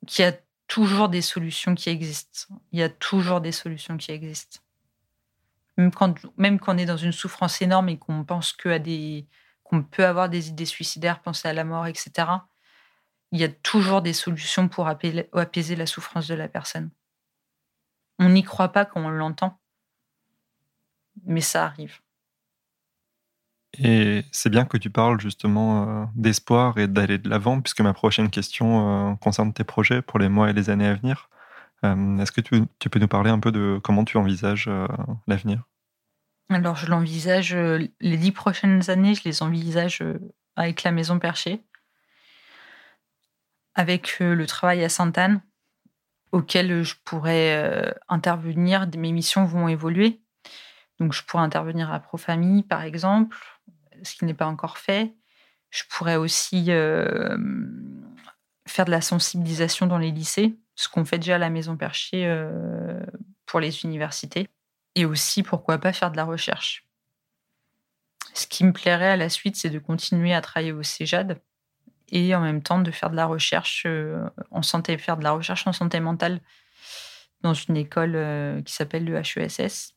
qu'il 0.06 0.24
y 0.24 0.28
a 0.28 0.34
toujours 0.68 1.10
des 1.10 1.22
solutions 1.22 1.74
qui 1.76 1.90
existent. 1.90 2.56
Il 2.72 2.80
y 2.80 2.84
a 2.84 2.90
toujours 2.90 3.42
des 3.42 3.52
solutions 3.52 3.98
qui 3.98 4.12
existent. 4.12 4.60
Même 5.78 5.92
quand, 5.92 6.16
même 6.38 6.60
quand 6.60 6.76
on 6.76 6.78
est 6.78 6.86
dans 6.86 6.98
une 6.98 7.12
souffrance 7.12 7.62
énorme 7.62 7.90
et 7.90 7.98
qu'on 7.98 8.24
pense 8.24 8.52
que 8.54 8.78
des, 8.78 9.28
qu'on 9.64 9.84
peut 9.84 10.06
avoir 10.06 10.30
des 10.30 10.50
idées 10.50 10.66
suicidaires, 10.66 11.22
penser 11.22 11.48
à 11.48 11.54
la 11.54 11.64
mort, 11.64 11.88
etc. 11.88 12.12
Il 13.32 13.40
y 13.40 13.44
a 13.44 13.50
toujours 13.50 14.02
des 14.02 14.14
solutions 14.14 14.68
pour 14.68 14.88
apaiser 14.88 15.76
la 15.76 15.86
souffrance 15.86 16.28
de 16.28 16.36
la 16.36 16.48
personne. 16.48 16.90
On 18.20 18.30
n'y 18.30 18.44
croit 18.44 18.70
pas 18.70 18.86
quand 18.86 19.02
on 19.02 19.10
l'entend, 19.10 19.60
mais 21.26 21.42
ça 21.42 21.66
arrive. 21.66 22.00
Et 23.80 24.24
c'est 24.32 24.50
bien 24.50 24.66
que 24.66 24.78
tu 24.78 24.90
parles 24.90 25.20
justement 25.20 26.02
euh, 26.02 26.06
d'espoir 26.16 26.78
et 26.78 26.88
d'aller 26.88 27.18
de 27.18 27.30
l'avant, 27.30 27.62
puisque 27.62 27.82
ma 27.82 27.94
prochaine 27.94 28.30
question 28.30 29.12
euh, 29.12 29.16
concerne 29.16 29.54
tes 29.54 29.64
projets 29.64 30.02
pour 30.02 30.20
les 30.20 30.30
mois 30.30 30.50
et 30.50 30.54
les 30.54 30.70
années 30.70 30.88
à 30.88 30.96
venir. 30.96 31.30
Euh, 31.86 32.18
est-ce 32.18 32.32
que 32.32 32.42
tu, 32.42 32.66
peux 32.90 33.00
nous 33.00 33.08
parler 33.08 33.30
un 33.30 33.40
peu 33.40 33.52
de 33.52 33.80
comment 33.84 34.04
tu 34.04 34.18
envisages 34.18 34.70
l'avenir? 35.28 35.64
Alors, 36.50 36.76
je 36.76 36.88
l'envisage, 36.88 37.54
les 37.54 38.18
dix 38.18 38.32
prochaines 38.32 38.90
années, 38.90 39.14
je 39.14 39.24
les 39.26 39.44
envisage 39.44 40.02
avec 40.56 40.82
la 40.82 40.92
Maison 40.92 41.20
Perchée, 41.20 41.62
avec 43.76 44.18
le 44.20 44.46
travail 44.48 44.84
à 44.84 44.90
Sainte-Anne, 44.90 45.42
auquel 46.32 46.84
je 46.84 46.96
pourrais 47.04 47.94
intervenir. 48.08 48.88
Mes 48.98 49.12
missions 49.12 49.46
vont 49.46 49.68
évoluer 49.68 50.22
donc, 51.00 51.14
je 51.14 51.24
pourrais 51.24 51.44
intervenir 51.44 51.92
à 51.92 52.00
Profamille, 52.00 52.64
par 52.64 52.82
exemple, 52.82 53.38
ce 54.04 54.16
qui 54.16 54.26
n'est 54.26 54.34
pas 54.34 54.48
encore 54.48 54.78
fait. 54.78 55.14
Je 55.70 55.84
pourrais 55.90 56.16
aussi 56.16 56.66
euh, 56.70 57.38
faire 58.68 58.86
de 58.86 58.92
la 58.92 59.02
sensibilisation 59.02 59.86
dans 59.86 60.00
les 60.00 60.12
lycées, 60.12 60.58
ce 60.76 60.90
qu'on 60.90 61.06
fait 61.06 61.20
déjà 61.20 61.36
à 61.36 61.40
la 61.40 61.50
Maison 61.50 61.78
Perchée 61.78 62.26
euh, 62.26 63.00
pour 63.46 63.60
les 63.60 63.84
universités. 63.84 64.50
Et 64.96 65.06
aussi, 65.06 65.44
pourquoi 65.44 65.78
pas, 65.78 65.94
faire 65.94 66.12
de 66.12 66.18
la 66.18 66.24
recherche. 66.24 66.86
Ce 68.34 68.48
qui 68.48 68.64
me 68.64 68.74
plairait 68.74 69.12
à 69.12 69.18
la 69.18 69.30
suite, 69.30 69.56
c'est 69.56 69.70
de 69.70 69.80
continuer 69.80 70.34
à 70.34 70.42
travailler 70.42 70.72
au 70.72 70.84
CEJAD 70.84 71.40
et 72.10 72.34
en 72.34 72.42
même 72.42 72.64
temps 72.64 72.80
de 72.80 72.90
faire 72.90 73.10
de 73.10 73.16
la 73.16 73.26
recherche 73.26 73.84
euh, 73.86 74.28
en 74.50 74.64
santé, 74.64 74.98
faire 74.98 75.18
de 75.18 75.24
la 75.24 75.32
recherche 75.32 75.68
en 75.68 75.74
santé 75.74 76.00
mentale 76.00 76.40
dans 77.42 77.54
une 77.54 77.78
école 77.78 78.64
qui 78.64 78.74
s'appelle 78.74 79.06
le 79.06 79.18
HESS 79.18 79.97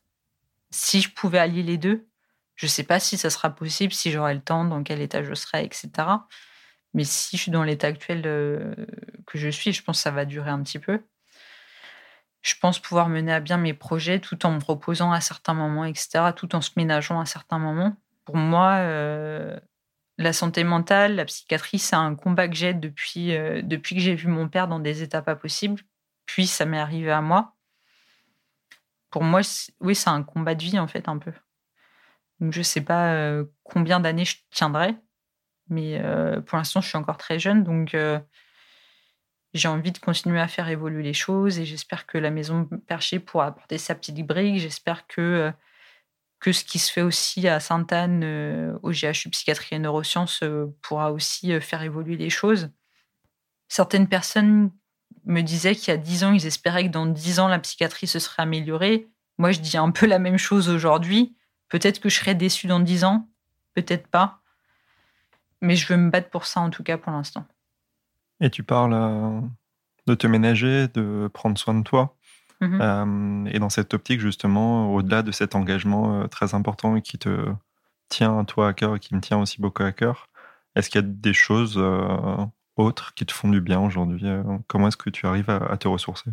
si 0.71 1.01
je 1.01 1.13
pouvais 1.13 1.39
allier 1.39 1.63
les 1.63 1.77
deux, 1.77 2.07
je 2.55 2.65
ne 2.65 2.69
sais 2.69 2.83
pas 2.83 2.99
si 2.99 3.17
ça 3.17 3.29
sera 3.29 3.49
possible, 3.49 3.93
si 3.93 4.11
j'aurai 4.11 4.33
le 4.33 4.41
temps, 4.41 4.65
dans 4.65 4.83
quel 4.83 5.01
état 5.01 5.23
je 5.23 5.33
serai, 5.33 5.63
etc. 5.63 5.89
Mais 6.93 7.03
si 7.03 7.37
je 7.37 7.43
suis 7.43 7.51
dans 7.51 7.63
l'état 7.63 7.87
actuel 7.87 8.23
euh, 8.25 8.75
que 9.25 9.37
je 9.37 9.49
suis, 9.49 9.73
je 9.73 9.83
pense 9.83 9.97
que 9.97 10.03
ça 10.03 10.11
va 10.11 10.25
durer 10.25 10.49
un 10.49 10.61
petit 10.63 10.79
peu. 10.79 11.01
Je 12.41 12.55
pense 12.59 12.79
pouvoir 12.79 13.07
mener 13.07 13.33
à 13.33 13.39
bien 13.39 13.57
mes 13.57 13.73
projets 13.73 14.19
tout 14.19 14.45
en 14.45 14.51
me 14.51 14.63
reposant 14.63 15.11
à 15.11 15.21
certains 15.21 15.53
moments, 15.53 15.85
etc., 15.85 16.31
tout 16.35 16.55
en 16.55 16.61
se 16.61 16.71
ménageant 16.75 17.19
à 17.19 17.25
certains 17.25 17.59
moments. 17.59 17.95
Pour 18.25 18.35
moi, 18.35 18.73
euh, 18.77 19.59
la 20.17 20.33
santé 20.33 20.63
mentale, 20.63 21.15
la 21.15 21.25
psychiatrie, 21.25 21.79
c'est 21.79 21.95
un 21.95 22.15
combat 22.15 22.47
que 22.47 22.55
j'ai 22.55 22.73
depuis, 22.73 23.35
euh, 23.35 23.61
depuis 23.63 23.95
que 23.95 24.01
j'ai 24.01 24.15
vu 24.15 24.27
mon 24.27 24.49
père 24.49 24.67
dans 24.67 24.79
des 24.79 25.03
états 25.03 25.21
pas 25.21 25.35
possibles. 25.35 25.81
Puis 26.25 26.47
ça 26.47 26.65
m'est 26.65 26.79
arrivé 26.79 27.11
à 27.11 27.21
moi 27.21 27.55
pour 29.11 29.23
moi, 29.23 29.41
oui, 29.81 29.93
c'est 29.93 30.09
un 30.09 30.23
combat 30.23 30.55
de 30.55 30.63
vie, 30.63 30.79
en 30.79 30.87
fait, 30.87 31.07
un 31.07 31.19
peu. 31.19 31.33
Donc, 32.39 32.53
je 32.53 32.59
ne 32.59 32.63
sais 32.63 32.81
pas 32.81 33.13
euh, 33.13 33.45
combien 33.63 33.99
d'années 33.99 34.25
je 34.25 34.37
tiendrai, 34.49 34.95
mais 35.69 36.01
euh, 36.01 36.41
pour 36.41 36.57
l'instant, 36.57 36.81
je 36.81 36.87
suis 36.87 36.97
encore 36.97 37.17
très 37.17 37.37
jeune, 37.37 37.63
donc 37.63 37.93
euh, 37.93 38.19
j'ai 39.53 39.67
envie 39.67 39.91
de 39.91 39.99
continuer 39.99 40.39
à 40.39 40.47
faire 40.47 40.69
évoluer 40.69 41.03
les 41.03 41.13
choses 41.13 41.59
et 41.59 41.65
j'espère 41.65 42.07
que 42.07 42.17
la 42.17 42.31
maison 42.31 42.65
perchée 42.87 43.19
pourra 43.19 43.47
apporter 43.47 43.77
sa 43.77 43.93
petite 43.93 44.25
brique. 44.25 44.59
J'espère 44.59 45.07
que, 45.07 45.51
que 46.39 46.51
ce 46.53 46.63
qui 46.63 46.79
se 46.79 46.91
fait 46.91 47.01
aussi 47.01 47.47
à 47.47 47.59
Sainte-Anne, 47.59 48.23
au 48.81 48.91
GHU 48.91 49.29
Psychiatrie 49.29 49.75
et 49.75 49.79
Neurosciences, 49.79 50.43
pourra 50.81 51.11
aussi 51.11 51.59
faire 51.59 51.83
évoluer 51.83 52.15
les 52.15 52.29
choses. 52.29 52.71
Certaines 53.67 54.07
personnes 54.07 54.71
me 55.25 55.41
disaient 55.41 55.75
qu'il 55.75 55.89
y 55.89 55.91
a 55.91 55.97
dix 55.97 56.23
ans, 56.23 56.33
ils 56.33 56.45
espéraient 56.45 56.85
que 56.85 56.91
dans 56.91 57.05
dix 57.05 57.39
ans, 57.39 57.47
la 57.47 57.59
psychiatrie 57.59 58.07
se 58.07 58.19
serait 58.19 58.43
améliorée. 58.43 59.07
Moi, 59.37 59.51
je 59.51 59.59
dis 59.59 59.77
un 59.77 59.91
peu 59.91 60.05
la 60.05 60.19
même 60.19 60.37
chose 60.37 60.69
aujourd'hui. 60.69 61.35
Peut-être 61.69 61.99
que 61.99 62.09
je 62.09 62.15
serai 62.15 62.35
déçue 62.35 62.67
dans 62.67 62.79
dix 62.79 63.03
ans, 63.03 63.27
peut-être 63.75 64.07
pas. 64.07 64.39
Mais 65.61 65.75
je 65.75 65.87
veux 65.87 65.97
me 65.97 66.09
battre 66.09 66.29
pour 66.29 66.45
ça, 66.45 66.59
en 66.61 66.69
tout 66.69 66.83
cas, 66.83 66.97
pour 66.97 67.11
l'instant. 67.11 67.45
Et 68.39 68.49
tu 68.49 68.63
parles 68.63 68.93
euh, 68.93 69.39
de 70.07 70.15
te 70.15 70.27
ménager, 70.27 70.87
de 70.87 71.29
prendre 71.33 71.57
soin 71.57 71.75
de 71.75 71.83
toi. 71.83 72.15
Mhm. 72.59 72.79
Euh, 72.81 73.45
et 73.51 73.59
dans 73.59 73.69
cette 73.69 73.93
optique, 73.93 74.19
justement, 74.19 74.93
au-delà 74.93 75.21
de 75.21 75.31
cet 75.31 75.55
engagement 75.55 76.21
euh, 76.21 76.27
très 76.27 76.53
important 76.53 76.99
qui 76.99 77.17
te 77.17 77.53
tient 78.09 78.39
à 78.39 78.43
toi 78.43 78.69
à 78.69 78.73
cœur 78.73 78.95
et 78.95 78.99
qui 78.99 79.15
me 79.15 79.21
tient 79.21 79.39
aussi 79.39 79.61
beaucoup 79.61 79.83
à 79.83 79.91
cœur, 79.91 80.27
est-ce 80.75 80.89
qu'il 80.89 81.01
y 81.01 81.03
a 81.03 81.07
des 81.07 81.33
choses 81.33 81.77
autres 82.81 83.13
qui 83.13 83.25
te 83.25 83.31
font 83.31 83.49
du 83.49 83.61
bien 83.61 83.79
aujourd'hui 83.79 84.27
euh, 84.27 84.43
Comment 84.67 84.87
est-ce 84.87 84.97
que 84.97 85.09
tu 85.09 85.25
arrives 85.25 85.49
à, 85.49 85.77
te 85.77 85.87
ressourcer? 85.87 86.31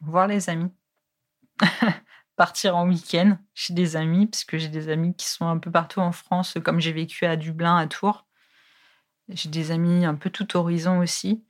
Voir 0.00 0.26
les 0.26 0.48
amis. 0.50 0.70
Partir 2.36 2.76
en 2.76 2.86
week-end 2.86 3.38
chez 3.54 3.72
des 3.72 3.96
amis, 3.96 4.26
puisque 4.26 4.58
j'ai 4.58 4.68
des 4.68 4.90
amis 4.90 5.14
qui 5.14 5.26
sont 5.26 5.46
un 5.46 5.58
peu 5.58 5.70
partout 5.70 6.00
en 6.00 6.12
France, 6.12 6.58
comme 6.62 6.80
j'ai 6.80 6.92
vécu 6.92 7.24
à 7.24 7.36
Dublin, 7.36 7.76
à 7.76 7.86
Tours. 7.86 8.26
J'ai 9.30 9.48
des 9.48 9.70
amis 9.70 10.04
un 10.04 10.14
peu 10.14 10.30
tout 10.30 10.56
horizon 10.56 10.98
aussi. 10.98 11.44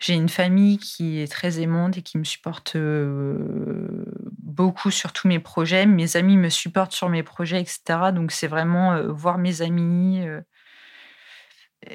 J'ai 0.00 0.14
une 0.14 0.28
famille 0.28 0.78
qui 0.78 1.20
est 1.20 1.30
très 1.30 1.60
aimante 1.60 1.98
et 1.98 2.02
qui 2.02 2.18
me 2.18 2.24
supporte 2.24 2.74
euh, 2.74 4.04
beaucoup 4.42 4.90
sur 4.90 5.12
tous 5.12 5.28
mes 5.28 5.38
projets. 5.38 5.86
Mes 5.86 6.16
amis 6.16 6.36
me 6.36 6.48
supportent 6.48 6.92
sur 6.92 7.08
mes 7.08 7.22
projets, 7.22 7.60
etc. 7.60 8.10
Donc 8.12 8.32
c'est 8.32 8.48
vraiment 8.48 8.92
euh, 8.92 9.12
voir 9.12 9.38
mes 9.38 9.62
amis, 9.62 10.26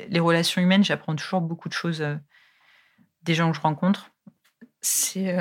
les 0.08 0.20
relations 0.20 0.62
humaines. 0.62 0.84
J'apprends 0.84 1.16
toujours 1.16 1.42
beaucoup 1.42 1.70
de 1.70 1.74
choses 1.74 2.04
des 3.24 3.34
gens 3.34 3.52
que 3.52 3.58
je 3.58 3.62
rencontre. 3.62 4.12
C'est 4.82 5.34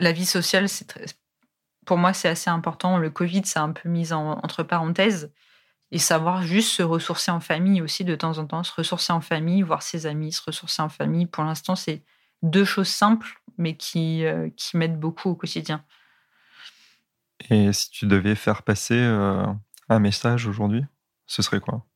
la 0.00 0.12
vie 0.12 0.26
sociale, 0.26 0.68
c'est 0.68 1.16
pour 1.86 1.98
moi 1.98 2.12
c'est 2.12 2.28
assez 2.28 2.50
important. 2.50 2.98
Le 2.98 3.10
Covid, 3.10 3.44
ça 3.44 3.60
a 3.60 3.64
un 3.64 3.72
peu 3.72 3.88
mis 3.88 4.12
entre 4.12 4.62
parenthèses 4.62 5.32
et 5.90 5.98
savoir 5.98 6.42
juste 6.42 6.70
se 6.70 6.82
ressourcer 6.82 7.30
en 7.30 7.40
famille 7.40 7.80
aussi 7.80 8.04
de 8.04 8.14
temps 8.14 8.38
en 8.38 8.46
temps, 8.46 8.62
se 8.62 8.74
ressourcer 8.74 9.12
en 9.12 9.20
famille, 9.20 9.62
voir 9.62 9.82
ses 9.82 10.06
amis, 10.06 10.32
se 10.32 10.42
ressourcer 10.44 10.82
en 10.82 10.88
famille. 10.88 11.26
Pour 11.26 11.44
l'instant, 11.44 11.76
c'est 11.76 12.04
deux 12.42 12.64
choses 12.64 12.88
simples, 12.88 13.40
mais 13.56 13.76
qui, 13.76 14.24
euh, 14.24 14.50
qui 14.56 14.76
m'aident 14.76 15.00
beaucoup 15.00 15.30
au 15.30 15.34
quotidien. 15.34 15.84
Et 17.48 17.72
si 17.72 17.90
tu 17.90 18.06
devais 18.06 18.34
faire 18.34 18.62
passer 18.62 18.98
euh, 18.98 19.46
un 19.88 19.98
message 19.98 20.46
aujourd'hui, 20.46 20.84
ce 21.26 21.40
serait 21.40 21.60
quoi? 21.60 21.86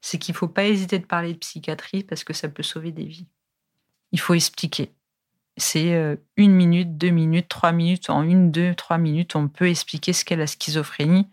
C'est 0.00 0.18
qu'il 0.18 0.32
ne 0.32 0.38
faut 0.38 0.48
pas 0.48 0.64
hésiter 0.64 0.98
de 0.98 1.06
parler 1.06 1.32
de 1.32 1.38
psychiatrie 1.38 2.04
parce 2.04 2.24
que 2.24 2.32
ça 2.32 2.48
peut 2.48 2.62
sauver 2.62 2.92
des 2.92 3.04
vies. 3.04 3.28
Il 4.12 4.20
faut 4.20 4.34
expliquer. 4.34 4.92
C'est 5.56 5.94
euh, 5.94 6.16
une 6.36 6.52
minute, 6.52 6.96
deux 6.96 7.10
minutes, 7.10 7.48
trois 7.48 7.72
minutes. 7.72 8.08
En 8.08 8.22
une, 8.22 8.50
deux, 8.50 8.74
trois 8.74 8.98
minutes, 8.98 9.36
on 9.36 9.48
peut 9.48 9.68
expliquer 9.68 10.12
ce 10.12 10.24
qu'est 10.24 10.36
la 10.36 10.46
schizophrénie 10.46 11.28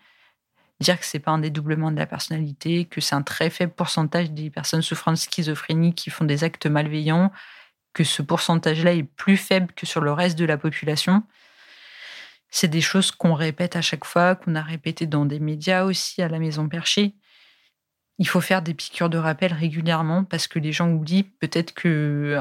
dire 0.79 0.99
que 0.99 1.05
c'est 1.05 1.19
pas 1.19 1.31
un 1.31 1.39
dédoublement 1.39 1.91
de 1.91 1.97
la 1.97 2.05
personnalité, 2.05 2.85
que 2.85 3.01
c'est 3.01 3.15
un 3.15 3.23
très 3.23 3.49
faible 3.49 3.73
pourcentage 3.73 4.31
des 4.31 4.49
personnes 4.49 4.81
souffrant 4.81 5.11
de 5.11 5.17
schizophrénie 5.17 5.93
qui 5.93 6.09
font 6.09 6.25
des 6.25 6.43
actes 6.43 6.67
malveillants, 6.67 7.31
que 7.93 8.03
ce 8.03 8.21
pourcentage-là 8.21 8.93
est 8.93 9.03
plus 9.03 9.37
faible 9.37 9.73
que 9.73 9.85
sur 9.85 10.01
le 10.01 10.11
reste 10.11 10.37
de 10.37 10.45
la 10.45 10.57
population. 10.57 11.23
C'est 12.49 12.67
des 12.67 12.81
choses 12.81 13.11
qu'on 13.11 13.33
répète 13.33 13.75
à 13.75 13.81
chaque 13.81 14.05
fois, 14.05 14.35
qu'on 14.35 14.55
a 14.55 14.61
répété 14.61 15.07
dans 15.07 15.25
des 15.25 15.39
médias 15.39 15.83
aussi, 15.83 16.21
à 16.21 16.29
la 16.29 16.39
Maison 16.39 16.69
Perchée. 16.69 17.15
Il 18.19 18.27
faut 18.27 18.41
faire 18.41 18.61
des 18.61 18.73
piqûres 18.73 19.09
de 19.09 19.17
rappel 19.17 19.53
régulièrement 19.53 20.23
parce 20.23 20.47
que 20.47 20.59
les 20.59 20.71
gens 20.71 20.89
oublient. 20.89 21.23
Peut-être 21.23 21.73
que 21.73 22.39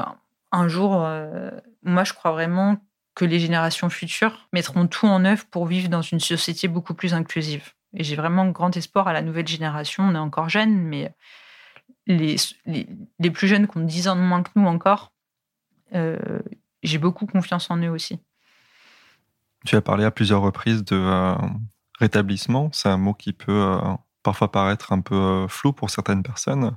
un 0.51 0.67
jour, 0.67 1.03
euh, 1.03 1.51
moi 1.83 2.03
je 2.03 2.13
crois 2.13 2.31
vraiment 2.31 2.77
que 3.15 3.25
les 3.25 3.39
générations 3.39 3.89
futures 3.89 4.47
mettront 4.53 4.87
tout 4.87 5.07
en 5.07 5.25
œuvre 5.25 5.45
pour 5.45 5.65
vivre 5.65 5.89
dans 5.89 6.01
une 6.01 6.19
société 6.19 6.67
beaucoup 6.67 6.93
plus 6.93 7.13
inclusive. 7.13 7.73
Et 7.95 8.03
j'ai 8.03 8.15
vraiment 8.15 8.47
grand 8.47 8.75
espoir 8.75 9.07
à 9.07 9.13
la 9.13 9.21
nouvelle 9.21 9.47
génération. 9.47 10.03
On 10.03 10.13
est 10.13 10.19
encore 10.19 10.49
jeunes, 10.49 10.77
mais 10.77 11.11
les, 12.05 12.37
plus 13.33 13.47
jeunes 13.47 13.67
qui 13.67 13.77
ont 13.77 13.81
10 13.81 14.07
ans 14.07 14.15
de 14.15 14.21
moins 14.21 14.43
que 14.43 14.51
nous 14.55 14.67
encore, 14.67 15.11
euh, 15.93 16.39
j'ai 16.83 16.97
beaucoup 16.97 17.25
confiance 17.25 17.71
en 17.71 17.77
eux 17.77 17.89
aussi. 17.89 18.19
Tu 19.65 19.75
as 19.75 19.81
parlé 19.81 20.03
à 20.05 20.11
plusieurs 20.11 20.41
reprises 20.41 20.83
de 20.85 20.95
euh, 20.95 21.35
rétablissement. 21.99 22.69
C'est 22.71 22.89
un 22.89 22.97
mot 22.97 23.13
qui 23.13 23.33
peut 23.33 23.79
parfois 24.27 24.51
paraître 24.51 24.91
un 24.91 25.01
peu 25.01 25.47
flou 25.47 25.71
pour 25.73 25.89
certaines 25.89 26.23
personnes. 26.23 26.75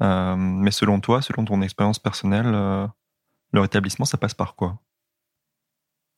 mais 0.00 0.70
selon 0.70 1.00
toi, 1.00 1.22
selon 1.22 1.44
ton 1.44 1.62
expérience 1.62 1.98
personnelle, 1.98 2.50
le 3.52 3.60
rétablissement, 3.60 4.04
ça 4.04 4.18
passe 4.18 4.34
par 4.34 4.54
quoi? 4.54 4.78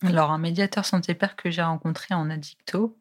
Alors, 0.03 0.31
un 0.31 0.39
médiateur 0.39 0.85
santé-père 0.85 1.37
que 1.37 1.51
j'ai 1.51 1.63
rencontré 1.63 2.15
en 2.15 2.29
Addicto, 2.31 2.99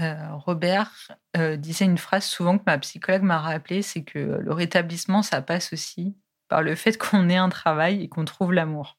euh, 0.00 0.34
Robert 0.36 1.12
euh, 1.36 1.56
disait 1.56 1.84
une 1.84 1.98
phrase 1.98 2.24
souvent 2.24 2.56
que 2.56 2.64
ma 2.66 2.78
psychologue 2.78 3.22
m'a 3.22 3.38
rappelé, 3.38 3.82
c'est 3.82 4.04
que 4.04 4.18
le 4.18 4.52
rétablissement, 4.52 5.22
ça 5.22 5.42
passe 5.42 5.72
aussi 5.72 6.16
par 6.48 6.62
le 6.62 6.74
fait 6.74 6.96
qu'on 6.96 7.28
ait 7.28 7.36
un 7.36 7.50
travail 7.50 8.02
et 8.02 8.08
qu'on 8.08 8.24
trouve 8.24 8.52
l'amour. 8.52 8.98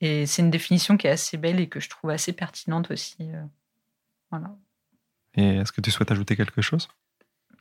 Et 0.00 0.26
c'est 0.26 0.42
une 0.42 0.50
définition 0.50 0.96
qui 0.96 1.06
est 1.06 1.10
assez 1.10 1.36
belle 1.36 1.60
et 1.60 1.68
que 1.68 1.78
je 1.78 1.88
trouve 1.88 2.10
assez 2.10 2.32
pertinente 2.32 2.90
aussi. 2.90 3.16
Euh, 3.20 3.44
voilà. 4.30 4.56
Est-ce 5.34 5.72
que 5.72 5.80
tu 5.80 5.90
souhaites 5.90 6.10
ajouter 6.10 6.36
quelque 6.36 6.62
chose? 6.62 6.88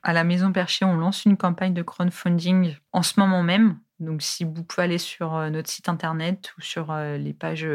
À 0.01 0.13
la 0.13 0.23
Maison 0.23 0.51
Perchée, 0.51 0.85
on 0.85 0.95
lance 0.95 1.25
une 1.25 1.37
campagne 1.37 1.73
de 1.73 1.81
crowdfunding 1.81 2.75
en 2.93 3.03
ce 3.03 3.19
moment 3.19 3.43
même. 3.43 3.79
Donc, 3.99 4.21
si 4.21 4.45
vous 4.45 4.63
pouvez 4.63 4.83
aller 4.83 4.97
sur 4.97 5.33
notre 5.51 5.69
site 5.69 5.89
internet 5.89 6.53
ou 6.57 6.61
sur 6.61 6.95
les 6.95 7.33
pages 7.33 7.67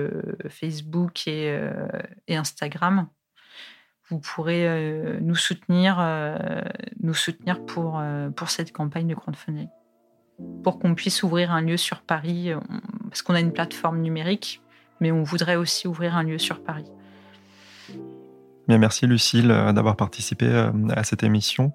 Facebook 0.49 1.29
et 1.29 1.61
Instagram, 2.29 3.09
vous 4.11 4.19
pourrez 4.19 4.69
euh, 4.69 5.19
nous 5.21 5.35
soutenir, 5.35 5.99
euh, 5.99 6.37
euh, 7.03 8.31
pour 8.31 8.51
cette 8.51 8.73
campagne 8.73 9.07
de 9.07 9.15
crowdfunding. 9.15 9.69
Pour 10.63 10.79
qu'on 10.79 10.95
puisse 10.95 11.23
ouvrir 11.23 11.53
un 11.53 11.63
lieu 11.63 11.77
sur 11.77 12.01
Paris, 12.01 12.51
parce 13.09 13.23
qu'on 13.23 13.35
a 13.35 13.41
une 13.41 13.53
plateforme 13.53 14.01
numérique, 14.01 14.61
mais 15.01 15.13
on 15.13 15.23
voudrait 15.23 15.57
aussi 15.57 15.87
ouvrir 15.87 16.17
un 16.17 16.25
lieu 16.25 16.39
sur 16.39 16.63
Paris. 16.63 16.91
Merci 18.69 19.07
Lucille 19.07 19.49
d'avoir 19.49 19.97
participé 19.97 20.47
à 20.95 21.05
cette 21.05 21.23
émission. 21.23 21.73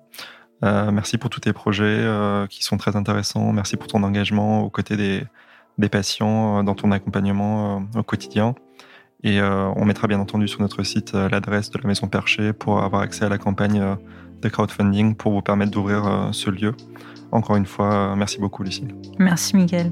merci 0.62 1.18
pour 1.18 1.30
tous 1.30 1.42
tes 1.42 1.54
projets 1.54 2.04
qui 2.50 2.64
sont 2.64 2.78
très 2.78 2.96
intéressants. 2.96 3.52
Merci 3.54 3.78
pour 3.78 3.88
ton 3.88 4.04
engagement 4.04 4.64
aux 4.64 4.70
côtés 4.70 4.98
des, 4.98 5.90
patients 5.90 6.64
dans 6.64 6.76
ton 6.76 6.92
accompagnement 6.92 7.84
au 7.96 8.04
quotidien. 8.04 8.56
Et 9.24 9.40
euh, 9.40 9.70
on 9.76 9.86
mettra 9.86 10.08
bien 10.08 10.20
entendu 10.20 10.48
sur 10.48 10.62
notre 10.62 10.84
site 10.84 11.14
euh, 11.14 11.28
l'adresse 11.30 11.70
de 11.72 11.78
la 11.78 11.88
Maison 11.88 12.08
Perchée 12.08 12.54
pour 12.54 12.82
avoir 12.82 13.02
accès 13.02 13.26
à 13.26 13.30
la 13.30 13.38
campagne 13.38 13.82
euh, 13.82 13.96
de 14.42 14.48
crowdfunding 14.48 15.16
pour 15.16 15.34
vous 15.34 15.42
permettre 15.42 15.72
d'ouvrir 15.72 16.30
ce 16.32 16.50
lieu. 16.50 16.74
Encore 17.32 17.58
une 17.58 17.66
fois, 17.66 18.16
merci 18.16 18.40
beaucoup 18.40 18.64
Lucille. 18.64 18.96
Merci 19.20 19.58
Miguel. 19.58 19.92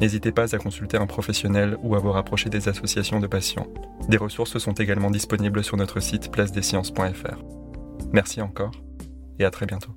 N'hésitez 0.00 0.32
pas 0.32 0.54
à 0.54 0.58
consulter 0.58 0.96
un 0.96 1.06
professionnel 1.06 1.76
ou 1.82 1.94
à 1.94 1.98
vous 1.98 2.12
rapprocher 2.12 2.50
des 2.50 2.68
associations 2.68 3.20
de 3.20 3.26
patients. 3.26 3.68
Des 4.08 4.18
ressources 4.18 4.58
sont 4.58 4.74
également 4.74 5.10
disponibles 5.10 5.64
sur 5.64 5.76
notre 5.76 6.00
site 6.00 6.30
placedesciences.fr. 6.30 7.42
Merci 8.12 8.42
encore 8.42 8.72
et 9.38 9.44
à 9.44 9.50
très 9.50 9.66
bientôt. 9.66 9.92